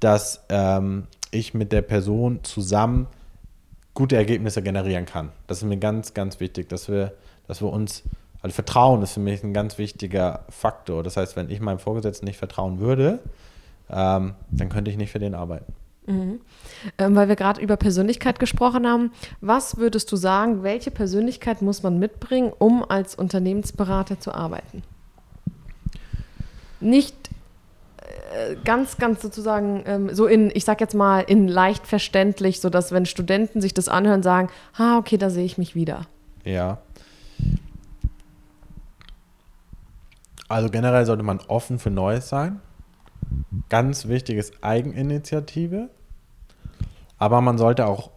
dass 0.00 0.44
ähm, 0.48 1.06
ich 1.30 1.54
mit 1.54 1.72
der 1.72 1.82
Person 1.82 2.40
zusammen 2.44 3.08
gute 3.94 4.16
Ergebnisse 4.16 4.62
generieren 4.62 5.06
kann. 5.06 5.30
Das 5.48 5.58
ist 5.58 5.64
mir 5.64 5.76
ganz, 5.76 6.14
ganz 6.14 6.38
wichtig, 6.40 6.68
dass 6.68 6.88
wir, 6.88 7.14
dass 7.46 7.60
wir 7.60 7.72
uns, 7.72 8.04
also 8.42 8.54
Vertrauen 8.54 9.02
ist 9.02 9.12
für 9.12 9.20
mich 9.20 9.42
ein 9.42 9.52
ganz 9.52 9.76
wichtiger 9.76 10.44
Faktor. 10.48 11.02
Das 11.02 11.16
heißt, 11.16 11.34
wenn 11.34 11.50
ich 11.50 11.60
meinem 11.60 11.80
Vorgesetzten 11.80 12.26
nicht 12.26 12.38
vertrauen 12.38 12.78
würde, 12.78 13.18
ähm, 13.90 14.34
dann 14.50 14.68
könnte 14.68 14.90
ich 14.90 14.96
nicht 14.96 15.10
für 15.10 15.18
den 15.18 15.34
arbeiten. 15.34 15.72
Mhm. 16.08 16.40
Ähm, 16.96 17.14
weil 17.14 17.28
wir 17.28 17.36
gerade 17.36 17.60
über 17.60 17.76
Persönlichkeit 17.76 18.38
gesprochen 18.38 18.86
haben, 18.86 19.12
was 19.40 19.76
würdest 19.76 20.10
du 20.10 20.16
sagen, 20.16 20.62
welche 20.62 20.90
Persönlichkeit 20.90 21.60
muss 21.60 21.82
man 21.82 21.98
mitbringen, 21.98 22.52
um 22.58 22.84
als 22.88 23.14
Unternehmensberater 23.14 24.18
zu 24.18 24.32
arbeiten? 24.32 24.82
Nicht 26.80 27.14
äh, 28.32 28.56
ganz, 28.64 28.96
ganz 28.96 29.20
sozusagen 29.20 29.82
ähm, 29.86 30.14
so 30.14 30.26
in, 30.26 30.50
ich 30.54 30.64
sag 30.64 30.80
jetzt 30.80 30.94
mal, 30.94 31.20
in 31.20 31.46
leicht 31.46 31.86
verständlich, 31.86 32.60
sodass 32.60 32.90
wenn 32.92 33.04
Studenten 33.04 33.60
sich 33.60 33.74
das 33.74 33.88
anhören, 33.88 34.22
sagen, 34.22 34.48
ah, 34.76 34.98
okay, 34.98 35.18
da 35.18 35.28
sehe 35.28 35.44
ich 35.44 35.58
mich 35.58 35.74
wieder. 35.74 36.06
Ja. 36.44 36.78
Also 40.48 40.70
generell 40.70 41.04
sollte 41.04 41.22
man 41.22 41.40
offen 41.48 41.78
für 41.78 41.90
Neues 41.90 42.28
sein. 42.30 42.60
Ganz 43.68 44.08
wichtig 44.08 44.38
ist 44.38 44.64
Eigeninitiative. 44.64 45.90
Aber 47.18 47.40
man 47.40 47.58
sollte 47.58 47.86
auch 47.86 48.10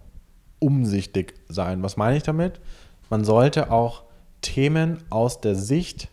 umsichtig 0.60 1.34
sein. 1.50 1.82
Was 1.84 1.98
meine 1.98 2.18
ich 2.18 2.24
damit? 2.24 2.62
Man 3.10 3.24
sollte 3.24 3.72
auch 3.72 4.04
Themen 4.42 5.04
aus 5.10 5.42
der 5.42 5.56
Sicht 5.56 6.08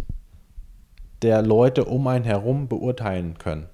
der 1.23 1.43
Leute 1.43 1.85
um 1.85 2.07
einen 2.07 2.25
herum 2.25 2.69
beurteilen 2.69 3.39
können. 3.39 3.67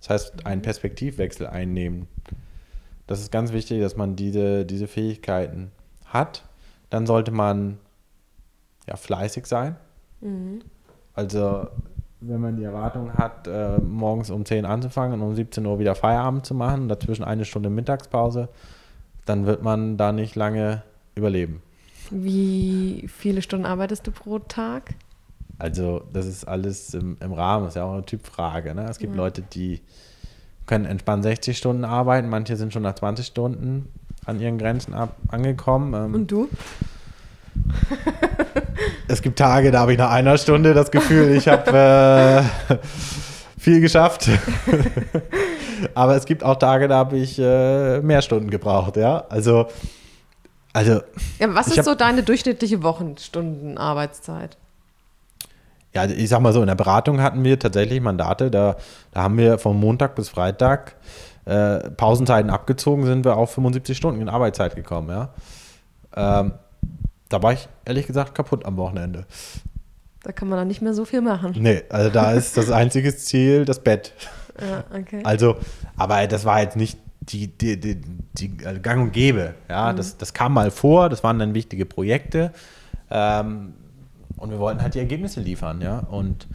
Das 0.00 0.10
heißt, 0.10 0.46
einen 0.46 0.62
Perspektivwechsel 0.62 1.46
einnehmen. 1.46 2.08
Das 3.06 3.20
ist 3.20 3.30
ganz 3.30 3.52
wichtig, 3.52 3.80
dass 3.80 3.96
man 3.96 4.16
diese, 4.16 4.64
diese 4.64 4.86
Fähigkeiten 4.86 5.72
hat. 6.06 6.44
Dann 6.88 7.06
sollte 7.06 7.30
man 7.30 7.78
ja, 8.88 8.96
fleißig 8.96 9.46
sein. 9.46 9.76
Mhm. 10.20 10.62
Also 11.14 11.68
wenn 12.20 12.40
man 12.40 12.56
die 12.56 12.64
Erwartung 12.64 13.14
hat, 13.14 13.46
äh, 13.46 13.78
morgens 13.78 14.30
um 14.30 14.44
10 14.44 14.66
anzufangen 14.66 15.20
und 15.20 15.26
um 15.26 15.34
17 15.34 15.64
Uhr 15.64 15.78
wieder 15.78 15.94
Feierabend 15.94 16.44
zu 16.44 16.54
machen, 16.54 16.88
dazwischen 16.88 17.24
eine 17.24 17.44
Stunde 17.44 17.70
Mittagspause, 17.70 18.48
dann 19.24 19.46
wird 19.46 19.62
man 19.62 19.96
da 19.96 20.12
nicht 20.12 20.36
lange 20.36 20.82
überleben. 21.14 21.62
Wie 22.10 23.06
viele 23.08 23.40
Stunden 23.40 23.66
arbeitest 23.66 24.06
du 24.06 24.10
pro 24.10 24.38
Tag? 24.38 24.94
Also, 25.58 26.02
das 26.12 26.26
ist 26.26 26.44
alles 26.44 26.94
im, 26.94 27.16
im 27.20 27.32
Rahmen, 27.32 27.64
das 27.64 27.72
ist 27.72 27.76
ja 27.76 27.84
auch 27.84 27.92
eine 27.92 28.04
Typfrage. 28.04 28.74
Ne? 28.74 28.86
Es 28.88 28.98
gibt 28.98 29.14
ja. 29.14 29.16
Leute, 29.16 29.42
die 29.42 29.80
können 30.66 30.84
entspannt 30.84 31.22
60 31.22 31.56
Stunden 31.56 31.84
arbeiten, 31.84 32.28
manche 32.28 32.56
sind 32.56 32.72
schon 32.72 32.82
nach 32.82 32.94
20 32.94 33.26
Stunden 33.26 33.88
an 34.24 34.40
ihren 34.40 34.58
Grenzen 34.58 34.94
ab, 34.94 35.16
angekommen. 35.28 35.94
Ähm, 35.94 36.14
und 36.14 36.30
du? 36.30 36.48
es 39.08 39.22
gibt 39.22 39.38
Tage, 39.38 39.70
da 39.70 39.80
habe 39.80 39.92
ich 39.92 39.98
nach 39.98 40.10
einer 40.10 40.38
Stunde 40.38 40.74
das 40.74 40.90
Gefühl, 40.90 41.34
ich 41.34 41.48
habe 41.48 42.42
äh, 42.70 42.78
viel 43.58 43.80
geschafft. 43.80 44.28
Aber 45.94 46.16
es 46.16 46.24
gibt 46.24 46.44
auch 46.44 46.56
Tage, 46.56 46.88
da 46.88 46.96
habe 46.96 47.16
ich 47.16 47.38
äh, 47.38 48.00
mehr 48.00 48.22
Stunden 48.22 48.50
gebraucht, 48.50 48.96
ja. 48.96 49.24
Also, 49.28 49.66
also. 50.72 51.00
Ja, 51.38 51.54
was 51.54 51.68
ist 51.68 51.84
so 51.84 51.94
deine 51.94 52.22
durchschnittliche 52.22 52.82
Wochenstundenarbeitszeit? 52.82 54.56
Ja, 55.94 56.04
ich 56.04 56.28
sag 56.28 56.40
mal 56.40 56.52
so, 56.52 56.60
in 56.60 56.68
der 56.68 56.76
Beratung 56.76 57.20
hatten 57.20 57.42
wir 57.42 57.58
tatsächlich 57.58 58.00
Mandate, 58.00 58.50
da, 58.50 58.76
da 59.12 59.22
haben 59.22 59.38
wir 59.38 59.58
von 59.58 59.78
Montag 59.78 60.14
bis 60.14 60.28
Freitag 60.28 60.94
äh, 61.46 61.90
Pausenzeiten 61.90 62.50
abgezogen, 62.50 63.06
sind 63.06 63.24
wir 63.24 63.36
auf 63.36 63.52
75 63.52 63.96
Stunden 63.96 64.20
in 64.20 64.28
Arbeitszeit 64.28 64.76
gekommen, 64.76 65.08
ja. 65.08 65.30
Ähm, 66.14 66.52
da 67.30 67.42
war 67.42 67.54
ich 67.54 67.68
ehrlich 67.86 68.06
gesagt 68.06 68.34
kaputt 68.34 68.66
am 68.66 68.76
Wochenende. 68.76 69.24
Da 70.22 70.32
kann 70.32 70.48
man 70.48 70.58
dann 70.58 70.68
nicht 70.68 70.82
mehr 70.82 70.92
so 70.92 71.06
viel 71.06 71.22
machen. 71.22 71.54
Nee, 71.56 71.84
also 71.88 72.10
da 72.10 72.32
ist 72.32 72.58
das 72.58 72.70
einzige 72.70 73.16
Ziel 73.16 73.64
das 73.64 73.82
Bett. 73.82 74.12
Ja, 74.60 74.84
okay. 74.94 75.22
Also, 75.24 75.56
aber 75.96 76.26
das 76.26 76.44
war 76.44 76.60
jetzt 76.60 76.76
nicht 76.76 76.98
die, 77.20 77.46
die, 77.46 77.80
die, 77.80 78.00
die 78.34 78.56
Gang 78.56 79.02
und 79.02 79.12
Gäbe. 79.12 79.54
Ja, 79.68 79.92
mhm. 79.92 79.96
das, 79.96 80.18
das 80.18 80.34
kam 80.34 80.52
mal 80.52 80.70
vor, 80.70 81.08
das 81.08 81.24
waren 81.24 81.38
dann 81.38 81.54
wichtige 81.54 81.86
Projekte. 81.86 82.52
Ähm, 83.10 83.74
und 84.36 84.50
wir 84.50 84.58
wollten 84.58 84.82
halt 84.82 84.94
die 84.94 84.98
Ergebnisse 84.98 85.40
liefern, 85.40 85.80
ja. 85.80 86.00
Und 86.00 86.48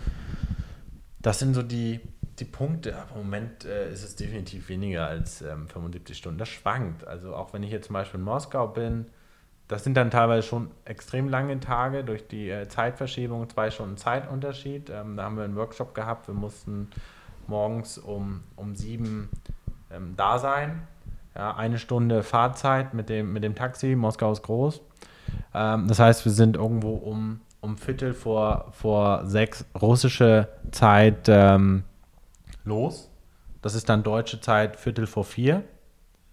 das 1.22 1.40
sind 1.40 1.54
so 1.54 1.64
die, 1.64 2.02
die 2.40 2.46
Punkte. 2.46 2.96
Aber 2.98 3.20
im 3.20 3.26
Moment 3.26 3.66
äh, 3.66 3.92
ist 3.92 4.04
es 4.04 4.16
definitiv 4.16 4.70
weniger 4.70 5.08
als 5.08 5.42
ähm, 5.42 5.68
75 5.68 6.18
Stunden. 6.18 6.38
Das 6.38 6.50
schwankt. 6.50 7.08
Also 7.08 7.36
auch 7.36 7.54
wenn 7.54 7.64
ich 7.64 7.72
jetzt 7.72 7.88
zum 7.88 7.94
Beispiel 7.94 8.20
in 8.20 8.26
Moskau 8.26 8.68
bin, 8.68 9.06
das 9.68 9.84
sind 9.84 9.96
dann 9.98 10.12
teilweise 10.12 10.48
schon 10.48 10.70
extrem 10.86 11.28
lange 11.28 11.60
Tage 11.60 12.04
durch 12.04 12.28
die 12.28 12.50
äh, 12.50 12.68
Zeitverschiebung, 12.68 13.50
zwei 13.50 13.72
Stunden 13.72 13.98
Zeitunterschied. 13.98 14.90
Ähm, 14.90 15.18
da 15.18 15.24
haben 15.24 15.38
wir 15.38 15.44
einen 15.44 15.56
Workshop 15.56 15.96
gehabt. 15.96 16.28
Wir 16.28 16.36
mussten 16.36 16.90
morgens 17.48 17.98
um, 17.98 18.44
um 18.56 18.76
sieben 18.76 19.30
ähm, 19.92 20.14
da 20.16 20.38
sein. 20.38 20.88
Ja, 21.36 21.56
eine 21.56 21.80
Stunde 21.80 22.24
Fahrzeit 22.24 22.94
mit 22.94 23.10
dem, 23.10 23.34
mit 23.34 23.44
dem 23.44 23.56
Taxi. 23.56 23.96
Moskau 23.96 24.32
ist 24.32 24.44
groß. 24.44 24.82
Ähm, 25.54 25.88
das 25.88 26.00
heißt, 26.00 26.26
wir 26.26 26.32
sind 26.32 26.56
irgendwo 26.56 26.94
um, 26.94 27.42
um 27.60 27.78
Viertel 27.78 28.14
vor, 28.14 28.68
vor 28.72 29.26
sechs 29.26 29.66
russische 29.80 30.48
Zeit 30.72 31.28
ähm, 31.28 31.84
los. 32.64 33.10
Das 33.64 33.74
ist 33.74 33.90
dann 33.90 34.04
deutsche 34.04 34.40
Zeit 34.40 34.76
Viertel 34.76 35.08
vor 35.08 35.24
vier. 35.24 35.64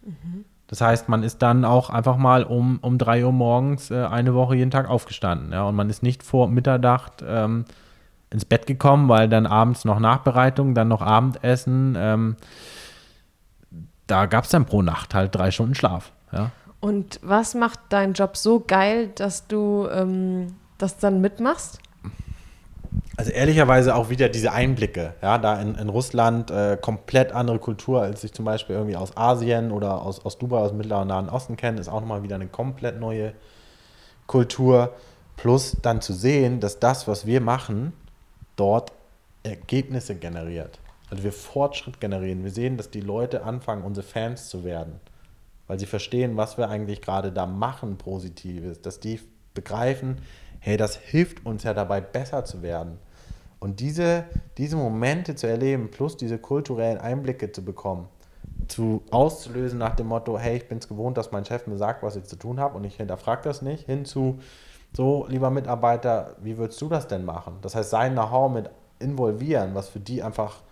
Mhm. 0.03 0.45
Das 0.73 0.81
heißt, 0.81 1.11
man 1.11 1.23
ist 1.23 1.43
dann 1.43 1.67
auch 1.67 1.91
einfach 1.91 2.17
mal 2.17 2.45
um, 2.45 2.79
um 2.81 2.97
3 2.97 3.27
Uhr 3.27 3.33
morgens 3.33 3.91
äh, 3.91 4.07
eine 4.07 4.33
Woche 4.33 4.57
jeden 4.57 4.71
Tag 4.71 4.89
aufgestanden. 4.89 5.53
Ja? 5.53 5.65
Und 5.65 5.75
man 5.75 5.91
ist 5.91 6.03
nicht 6.03 6.23
vor 6.23 6.49
Mitternacht 6.49 7.23
ähm, 7.29 7.67
ins 8.31 8.47
Bett 8.47 8.67
gekommen, 8.67 9.07
weil 9.11 9.29
dann 9.29 9.47
abends 9.47 9.85
noch 9.85 9.99
Nachbereitung, 9.99 10.75
dann 10.75 10.89
noch 10.89 11.03
Abendessen. 11.03 11.95
Ähm, 11.99 12.37
da 14.07 14.25
gab 14.25 14.45
es 14.45 14.51
dann 14.51 14.65
pro 14.65 14.81
Nacht 14.81 15.13
halt 15.15 15.35
drei 15.35 15.51
Stunden 15.51 15.75
Schlaf. 15.75 16.11
Ja? 16.33 16.53
Und 16.81 17.21
was 17.23 17.55
macht 17.55 17.79
deinen 17.91 18.15
Job 18.15 18.39
so 18.39 18.61
geil, 18.61 19.11
dass 19.15 19.47
du 19.49 19.89
ähm, 19.93 20.55
das 20.79 20.97
dann 20.97 21.21
mitmachst? 21.21 21.81
Also 23.17 23.31
ehrlicherweise 23.31 23.95
auch 23.95 24.09
wieder 24.09 24.29
diese 24.29 24.53
Einblicke, 24.53 25.15
ja, 25.23 25.39
da 25.39 25.61
in, 25.61 25.75
in 25.75 25.89
Russland 25.89 26.51
äh, 26.51 26.79
komplett 26.81 27.33
andere 27.33 27.59
Kultur, 27.59 28.03
als 28.03 28.25
ich 28.25 28.33
zum 28.33 28.45
Beispiel 28.45 28.75
irgendwie 28.77 28.97
aus 28.97 29.17
Asien 29.17 29.71
oder 29.71 30.03
aus, 30.03 30.25
aus 30.25 30.39
Dubai, 30.39 30.59
aus 30.59 30.71
dem 30.71 30.79
Mittleren 30.79 31.03
und 31.03 31.09
Nahen 31.09 31.29
Osten 31.29 31.57
kenne, 31.57 31.81
ist 31.81 31.89
auch 31.89 32.01
nochmal 32.01 32.23
wieder 32.23 32.37
eine 32.37 32.49
komplett 32.49 32.99
neue 32.99 33.35
Kultur. 34.27 34.95
Plus 35.37 35.77
dann 35.83 36.01
zu 36.01 36.13
sehen, 36.13 36.61
dass 36.61 36.79
das, 36.79 37.07
was 37.07 37.27
wir 37.27 37.41
machen, 37.41 37.93
dort 38.57 38.93
Ergebnisse 39.43 40.15
generiert. 40.15 40.79
Also 41.11 41.25
wir 41.25 41.33
Fortschritt 41.33 42.01
generieren. 42.01 42.45
Wir 42.45 42.51
sehen, 42.51 42.77
dass 42.77 42.91
die 42.91 43.01
Leute 43.01 43.45
anfangen, 43.45 43.83
unsere 43.83 44.07
Fans 44.07 44.49
zu 44.49 44.65
werden, 44.65 45.01
weil 45.67 45.79
sie 45.79 45.87
verstehen, 45.87 46.37
was 46.37 46.57
wir 46.57 46.69
eigentlich 46.71 47.03
gerade 47.03 47.33
da 47.33 47.45
machen, 47.45 47.99
Positives, 47.99 48.81
dass 48.81 49.01
die 49.01 49.21
begreifen, 49.53 50.19
hey, 50.63 50.77
das 50.77 50.97
hilft 50.97 51.45
uns 51.45 51.65
ja 51.65 51.75
dabei, 51.75 52.01
besser 52.01 52.45
zu 52.45 52.63
werden. 52.63 52.99
Und 53.59 53.81
diese, 53.81 54.25
diese 54.59 54.77
Momente 54.77 55.35
zu 55.35 55.49
erleben, 55.49 55.91
plus 55.91 56.17
diese 56.17 56.39
kulturellen 56.39 56.99
Einblicke 56.99 57.51
zu 57.51 57.65
bekommen, 57.65 58.09
zu 58.69 59.03
auszulösen 59.11 59.79
nach 59.79 59.97
dem 59.97 60.07
Motto, 60.07 60.39
hey, 60.39 60.57
ich 60.57 60.69
bin 60.69 60.79
es 60.79 60.89
gewohnt, 60.89 61.17
dass 61.17 61.33
mein 61.33 61.45
Chef 61.45 61.67
mir 61.67 61.77
sagt, 61.77 62.03
was 62.05 62.15
ich 62.15 62.25
zu 62.25 62.37
tun 62.37 62.61
habe 62.61 62.77
und 62.77 62.85
ich 62.85 62.97
hinterfrage 62.97 63.43
das 63.43 63.61
nicht, 63.61 63.87
hin 63.87 64.05
zu, 64.05 64.39
so, 64.97 65.27
lieber 65.29 65.51
Mitarbeiter, 65.51 66.37
wie 66.41 66.57
würdest 66.59 66.81
du 66.81 66.89
das 66.89 67.09
denn 67.09 67.25
machen? 67.25 67.55
Das 67.63 67.75
heißt, 67.75 67.91
sein 67.91 68.13
Know-how 68.13 68.53
mit 68.53 68.71
involvieren, 69.01 69.75
was 69.75 69.89
für 69.89 70.01
die 70.01 70.23
einfach 70.23 70.63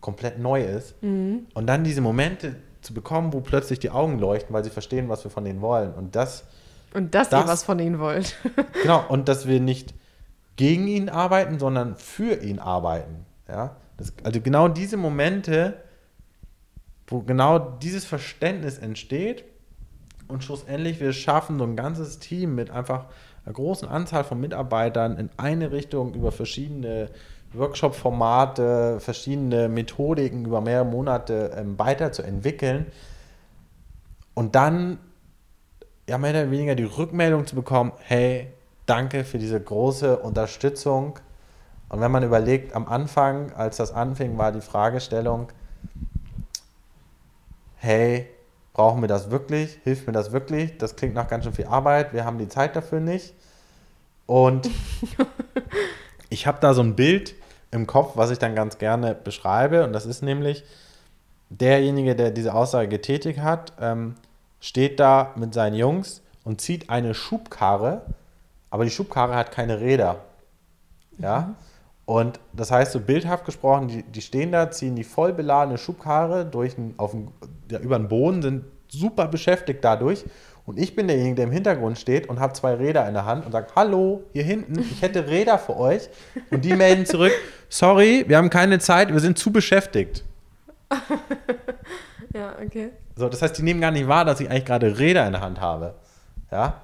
komplett 0.00 0.38
neu 0.38 0.62
ist. 0.62 1.02
Mhm. 1.02 1.46
Und 1.54 1.66
dann 1.66 1.82
diese 1.82 2.00
Momente 2.00 2.56
zu 2.80 2.94
bekommen, 2.94 3.32
wo 3.32 3.40
plötzlich 3.40 3.80
die 3.80 3.90
Augen 3.90 4.20
leuchten, 4.20 4.54
weil 4.54 4.62
sie 4.62 4.70
verstehen, 4.70 5.08
was 5.08 5.24
wir 5.24 5.32
von 5.32 5.44
denen 5.44 5.60
wollen. 5.60 5.92
Und 5.94 6.14
das 6.14 6.44
und 6.96 7.14
dass 7.14 7.28
das, 7.28 7.44
ihr 7.44 7.48
was 7.48 7.62
von 7.62 7.78
ihnen 7.78 7.98
wollt. 7.98 8.36
genau, 8.82 9.04
und 9.08 9.28
dass 9.28 9.46
wir 9.46 9.60
nicht 9.60 9.94
gegen 10.56 10.88
ihn 10.88 11.10
arbeiten, 11.10 11.58
sondern 11.58 11.96
für 11.96 12.42
ihn 12.42 12.58
arbeiten. 12.58 13.26
Ja? 13.46 13.76
Das, 13.98 14.14
also 14.24 14.40
genau 14.40 14.68
diese 14.68 14.96
Momente, 14.96 15.76
wo 17.06 17.20
genau 17.20 17.58
dieses 17.58 18.06
Verständnis 18.06 18.78
entsteht 18.78 19.44
und 20.26 20.42
schlussendlich 20.42 20.98
wir 20.98 21.12
schaffen 21.12 21.58
so 21.58 21.64
ein 21.64 21.76
ganzes 21.76 22.18
Team 22.18 22.54
mit 22.54 22.70
einfach 22.70 23.04
einer 23.44 23.52
großen 23.52 23.86
Anzahl 23.86 24.24
von 24.24 24.40
Mitarbeitern 24.40 25.18
in 25.18 25.28
eine 25.36 25.72
Richtung 25.72 26.14
über 26.14 26.32
verschiedene 26.32 27.10
Workshop-Formate, 27.52 29.00
verschiedene 29.00 29.68
Methodiken 29.68 30.46
über 30.46 30.62
mehrere 30.62 30.86
Monate 30.86 31.52
ähm, 31.56 31.78
weiterzuentwickeln 31.78 32.86
und 34.34 34.54
dann 34.54 34.98
ja, 36.08 36.18
mehr 36.18 36.30
oder 36.30 36.50
weniger 36.50 36.74
die 36.74 36.84
Rückmeldung 36.84 37.46
zu 37.46 37.56
bekommen, 37.56 37.92
hey, 38.04 38.48
danke 38.86 39.24
für 39.24 39.38
diese 39.38 39.60
große 39.60 40.18
Unterstützung. 40.18 41.18
Und 41.88 42.00
wenn 42.00 42.10
man 42.10 42.22
überlegt, 42.22 42.74
am 42.74 42.86
Anfang, 42.86 43.52
als 43.52 43.76
das 43.76 43.92
anfing, 43.92 44.38
war 44.38 44.52
die 44.52 44.60
Fragestellung, 44.60 45.48
hey, 47.76 48.28
brauchen 48.72 49.00
wir 49.00 49.08
das 49.08 49.30
wirklich? 49.30 49.78
Hilft 49.84 50.06
mir 50.06 50.12
das 50.12 50.32
wirklich? 50.32 50.78
Das 50.78 50.96
klingt 50.96 51.14
nach 51.14 51.28
ganz 51.28 51.44
schön 51.44 51.52
viel 51.52 51.66
Arbeit, 51.66 52.12
wir 52.12 52.24
haben 52.24 52.38
die 52.38 52.48
Zeit 52.48 52.76
dafür 52.76 53.00
nicht. 53.00 53.34
Und 54.26 54.68
ich 56.28 56.46
habe 56.46 56.58
da 56.60 56.74
so 56.74 56.82
ein 56.82 56.96
Bild 56.96 57.34
im 57.70 57.86
Kopf, 57.86 58.12
was 58.16 58.30
ich 58.30 58.38
dann 58.38 58.54
ganz 58.54 58.78
gerne 58.78 59.14
beschreibe. 59.14 59.84
Und 59.84 59.92
das 59.92 60.06
ist 60.06 60.22
nämlich 60.22 60.64
derjenige, 61.48 62.16
der 62.16 62.30
diese 62.30 62.54
Aussage 62.54 62.88
getätigt 62.88 63.40
hat. 63.40 63.72
Ähm, 63.80 64.16
steht 64.66 64.98
da 64.98 65.32
mit 65.36 65.54
seinen 65.54 65.76
Jungs 65.76 66.22
und 66.42 66.60
zieht 66.60 66.90
eine 66.90 67.14
Schubkarre, 67.14 68.02
aber 68.68 68.82
die 68.82 68.90
Schubkarre 68.90 69.36
hat 69.36 69.52
keine 69.52 69.80
Räder. 69.80 70.24
Ja. 71.18 71.40
Mhm. 71.40 71.54
Und 72.04 72.40
das 72.52 72.70
heißt, 72.70 72.92
so 72.92 73.00
bildhaft 73.00 73.44
gesprochen, 73.44 73.88
die, 73.88 74.02
die 74.02 74.20
stehen 74.20 74.52
da, 74.52 74.70
ziehen 74.70 74.96
die 74.96 75.04
voll 75.04 75.32
beladene 75.32 75.78
Schubkarre 75.78 76.44
durch 76.44 76.76
ein, 76.78 76.94
auf 76.98 77.14
ein, 77.14 77.30
ja, 77.70 77.78
über 77.78 77.96
den 77.96 78.08
Boden, 78.08 78.42
sind 78.42 78.64
super 78.88 79.28
beschäftigt 79.28 79.84
dadurch. 79.84 80.24
Und 80.66 80.78
ich 80.80 80.96
bin 80.96 81.06
derjenige, 81.06 81.36
der 81.36 81.44
im 81.44 81.52
Hintergrund 81.52 81.98
steht 81.98 82.28
und 82.28 82.40
habe 82.40 82.52
zwei 82.52 82.74
Räder 82.74 83.06
in 83.06 83.14
der 83.14 83.24
Hand 83.24 83.46
und 83.46 83.52
sagt, 83.52 83.76
hallo, 83.76 84.24
hier 84.32 84.42
hinten, 84.42 84.80
ich 84.80 85.00
hätte 85.00 85.28
Räder 85.28 85.58
für 85.58 85.76
euch. 85.76 86.08
Und 86.50 86.64
die 86.64 86.74
melden 86.74 87.06
zurück, 87.06 87.32
sorry, 87.68 88.24
wir 88.26 88.36
haben 88.36 88.50
keine 88.50 88.80
Zeit, 88.80 89.12
wir 89.12 89.20
sind 89.20 89.38
zu 89.38 89.52
beschäftigt. 89.52 90.24
ja, 92.34 92.54
okay. 92.64 92.90
So, 93.16 93.28
das 93.28 93.40
heißt, 93.40 93.56
die 93.56 93.62
nehmen 93.62 93.80
gar 93.80 93.90
nicht 93.90 94.08
wahr, 94.08 94.24
dass 94.24 94.40
ich 94.40 94.50
eigentlich 94.50 94.66
gerade 94.66 94.98
Räder 94.98 95.26
in 95.26 95.32
der 95.32 95.40
Hand 95.40 95.60
habe. 95.60 95.94
Ja? 96.50 96.82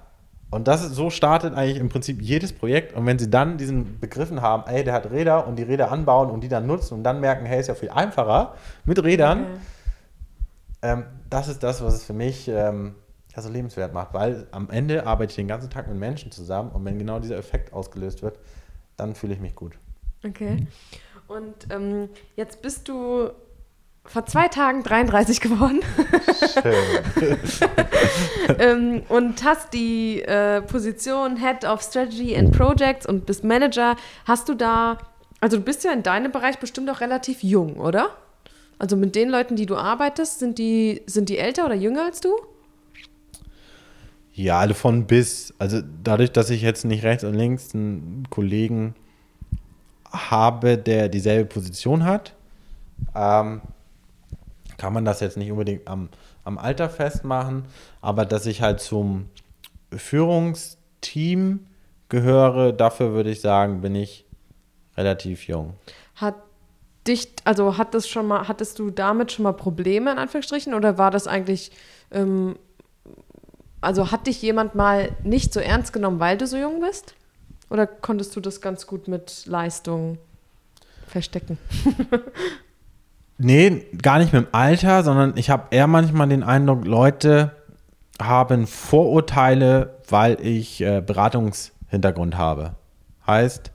Und 0.51 0.69
das 0.69 0.85
ist, 0.85 0.95
so 0.95 1.11
startet 1.11 1.55
eigentlich 1.55 1.79
im 1.79 1.89
Prinzip 1.89 2.21
jedes 2.21 2.53
Projekt. 2.53 2.95
Und 2.95 3.07
wenn 3.07 3.19
sie 3.19 3.31
dann 3.31 3.59
diesen 3.59 4.01
Begriffen 4.01 4.43
haben, 4.43 4.65
ey, 4.67 4.83
der 4.83 4.95
hat 4.95 5.11
Räder 5.11 5.47
und 5.47 5.57
die 5.57 5.63
Räder 5.63 5.91
anbauen 5.91 6.31
und 6.31 6.43
die 6.43 6.49
dann 6.49 6.67
nutzen 6.67 6.95
und 6.95 7.05
dann 7.05 7.21
merken, 7.21 7.47
hey, 7.47 7.61
ist 7.61 7.69
ja 7.69 7.75
viel 7.75 7.91
einfacher 7.91 8.55
mit 8.85 9.03
Rädern, 9.03 9.45
okay. 9.45 9.51
ähm, 10.83 11.05
das 11.31 11.49
ist 11.49 11.63
das, 11.63 11.83
was 11.83 11.95
es 11.95 12.05
für 12.05 12.13
mich 12.13 12.49
ähm, 12.49 12.95
ja, 13.35 13.43
so 13.43 13.51
lebenswert 13.51 13.93
macht. 13.93 14.13
Weil 14.13 14.47
am 14.51 14.69
Ende 14.71 15.07
arbeite 15.07 15.31
ich 15.31 15.37
den 15.37 15.49
ganzen 15.49 15.71
Tag 15.71 15.89
mit 15.89 15.97
Menschen 15.97 16.31
zusammen 16.31 16.71
und 16.71 16.85
wenn 16.85 16.99
genau 16.99 17.19
dieser 17.19 17.37
Effekt 17.37 17.73
ausgelöst 17.73 18.23
wird, 18.23 18.39
dann 18.97 19.15
fühle 19.15 19.35
ich 19.35 19.41
mich 19.41 19.55
gut. 19.55 19.79
Okay. 20.25 20.67
Und 21.29 21.67
ähm, 21.71 22.11
jetzt 22.37 22.61
bist 22.61 22.89
du 22.89 23.31
vor 24.05 24.27
zwei 24.27 24.49
Tagen 24.49 24.83
33 24.83 25.41
geworden. 25.41 25.81
Schön. 26.53 27.39
ähm, 28.59 29.03
und 29.09 29.45
hast 29.45 29.73
die 29.73 30.23
äh, 30.23 30.61
Position 30.63 31.37
Head 31.37 31.65
of 31.65 31.83
Strategy 31.83 32.37
and 32.37 32.57
Projects 32.57 33.07
und 33.07 33.27
bist 33.27 33.45
Manager. 33.45 33.97
Hast 34.25 34.49
du 34.49 34.55
da, 34.55 34.99
also 35.41 35.57
du 35.57 35.63
bist 35.63 35.85
ja 35.85 35.93
in 35.93 36.03
deinem 36.03 36.33
Bereich 36.33 36.59
bestimmt 36.59 36.91
auch 36.91 37.01
relativ 37.01 37.43
jung, 37.43 37.77
oder? 37.77 38.11
Also 38.79 38.97
mit 38.97 39.15
den 39.15 39.29
Leuten, 39.29 39.55
die 39.55 39.67
du 39.67 39.77
arbeitest, 39.77 40.41
sind 40.41 40.59
die, 40.59 41.03
sind 41.07 41.29
die 41.29 41.39
älter 41.39 41.65
oder 41.65 41.75
jünger 41.75 42.05
als 42.05 42.21
du? 42.21 42.31
Ja, 44.35 44.59
alle 44.59 44.75
von 44.75 45.07
bis. 45.07 45.55
Also 45.59 45.81
dadurch, 46.03 46.33
dass 46.33 46.51
ich 46.51 46.63
jetzt 46.63 46.85
nicht 46.85 47.05
rechts 47.05 47.23
und 47.23 47.35
links 47.35 47.75
einen 47.75 48.27
Kollegen 48.31 48.95
habe, 50.11 50.79
der 50.79 51.09
dieselbe 51.09 51.45
Position 51.45 52.05
hat, 52.05 52.35
ähm, 53.15 53.61
kann 54.83 54.93
man 54.93 55.05
das 55.05 55.21
jetzt 55.21 55.37
nicht 55.37 55.53
unbedingt 55.53 55.87
am, 55.87 56.09
am 56.43 56.59
Alter 56.59 56.91
festmachen, 56.91 57.67
aber 58.01 58.25
dass 58.25 58.47
ich 58.47 58.63
halt 58.63 58.81
zum 58.81 59.29
Führungsteam 59.93 61.69
gehöre, 62.09 62.73
dafür 62.73 63.13
würde 63.13 63.31
ich 63.31 63.41
sagen, 63.41 63.81
bin 63.81 63.95
ich 63.95 64.27
relativ 64.97 65.47
jung. 65.47 65.75
Hat 66.17 66.35
dich, 67.07 67.29
also 67.45 67.79
hat 67.79 67.95
das 67.95 68.09
schon 68.09 68.27
mal, 68.27 68.49
hattest 68.49 68.81
du 68.81 68.91
damit 68.91 69.31
schon 69.31 69.45
mal 69.45 69.53
Probleme 69.53 70.11
in 70.11 70.19
Anführungsstrichen 70.19 70.75
oder 70.75 70.99
war 70.99 71.13
das 71.13 71.29
eigentlich 71.29 71.71
ähm, 72.11 72.57
also 73.81 74.11
hat 74.11 74.27
dich 74.27 74.43
jemand 74.43 74.75
mal 74.75 75.15
nicht 75.23 75.55
so 75.55 75.61
ernst 75.61 75.93
genommen, 75.93 76.19
weil 76.19 76.37
du 76.37 76.49
so 76.49 76.57
jung 76.57 76.81
bist? 76.81 77.15
Oder 77.71 77.87
konntest 77.87 78.35
du 78.35 78.41
das 78.41 78.61
ganz 78.61 78.89
gut 78.89 79.07
mit 79.07 79.47
Leistung 79.47 80.19
verstecken? 81.07 81.57
nee, 83.39 83.87
gar 84.01 84.19
nicht 84.19 84.33
mit 84.33 84.47
dem 84.47 84.49
Alter, 84.53 85.03
sondern 85.03 85.35
ich 85.37 85.51
habe 85.51 85.69
eher 85.71 85.87
manchmal 85.87 86.29
den 86.29 86.43
Eindruck, 86.43 86.85
Leute 86.85 87.53
haben 88.21 88.67
Vorurteile, 88.67 89.95
weil 90.09 90.39
ich 90.41 90.81
äh, 90.81 91.03
Beratungshintergrund 91.05 92.37
habe. 92.37 92.75
Heißt, 93.27 93.73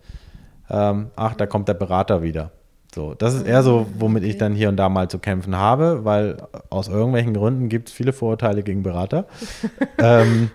ähm, 0.69 1.11
ach, 1.15 1.35
da 1.35 1.45
kommt 1.45 1.67
der 1.67 1.73
Berater 1.73 2.21
wieder. 2.21 2.51
So, 2.93 3.13
das 3.13 3.33
ist 3.33 3.45
eher 3.45 3.63
so, 3.63 3.87
womit 3.97 4.23
ich 4.23 4.37
dann 4.37 4.53
hier 4.55 4.69
und 4.69 4.77
da 4.77 4.89
mal 4.89 5.09
zu 5.09 5.19
kämpfen 5.19 5.55
habe, 5.55 6.03
weil 6.05 6.37
aus 6.69 6.87
irgendwelchen 6.87 7.33
Gründen 7.33 7.69
gibt 7.69 7.89
es 7.89 7.93
viele 7.93 8.13
Vorurteile 8.13 8.63
gegen 8.63 8.83
Berater. 8.83 9.27
ähm, 9.99 10.49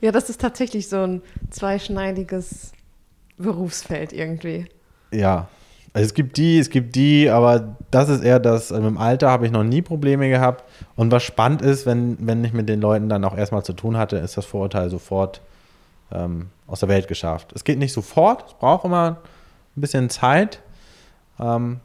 ja, 0.00 0.12
das 0.12 0.30
ist 0.30 0.40
tatsächlich 0.40 0.88
so 0.88 1.02
ein 1.02 1.22
zweischneidiges 1.50 2.72
Berufsfeld 3.36 4.12
irgendwie. 4.12 4.66
Ja, 5.10 5.48
also 5.96 6.04
es 6.04 6.12
gibt 6.12 6.36
die, 6.36 6.58
es 6.58 6.68
gibt 6.68 6.94
die, 6.94 7.30
aber 7.30 7.74
das 7.90 8.10
ist 8.10 8.22
eher 8.22 8.38
das, 8.38 8.70
also 8.70 8.86
im 8.86 8.98
Alter 8.98 9.30
habe 9.30 9.46
ich 9.46 9.50
noch 9.50 9.64
nie 9.64 9.80
Probleme 9.80 10.28
gehabt. 10.28 10.62
Und 10.94 11.10
was 11.10 11.22
spannend 11.22 11.62
ist, 11.62 11.86
wenn, 11.86 12.18
wenn 12.20 12.44
ich 12.44 12.52
mit 12.52 12.68
den 12.68 12.82
Leuten 12.82 13.08
dann 13.08 13.24
auch 13.24 13.34
erstmal 13.34 13.62
zu 13.62 13.72
tun 13.72 13.96
hatte, 13.96 14.18
ist 14.18 14.36
das 14.36 14.44
Vorurteil 14.44 14.90
sofort 14.90 15.40
ähm, 16.12 16.48
aus 16.66 16.80
der 16.80 16.90
Welt 16.90 17.08
geschafft. 17.08 17.54
Es 17.54 17.64
geht 17.64 17.78
nicht 17.78 17.94
sofort, 17.94 18.44
es 18.46 18.52
braucht 18.52 18.84
immer 18.84 19.22
ein 19.74 19.80
bisschen 19.80 20.10
Zeit. 20.10 20.60
Ähm, 21.40 21.80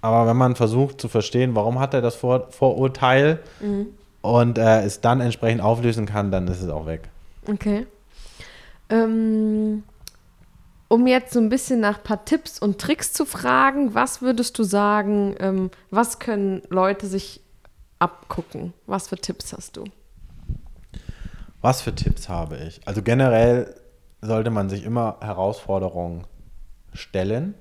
aber 0.00 0.26
wenn 0.26 0.36
man 0.36 0.56
versucht 0.56 1.00
zu 1.00 1.06
verstehen, 1.06 1.54
warum 1.54 1.78
hat 1.78 1.94
er 1.94 2.02
das 2.02 2.16
Vor 2.16 2.48
Vorurteil 2.50 3.38
mhm. 3.60 3.86
und 4.22 4.58
äh, 4.58 4.82
es 4.82 5.00
dann 5.00 5.20
entsprechend 5.20 5.60
auflösen 5.60 6.06
kann, 6.06 6.32
dann 6.32 6.48
ist 6.48 6.60
es 6.60 6.70
auch 6.70 6.86
weg. 6.86 7.02
Okay. 7.46 7.86
Ähm, 8.90 9.84
um 10.88 11.06
jetzt 11.06 11.32
so 11.32 11.40
ein 11.40 11.48
bisschen 11.48 11.80
nach 11.80 11.98
ein 11.98 12.04
paar 12.04 12.24
Tipps 12.24 12.58
und 12.58 12.80
Tricks 12.80 13.12
zu 13.12 13.24
fragen, 13.24 13.94
was 13.94 14.22
würdest 14.22 14.58
du 14.58 14.62
sagen, 14.62 15.34
ähm, 15.40 15.70
was 15.90 16.18
können 16.18 16.62
Leute 16.68 17.06
sich 17.06 17.40
abgucken? 17.98 18.72
Was 18.86 19.08
für 19.08 19.16
Tipps 19.16 19.52
hast 19.52 19.76
du? 19.76 19.84
Was 21.60 21.80
für 21.80 21.94
Tipps 21.94 22.28
habe 22.28 22.56
ich? 22.58 22.80
Also 22.86 23.02
generell 23.02 23.74
sollte 24.20 24.50
man 24.50 24.68
sich 24.68 24.84
immer 24.84 25.16
Herausforderungen 25.20 26.26
stellen. 26.92 27.54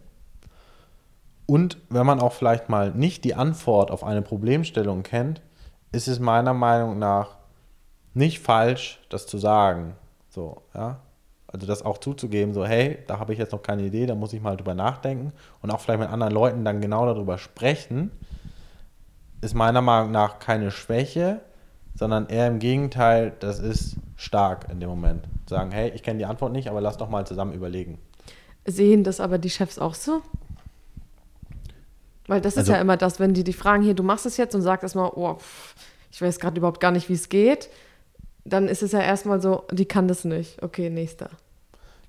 Und 1.48 1.78
wenn 1.90 2.06
man 2.06 2.20
auch 2.20 2.34
vielleicht 2.34 2.70
mal 2.70 2.92
nicht 2.92 3.24
die 3.24 3.36
Antwort 3.36 3.92
auf 3.92 4.04
eine 4.04 4.22
Problemstellung 4.22 5.04
kennt, 5.04 5.42
ist 5.92 6.08
es 6.08 6.20
meiner 6.20 6.54
Meinung 6.54 7.00
nach 7.00 7.38
nicht 8.14 8.40
falsch, 8.40 9.00
das 9.10 9.28
zu 9.28 9.38
sagen. 9.38 9.96
So, 10.30 10.62
ja. 10.74 11.00
Also 11.56 11.68
das 11.68 11.86
auch 11.86 12.00
zuzugeben, 12.00 12.54
so, 12.54 12.66
hey, 12.66 12.98
da 13.08 13.18
habe 13.18 13.32
ich 13.32 13.40
jetzt 13.40 13.54
noch 13.54 13.64
keine 13.64 13.84
Idee, 13.84 14.08
da 14.08 14.14
muss 14.14 14.34
ich 14.34 14.42
mal 14.42 14.58
drüber 14.58 14.74
nachdenken 14.74 15.32
und 15.62 15.72
auch 15.72 15.80
vielleicht 15.80 16.02
mit 16.02 16.10
anderen 16.10 16.34
Leuten 16.34 16.66
dann 16.66 16.82
genau 16.82 17.06
darüber 17.06 17.38
sprechen, 17.38 18.12
ist 19.40 19.54
meiner 19.54 19.80
Meinung 19.80 20.12
nach 20.12 20.40
keine 20.40 20.70
Schwäche, 20.70 21.40
sondern 21.94 22.28
eher 22.28 22.48
im 22.48 22.60
Gegenteil, 22.60 23.32
das 23.40 23.60
ist 23.60 23.96
stark 24.18 24.68
in 24.70 24.82
dem 24.82 24.90
Moment. 24.90 25.30
Sagen, 25.48 25.72
hey, 25.72 25.94
ich 25.96 26.04
kenne 26.04 26.20
die 26.20 26.26
Antwort 26.26 26.52
nicht, 26.52 26.68
aber 26.68 26.82
lass 26.82 26.98
doch 26.98 27.08
mal 27.08 27.26
zusammen 27.26 27.54
überlegen. 27.54 28.00
Sehen 28.66 29.06
das 29.06 29.22
aber 29.22 29.38
die 29.38 29.50
Chefs 29.50 29.80
auch 29.80 29.94
so? 29.94 30.24
Weil 32.28 32.42
das 32.42 32.56
ist 32.56 32.60
also, 32.60 32.74
ja 32.74 32.82
immer 32.82 32.98
das, 32.98 33.22
wenn 33.22 33.34
die 33.34 33.46
die 33.46 33.54
fragen, 33.54 33.82
hier, 33.82 33.94
du 33.94 34.04
machst 34.04 34.26
es 34.26 34.36
jetzt 34.36 34.56
und 34.56 34.62
sagst 34.62 34.84
erstmal, 34.84 35.10
oh, 35.16 35.36
pff, 35.36 35.74
ich 36.12 36.22
weiß 36.22 36.38
gerade 36.38 36.58
überhaupt 36.58 36.82
gar 36.82 36.92
nicht, 36.92 37.08
wie 37.08 37.14
es 37.14 37.30
geht, 37.30 37.70
dann 38.44 38.68
ist 38.68 38.84
es 38.84 38.92
ja 38.92 39.00
erstmal 39.00 39.42
so, 39.42 39.64
die 39.72 39.86
kann 39.86 40.10
das 40.10 40.26
nicht. 40.26 40.62
Okay, 40.62 40.90
nächster. 40.90 41.30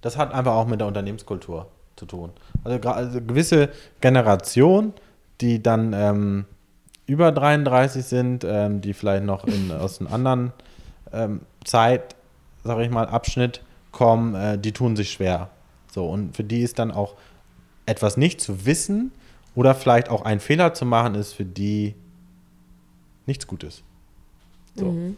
Das 0.07 0.17
hat 0.17 0.33
einfach 0.33 0.53
auch 0.53 0.69
mit 0.69 0.79
der 0.79 0.87
Unternehmenskultur 0.87 1.67
zu 1.97 2.07
tun. 2.07 2.31
Also, 2.63 2.89
also 2.91 3.21
gewisse 3.21 3.71
Generation, 4.01 4.93
die 5.41 5.61
dann 5.61 5.93
ähm, 5.95 6.45
über 7.07 7.33
33 7.33 8.05
sind, 8.05 8.45
ähm, 8.45 8.81
die 8.81 8.95
vielleicht 8.95 9.25
noch 9.25 9.43
in, 9.49 9.73
aus 9.81 9.99
einem 9.99 10.13
anderen 10.13 10.53
ähm, 11.13 11.41
Zeit, 11.65 12.15
sage 12.63 12.85
ich 12.85 12.91
mal, 12.91 13.09
Abschnitt 13.09 13.63
kommen, 13.91 14.37
äh, 14.37 14.57
die 14.57 14.71
tun 14.71 14.95
sich 14.95 15.11
schwer. 15.11 15.51
So, 15.91 16.09
und 16.09 16.37
für 16.37 16.45
die 16.45 16.61
ist 16.61 16.79
dann 16.79 16.93
auch 16.93 17.17
etwas 17.85 18.17
nicht 18.17 18.41
zu 18.41 18.65
wissen 18.65 19.11
oder 19.57 19.75
vielleicht 19.75 20.09
auch 20.09 20.25
einen 20.25 20.39
Fehler 20.39 20.73
zu 20.73 20.87
machen, 20.87 21.17
ist 21.17 21.33
für 21.33 21.45
die 21.45 21.97
nichts 23.27 23.49
Gutes. 23.49 23.83
So. 24.77 24.85
Mhm. 24.85 25.17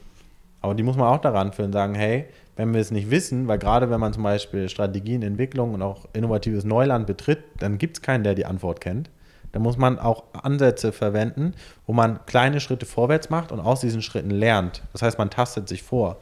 Aber 0.62 0.74
die 0.74 0.82
muss 0.82 0.96
man 0.96 1.08
auch 1.08 1.20
daran 1.20 1.52
führen 1.52 1.66
und 1.66 1.72
sagen, 1.74 1.94
hey, 1.94 2.24
wenn 2.58 2.74
wir 2.74 2.80
es 2.80 2.90
nicht 2.90 3.08
wissen, 3.10 3.46
weil 3.46 3.58
gerade 3.58 3.88
wenn 3.88 4.00
man 4.00 4.12
zum 4.12 4.24
Beispiel 4.24 4.68
Strategien, 4.68 5.22
Entwicklung 5.22 5.74
und 5.74 5.80
auch 5.80 6.06
innovatives 6.12 6.64
Neuland 6.64 7.06
betritt, 7.06 7.38
dann 7.60 7.78
gibt 7.78 7.98
es 7.98 8.02
keinen, 8.02 8.24
der 8.24 8.34
die 8.34 8.46
Antwort 8.46 8.80
kennt. 8.80 9.10
Da 9.52 9.60
muss 9.60 9.78
man 9.78 9.96
auch 10.00 10.24
Ansätze 10.32 10.90
verwenden, 10.90 11.54
wo 11.86 11.92
man 11.92 12.18
kleine 12.26 12.58
Schritte 12.58 12.84
vorwärts 12.84 13.30
macht 13.30 13.52
und 13.52 13.60
aus 13.60 13.80
diesen 13.80 14.02
Schritten 14.02 14.30
lernt. 14.30 14.82
Das 14.92 15.02
heißt, 15.02 15.18
man 15.18 15.30
tastet 15.30 15.68
sich 15.68 15.84
vor. 15.84 16.18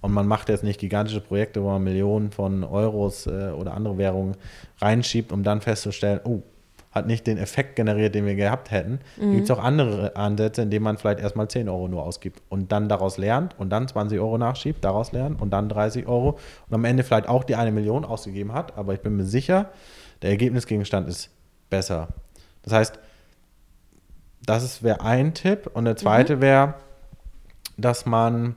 Und 0.00 0.10
man 0.12 0.26
macht 0.26 0.48
jetzt 0.48 0.64
nicht 0.64 0.80
gigantische 0.80 1.20
Projekte, 1.20 1.62
wo 1.62 1.68
man 1.68 1.84
Millionen 1.84 2.32
von 2.32 2.64
Euros 2.64 3.26
äh, 3.26 3.50
oder 3.50 3.74
andere 3.74 3.98
Währungen 3.98 4.36
reinschiebt, 4.80 5.32
um 5.32 5.42
dann 5.42 5.60
festzustellen, 5.60 6.20
oh, 6.24 6.42
hat 6.94 7.06
nicht 7.06 7.26
den 7.26 7.38
Effekt 7.38 7.74
generiert, 7.74 8.14
den 8.14 8.24
wir 8.24 8.36
gehabt 8.36 8.70
hätten. 8.70 9.00
Mhm. 9.16 9.32
Gibt 9.32 9.44
es 9.44 9.50
auch 9.50 9.62
andere 9.62 10.14
Ansätze, 10.14 10.62
in 10.62 10.70
denen 10.70 10.84
man 10.84 10.96
vielleicht 10.96 11.18
erstmal 11.18 11.48
10 11.48 11.68
Euro 11.68 11.88
nur 11.88 12.04
ausgibt 12.04 12.40
und 12.48 12.70
dann 12.70 12.88
daraus 12.88 13.18
lernt 13.18 13.58
und 13.58 13.70
dann 13.70 13.88
20 13.88 14.20
Euro 14.20 14.38
nachschiebt, 14.38 14.84
daraus 14.84 15.10
lernt 15.10 15.40
und 15.42 15.50
dann 15.50 15.68
30 15.68 16.06
Euro 16.06 16.38
und 16.68 16.74
am 16.74 16.84
Ende 16.84 17.02
vielleicht 17.02 17.28
auch 17.28 17.42
die 17.42 17.56
eine 17.56 17.72
Million 17.72 18.04
ausgegeben 18.04 18.52
hat. 18.52 18.78
Aber 18.78 18.94
ich 18.94 19.00
bin 19.00 19.16
mir 19.16 19.24
sicher, 19.24 19.70
der 20.22 20.30
Ergebnisgegenstand 20.30 21.08
ist 21.08 21.30
besser. 21.68 22.08
Das 22.62 22.72
heißt, 22.72 22.98
das 24.46 24.82
wäre 24.82 25.00
ein 25.00 25.34
Tipp. 25.34 25.70
Und 25.74 25.86
der 25.86 25.96
zweite 25.96 26.36
mhm. 26.36 26.40
wäre, 26.40 26.74
dass 27.76 28.06
man 28.06 28.54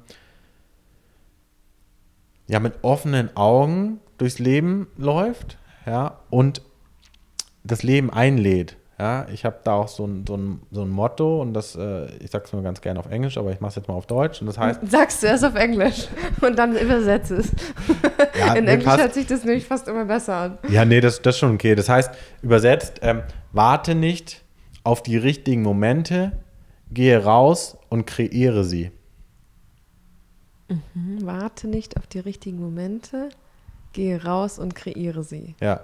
ja 2.48 2.60
mit 2.60 2.84
offenen 2.84 3.36
Augen 3.36 4.00
durchs 4.18 4.38
Leben 4.38 4.88
läuft, 4.96 5.58
ja, 5.86 6.20
und 6.30 6.62
das 7.68 7.84
Leben 7.84 8.10
einlädt. 8.10 8.78
Ja, 9.00 9.28
ich 9.32 9.46
habe 9.46 9.60
da 9.64 9.74
auch 9.74 9.90
so 9.90 10.08
ein, 10.08 10.26
so, 10.28 10.36
ein, 10.36 10.62
so 10.72 10.82
ein 10.82 10.90
Motto 10.90 11.40
und 11.40 11.54
das, 11.54 11.76
äh, 11.76 12.08
ich 12.18 12.32
sage 12.32 12.46
es 12.46 12.54
nur 12.54 12.64
ganz 12.64 12.82
gerne 12.82 13.00
auf 13.00 13.06
Englisch, 13.12 13.38
aber 13.38 13.52
ich 13.52 13.60
mache 13.60 13.70
es 13.70 13.76
jetzt 13.76 13.88
mal 13.88 13.94
auf 13.94 14.08
Deutsch 14.08 14.42
und 14.42 14.48
das 14.48 14.58
heißt. 14.58 14.82
Sagst 14.90 15.22
du 15.22 15.28
erst 15.28 15.46
auf 15.46 15.54
Englisch 15.54 16.08
und 16.42 16.58
dann 16.58 16.76
übersetze 16.76 17.36
es. 17.36 17.52
Ja, 18.40 18.56
In 18.56 18.68
Englisch 18.68 18.98
hört 18.98 19.14
sich 19.14 19.28
das 19.28 19.44
nämlich 19.44 19.66
fast 19.66 19.88
immer 19.88 20.06
besser 20.06 20.36
an. 20.36 20.58
Ja, 20.70 20.84
nee, 20.84 21.00
das, 21.00 21.22
das 21.22 21.36
ist 21.36 21.40
schon 21.40 21.54
okay. 21.54 21.76
Das 21.76 21.90
heißt, 21.90 22.12
übersetzt, 22.42 23.00
ähm, 23.04 23.22
warte 23.52 23.94
nicht 23.94 24.44
auf 24.84 25.04
die 25.04 25.18
richtigen 25.18 25.62
Momente, 25.62 26.32
gehe 26.90 27.24
raus 27.24 27.78
und 27.90 28.08
kreiere 28.08 28.64
sie. 28.64 28.90
Mhm, 30.70 31.20
warte 31.22 31.68
nicht 31.68 31.98
auf 31.98 32.08
die 32.08 32.20
richtigen 32.20 32.60
Momente, 32.60 33.30
gehe 33.94 34.24
raus 34.24 34.58
und 34.58 34.74
kreiere 34.74 35.24
sie. 35.24 35.56
Ja, 35.62 35.82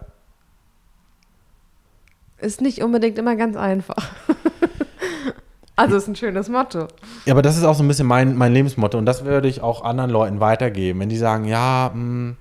ist 2.43 2.61
nicht 2.61 2.83
unbedingt 2.83 3.17
immer 3.17 3.35
ganz 3.35 3.55
einfach. 3.55 4.11
also 5.75 5.95
ist 5.95 6.07
ein 6.07 6.15
schönes 6.15 6.49
Motto. 6.49 6.87
Ja, 7.25 7.33
aber 7.33 7.41
das 7.41 7.57
ist 7.57 7.63
auch 7.63 7.75
so 7.75 7.83
ein 7.83 7.87
bisschen 7.87 8.07
mein, 8.07 8.35
mein 8.35 8.53
Lebensmotto 8.53 8.97
und 8.97 9.05
das 9.05 9.25
würde 9.25 9.47
ich 9.47 9.61
auch 9.61 9.83
anderen 9.83 10.11
Leuten 10.11 10.39
weitergeben. 10.39 10.99
Wenn 10.99 11.09
die 11.09 11.17
sagen, 11.17 11.45
ja, 11.45 11.91
mh, 11.93 11.93
hm, 11.93 12.37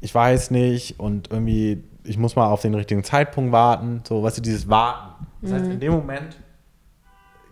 ich 0.00 0.14
weiß 0.14 0.50
nicht 0.50 1.00
und 1.00 1.30
irgendwie, 1.30 1.82
ich 2.04 2.18
muss 2.18 2.36
mal 2.36 2.48
auf 2.48 2.60
den 2.60 2.74
richtigen 2.74 3.04
Zeitpunkt 3.04 3.52
warten, 3.52 4.02
so, 4.06 4.22
was 4.22 4.32
weißt 4.32 4.38
du, 4.38 4.42
dieses 4.42 4.68
Warten. 4.68 5.26
Das 5.40 5.50
mhm. 5.50 5.54
heißt, 5.54 5.64
in 5.66 5.80
dem 5.80 5.92
Moment 5.92 6.36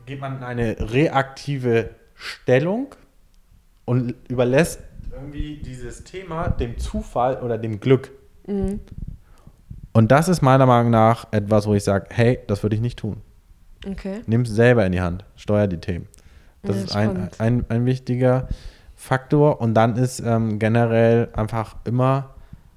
geht 0.05 0.21
man 0.21 0.37
in 0.37 0.43
eine 0.43 0.77
reaktive 0.93 1.91
Stellung 2.15 2.95
und 3.85 4.15
überlässt 4.29 4.81
irgendwie 5.13 5.63
dieses 5.65 6.05
Thema 6.05 6.49
dem 6.49 6.79
Zufall 6.79 7.41
oder 7.43 7.59
dem 7.59 7.81
Glück. 7.81 8.11
Mhm. 8.47 8.81
Und 9.93 10.11
das 10.11 10.29
ist 10.29 10.43
meiner 10.43 10.67
Meinung 10.67 10.91
nach 10.91 11.27
etwas, 11.33 11.67
wo 11.67 11.75
ich 11.75 11.85
sage, 11.85 12.07
hey, 12.11 12.39
das 12.47 12.63
würde 12.63 12.77
ich 12.77 12.83
nicht 12.83 12.99
tun. 12.99 13.21
Okay. 13.87 14.21
Nimm 14.27 14.43
es 14.43 14.51
selber 14.51 14.87
in 14.87 14.93
die 14.93 15.01
Hand, 15.01 15.25
steuer 15.37 15.67
die 15.67 15.79
Themen. 15.79 16.09
Das 16.63 16.77
ja, 16.77 16.83
ist 16.83 16.97
ein, 16.97 17.31
ein, 17.39 17.65
ein 17.69 17.85
wichtiger 17.85 18.49
Faktor. 18.95 19.61
Und 19.61 19.75
dann 19.75 19.97
ist 19.97 20.21
ähm, 20.21 20.59
generell 20.59 21.29
einfach 21.35 21.77
immer 21.85 22.35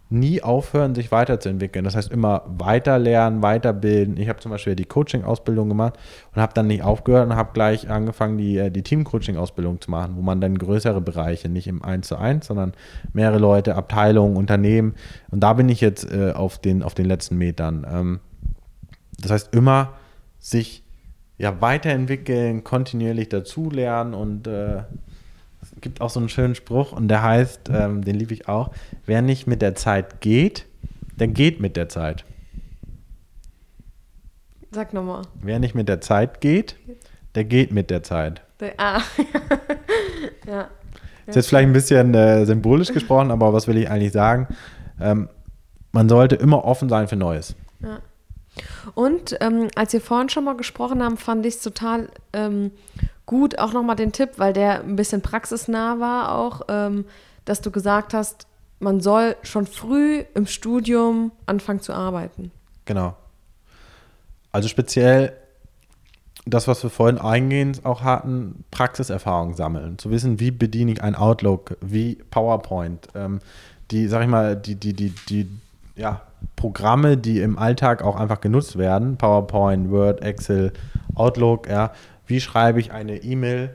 nie 0.10 0.44
aufhören, 0.44 0.94
sich 0.94 1.12
weiterzuentwickeln. 1.12 1.84
Das 1.84 1.96
heißt, 1.96 2.12
immer 2.12 2.44
weiter 2.46 3.00
lernen, 3.00 3.42
weiterbilden. 3.42 4.18
Ich 4.18 4.30
habe 4.30 4.40
zum 4.40 4.52
Beispiel 4.52 4.76
die 4.76 4.86
Coaching-Ausbildung 4.86 5.68
gemacht 5.68 5.98
und 6.34 6.42
habe 6.42 6.54
dann 6.54 6.68
nicht 6.68 6.84
aufgehört 6.84 7.28
und 7.28 7.36
habe 7.36 7.54
gleich 7.54 7.90
angefangen, 7.90 8.38
die, 8.38 8.58
äh, 8.58 8.70
die 8.70 8.84
Team-Coaching-Ausbildung 8.84 9.82
zu 9.82 9.90
machen, 9.90 10.16
wo 10.16 10.22
man 10.22 10.42
dann 10.42 10.58
größere 10.58 11.02
Bereiche, 11.02 11.50
nicht 11.50 11.68
im 11.68 11.84
1 11.84 12.08
zu 12.08 12.18
1, 12.18 12.46
sondern 12.46 12.74
mehrere 13.14 13.40
Leute, 13.40 13.76
Abteilungen, 13.76 14.38
Unternehmen. 14.38 14.94
Und 15.32 15.40
da 15.42 15.54
bin 15.54 15.70
ich 15.70 15.82
jetzt 15.82 16.10
äh, 16.12 16.32
auf, 16.32 16.60
den, 16.60 16.84
auf 16.84 16.94
den 16.94 17.06
letzten 17.06 17.38
Metern. 17.38 17.86
Ähm, 17.90 18.20
das 19.20 19.32
heißt, 19.32 19.56
immer 19.56 19.94
sich 20.40 20.84
ja, 21.38 21.62
weiterentwickeln, 21.62 22.64
kontinuierlich 22.64 23.30
dazulernen 23.30 24.14
und 24.14 24.48
äh, 24.48 24.84
gibt 25.82 26.02
auch 26.02 26.10
so 26.10 26.20
einen 26.20 26.30
schönen 26.30 26.56
Spruch 26.56 26.92
und 26.92 27.08
der 27.08 27.22
heißt, 27.22 27.70
ähm, 27.70 28.04
den 28.04 28.16
liebe 28.16 28.34
ich 28.34 28.48
auch, 28.48 28.72
wer 29.06 29.22
nicht 29.22 29.48
mit 29.48 29.62
der 29.62 29.76
Zeit 29.76 30.22
geht, 30.22 30.66
der 31.20 31.28
geht 31.28 31.60
mit 31.60 31.78
der 31.78 31.90
Zeit. 31.90 32.26
Sag 34.72 34.94
nochmal. 34.94 35.22
Wer 35.42 35.60
nicht 35.60 35.76
mit 35.76 35.88
der 35.88 36.02
Zeit 36.02 36.42
geht, 36.42 36.76
der 37.36 37.46
geht 37.46 37.72
mit 37.72 37.90
der 37.90 38.04
Zeit. 38.04 38.42
Der, 38.60 38.74
ah. 38.78 39.02
ja. 40.48 40.70
Ist 41.28 41.36
jetzt 41.36 41.48
vielleicht 41.48 41.68
ein 41.68 41.74
bisschen 41.74 42.14
äh, 42.14 42.46
symbolisch 42.46 42.92
gesprochen, 42.92 43.32
aber 43.32 43.54
was 43.54 43.68
will 43.68 43.78
ich 43.78 43.90
eigentlich 43.90 44.12
sagen? 44.12 44.48
Ähm, 45.00 45.30
man 45.92 46.10
sollte 46.10 46.36
immer 46.36 46.66
offen 46.66 46.90
sein 46.90 47.08
für 47.08 47.16
Neues. 47.16 47.56
Ja. 47.82 48.00
Und 48.94 49.38
ähm, 49.42 49.70
als 49.76 49.94
wir 49.94 50.02
vorhin 50.02 50.30
schon 50.30 50.44
mal 50.44 50.56
gesprochen 50.56 51.04
haben, 51.04 51.18
fand 51.18 51.46
ich 51.46 51.56
es 51.56 51.62
total 51.62 52.10
ähm, 52.34 52.72
gut, 53.26 53.60
auch 53.60 53.74
nochmal 53.74 53.96
den 53.96 54.12
Tipp, 54.12 54.32
weil 54.38 54.54
der 54.54 54.82
ein 54.82 54.96
bisschen 54.96 55.22
praxisnah 55.22 56.00
war 56.00 56.38
auch, 56.38 56.62
ähm, 56.70 57.06
dass 57.46 57.62
du 57.62 57.72
gesagt 57.72 58.14
hast, 58.14 58.48
man 58.80 59.02
soll 59.02 59.36
schon 59.44 59.68
früh 59.68 60.24
im 60.34 60.48
Studium 60.48 61.32
anfangen 61.46 61.80
zu 61.80 61.94
arbeiten. 61.94 62.52
Genau. 62.86 63.16
Also 64.52 64.68
speziell 64.68 65.34
das, 66.46 66.68
was 66.68 66.84
wir 66.84 66.90
vorhin 66.90 67.18
eingehend 67.18 67.86
auch 67.86 68.02
hatten, 68.04 68.64
Praxiserfahrung 68.70 69.56
sammeln. 69.56 69.98
Zu 69.98 70.12
wissen, 70.12 70.40
wie 70.40 70.52
bediene 70.52 70.92
ich 70.92 71.02
ein 71.02 71.16
Outlook, 71.16 71.78
wie 71.82 72.16
PowerPoint, 72.30 73.08
ähm, 73.16 73.40
die, 73.92 74.08
sag 74.08 74.22
ich 74.22 74.28
mal, 74.28 74.56
die, 74.56 74.76
die, 74.76 74.94
die, 74.94 75.10
die, 75.28 75.50
ja, 75.96 76.22
Programme, 76.56 77.18
die 77.18 77.40
im 77.40 77.58
Alltag 77.58 78.04
auch 78.04 78.16
einfach 78.16 78.42
genutzt 78.42 78.78
werden, 78.78 79.18
PowerPoint, 79.18 79.90
Word, 79.90 80.22
Excel, 80.22 80.74
Outlook, 81.16 81.68
ja, 81.68 81.92
wie 82.28 82.40
schreibe 82.40 82.80
ich 82.80 82.92
eine 82.92 83.18
E-Mail, 83.18 83.72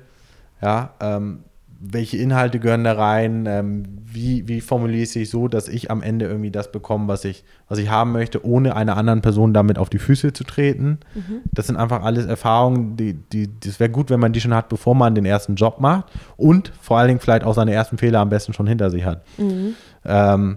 ja, 0.62 0.94
ähm, 1.00 1.44
welche 1.82 2.18
Inhalte 2.18 2.60
gehören 2.60 2.84
da 2.84 2.92
rein, 2.92 3.46
ähm, 3.46 3.84
wie, 4.04 4.46
wie 4.46 4.60
formuliere 4.60 5.02
ich 5.02 5.16
es 5.16 5.30
so, 5.30 5.48
dass 5.48 5.66
ich 5.66 5.90
am 5.90 6.02
Ende 6.02 6.26
irgendwie 6.26 6.50
das 6.50 6.70
bekomme, 6.70 7.08
was 7.08 7.24
ich, 7.24 7.42
was 7.68 7.78
ich 7.78 7.88
haben 7.88 8.12
möchte, 8.12 8.44
ohne 8.44 8.76
einer 8.76 8.98
anderen 8.98 9.22
Person 9.22 9.54
damit 9.54 9.78
auf 9.78 9.88
die 9.88 9.98
Füße 9.98 10.34
zu 10.34 10.44
treten. 10.44 10.98
Mhm. 11.14 11.40
Das 11.52 11.68
sind 11.68 11.76
einfach 11.76 12.02
alles 12.02 12.26
Erfahrungen, 12.26 12.96
die, 12.96 13.14
die, 13.14 13.48
das 13.60 13.80
wäre 13.80 13.88
gut, 13.88 14.10
wenn 14.10 14.20
man 14.20 14.34
die 14.34 14.42
schon 14.42 14.52
hat, 14.52 14.68
bevor 14.68 14.94
man 14.94 15.14
den 15.14 15.24
ersten 15.24 15.54
Job 15.54 15.80
macht 15.80 16.06
und 16.36 16.70
vor 16.82 16.98
allen 16.98 17.08
Dingen 17.08 17.20
vielleicht 17.20 17.44
auch 17.44 17.54
seine 17.54 17.72
ersten 17.72 17.96
Fehler 17.96 18.20
am 18.20 18.28
besten 18.28 18.52
schon 18.52 18.66
hinter 18.66 18.90
sich 18.90 19.06
hat. 19.06 19.22
Mhm. 19.38 19.74
Ähm, 20.04 20.56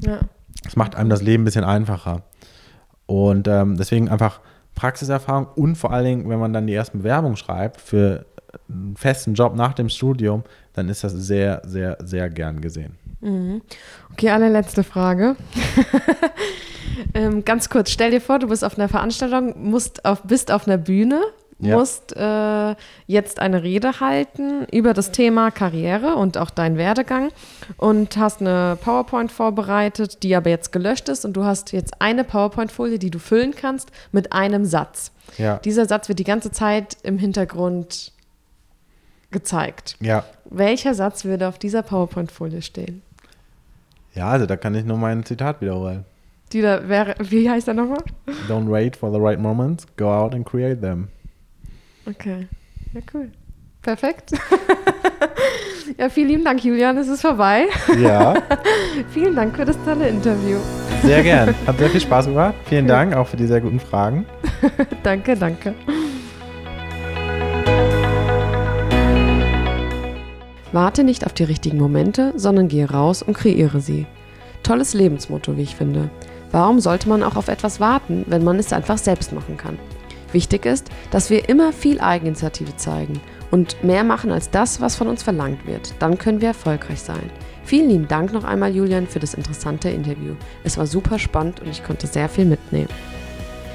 ja. 0.00 0.20
Das 0.64 0.76
macht 0.76 0.94
einem 0.94 1.10
das 1.10 1.22
Leben 1.22 1.42
ein 1.42 1.44
bisschen 1.44 1.64
einfacher. 1.64 2.22
Und 3.06 3.46
ähm, 3.46 3.76
deswegen 3.76 4.08
einfach 4.08 4.40
Praxiserfahrung 4.74 5.46
und 5.54 5.76
vor 5.76 5.92
allen 5.92 6.04
Dingen, 6.04 6.28
wenn 6.28 6.38
man 6.38 6.52
dann 6.52 6.66
die 6.66 6.74
ersten 6.74 6.98
Bewerbungen 6.98 7.36
schreibt 7.36 7.80
für 7.80 8.26
einen 8.68 8.96
festen 8.96 9.34
Job 9.34 9.54
nach 9.54 9.72
dem 9.74 9.88
Studium, 9.88 10.42
dann 10.74 10.88
ist 10.88 11.04
das 11.04 11.12
sehr, 11.12 11.62
sehr, 11.64 11.98
sehr 12.02 12.28
gern 12.30 12.60
gesehen. 12.60 12.96
Mhm. 13.20 13.62
Okay, 14.12 14.30
allerletzte 14.30 14.82
Frage. 14.82 15.36
ähm, 17.14 17.44
ganz 17.44 17.68
kurz, 17.68 17.90
stell 17.90 18.10
dir 18.10 18.20
vor, 18.20 18.38
du 18.38 18.48
bist 18.48 18.64
auf 18.64 18.78
einer 18.78 18.88
Veranstaltung, 18.88 19.70
musst 19.70 20.04
auf, 20.04 20.22
bist 20.22 20.50
auf 20.50 20.66
einer 20.66 20.78
Bühne, 20.78 21.20
ja. 21.62 21.76
musst 21.76 22.14
äh, 22.16 22.74
jetzt 23.06 23.38
eine 23.38 23.62
Rede 23.62 24.00
halten 24.00 24.64
über 24.70 24.94
das 24.94 25.12
Thema 25.12 25.50
Karriere 25.50 26.16
und 26.16 26.36
auch 26.36 26.50
deinen 26.50 26.76
Werdegang 26.76 27.30
und 27.76 28.16
hast 28.16 28.40
eine 28.40 28.76
PowerPoint 28.80 29.32
vorbereitet, 29.32 30.22
die 30.22 30.34
aber 30.34 30.50
jetzt 30.50 30.72
gelöscht 30.72 31.08
ist 31.08 31.24
und 31.24 31.34
du 31.34 31.44
hast 31.44 31.72
jetzt 31.72 32.00
eine 32.00 32.24
PowerPoint-Folie, 32.24 32.98
die 32.98 33.10
du 33.10 33.18
füllen 33.18 33.54
kannst 33.54 33.90
mit 34.10 34.32
einem 34.32 34.64
Satz. 34.64 35.12
Ja. 35.38 35.58
Dieser 35.58 35.86
Satz 35.86 36.08
wird 36.08 36.18
die 36.18 36.24
ganze 36.24 36.50
Zeit 36.50 36.96
im 37.02 37.18
Hintergrund 37.18 38.12
gezeigt. 39.30 39.96
Ja. 40.00 40.24
Welcher 40.44 40.94
Satz 40.94 41.24
würde 41.24 41.48
auf 41.48 41.58
dieser 41.58 41.82
PowerPoint-Folie 41.82 42.62
stehen? 42.62 43.02
Ja, 44.14 44.28
also 44.28 44.46
da 44.46 44.56
kann 44.56 44.74
ich 44.74 44.84
nur 44.84 44.98
mein 44.98 45.24
Zitat 45.24 45.60
wiederholen. 45.60 46.04
Die 46.52 46.60
da 46.60 46.86
wäre, 46.86 47.14
wie 47.18 47.48
heißt 47.48 47.68
er 47.68 47.74
nochmal? 47.74 48.02
Don't 48.48 48.70
wait 48.70 48.94
for 48.94 49.10
the 49.10 49.18
right 49.18 49.38
moments, 49.38 49.86
go 49.96 50.12
out 50.12 50.34
and 50.34 50.44
create 50.44 50.82
them. 50.82 51.08
Okay, 52.06 52.48
ja 52.92 53.00
cool. 53.14 53.30
Perfekt. 53.82 54.30
ja, 55.98 56.08
vielen 56.08 56.28
lieben 56.28 56.44
Dank, 56.44 56.64
Julian. 56.64 56.96
Es 56.96 57.08
ist 57.08 57.20
vorbei. 57.20 57.66
Ja. 58.00 58.34
vielen 59.10 59.34
Dank 59.34 59.56
für 59.56 59.64
das 59.64 59.76
tolle 59.84 60.08
Interview. 60.08 60.58
Sehr 61.02 61.22
gern. 61.22 61.54
Hat 61.66 61.78
sehr 61.78 61.90
viel 61.90 62.00
Spaß 62.00 62.26
gemacht. 62.26 62.54
Vielen 62.66 62.86
Dank 62.86 63.14
auch 63.14 63.26
für 63.26 63.36
die 63.36 63.46
sehr 63.46 63.60
guten 63.60 63.80
Fragen. 63.80 64.24
danke, 65.02 65.36
danke. 65.36 65.74
Warte 70.70 71.04
nicht 71.04 71.26
auf 71.26 71.32
die 71.32 71.44
richtigen 71.44 71.78
Momente, 71.78 72.32
sondern 72.36 72.68
gehe 72.68 72.88
raus 72.88 73.22
und 73.22 73.34
kreiere 73.34 73.80
sie. 73.80 74.06
Tolles 74.62 74.94
Lebensmotto, 74.94 75.56
wie 75.56 75.62
ich 75.62 75.74
finde. 75.74 76.08
Warum 76.52 76.80
sollte 76.80 77.08
man 77.08 77.22
auch 77.22 77.36
auf 77.36 77.48
etwas 77.48 77.80
warten, 77.80 78.24
wenn 78.28 78.44
man 78.44 78.58
es 78.58 78.72
einfach 78.72 78.98
selbst 78.98 79.32
machen 79.32 79.56
kann? 79.56 79.78
Wichtig 80.32 80.66
ist, 80.66 80.88
dass 81.10 81.30
wir 81.30 81.48
immer 81.48 81.72
viel 81.72 82.00
Eigeninitiative 82.00 82.76
zeigen 82.76 83.20
und 83.50 83.82
mehr 83.84 84.04
machen 84.04 84.30
als 84.30 84.50
das, 84.50 84.80
was 84.80 84.96
von 84.96 85.08
uns 85.08 85.22
verlangt 85.22 85.66
wird. 85.66 85.94
Dann 85.98 86.18
können 86.18 86.40
wir 86.40 86.48
erfolgreich 86.48 87.00
sein. 87.00 87.30
Vielen 87.64 87.88
lieben 87.88 88.08
Dank 88.08 88.32
noch 88.32 88.44
einmal, 88.44 88.74
Julian, 88.74 89.06
für 89.06 89.20
das 89.20 89.34
interessante 89.34 89.88
Interview. 89.90 90.34
Es 90.64 90.78
war 90.78 90.86
super 90.86 91.18
spannend 91.18 91.60
und 91.60 91.68
ich 91.68 91.84
konnte 91.84 92.06
sehr 92.06 92.28
viel 92.28 92.44
mitnehmen. 92.44 92.88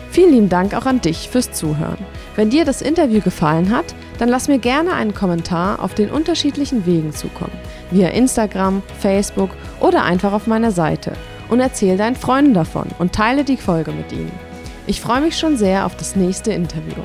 Vielen 0.10 0.32
lieben 0.32 0.50
Dank 0.50 0.74
auch 0.74 0.86
an 0.86 1.00
dich 1.00 1.30
fürs 1.30 1.52
Zuhören. 1.52 2.00
Wenn 2.36 2.50
dir 2.50 2.66
das 2.66 2.82
Interview 2.82 3.22
gefallen 3.22 3.70
hat, 3.72 3.94
dann 4.18 4.30
lass 4.30 4.48
mir 4.48 4.58
gerne 4.58 4.94
einen 4.94 5.14
Kommentar 5.14 5.84
auf 5.84 5.94
den 5.94 6.10
unterschiedlichen 6.10 6.86
Wegen 6.86 7.14
zukommen. 7.14 7.54
Via 7.92 8.10
Instagram, 8.10 8.82
Facebook 9.00 9.52
oder 9.80 10.04
einfach 10.04 10.34
auf 10.34 10.48
meiner 10.48 10.72
Seite. 10.72 11.14
Und 11.50 11.60
erzähl 11.60 11.98
deinen 11.98 12.16
Freunden 12.16 12.54
davon 12.54 12.88
und 13.00 13.14
teile 13.14 13.44
die 13.44 13.58
Folge 13.58 13.92
mit 13.92 14.12
ihnen. 14.12 14.47
Ich 14.88 15.02
freue 15.02 15.20
mich 15.20 15.38
schon 15.38 15.58
sehr 15.58 15.86
auf 15.86 15.98
das 15.98 16.16
nächste 16.16 16.54
Interview. 16.54 17.04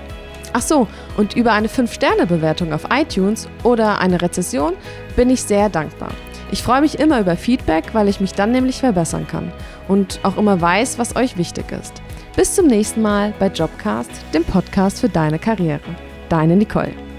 Ach 0.53 0.63
so, 0.63 0.87
und 1.17 1.35
über 1.35 1.53
eine 1.53 1.67
5-Sterne-Bewertung 1.67 2.73
auf 2.73 2.87
iTunes 2.91 3.49
oder 3.65 3.99
eine 3.99 4.23
Rezession 4.23 4.75
bin 5.17 5.31
ich 5.31 5.43
sehr 5.43 5.69
dankbar. 5.69 6.13
Ich 6.53 6.63
freue 6.63 6.83
mich 6.83 7.01
immer 7.01 7.19
über 7.19 7.37
Feedback, 7.37 7.87
weil 7.93 8.09
ich 8.09 8.21
mich 8.21 8.35
dann 8.35 8.53
nämlich 8.53 8.79
verbessern 8.79 9.27
kann 9.27 9.53
und 9.89 10.21
auch 10.23 10.37
immer 10.37 10.61
weiß, 10.61 10.99
was 10.99 11.17
euch 11.17 11.37
wichtig 11.37 11.73
ist. 11.73 11.95
Bis 12.37 12.55
zum 12.55 12.69
nächsten 12.69 13.03
Mal 13.03 13.35
bei 13.41 13.49
Jobcast, 13.49 14.11
dem 14.33 14.45
Podcast 14.45 15.01
für 15.01 15.09
deine 15.09 15.41
Karriere. 15.41 15.81
Deine 16.29 16.55
Nicole. 16.55 17.12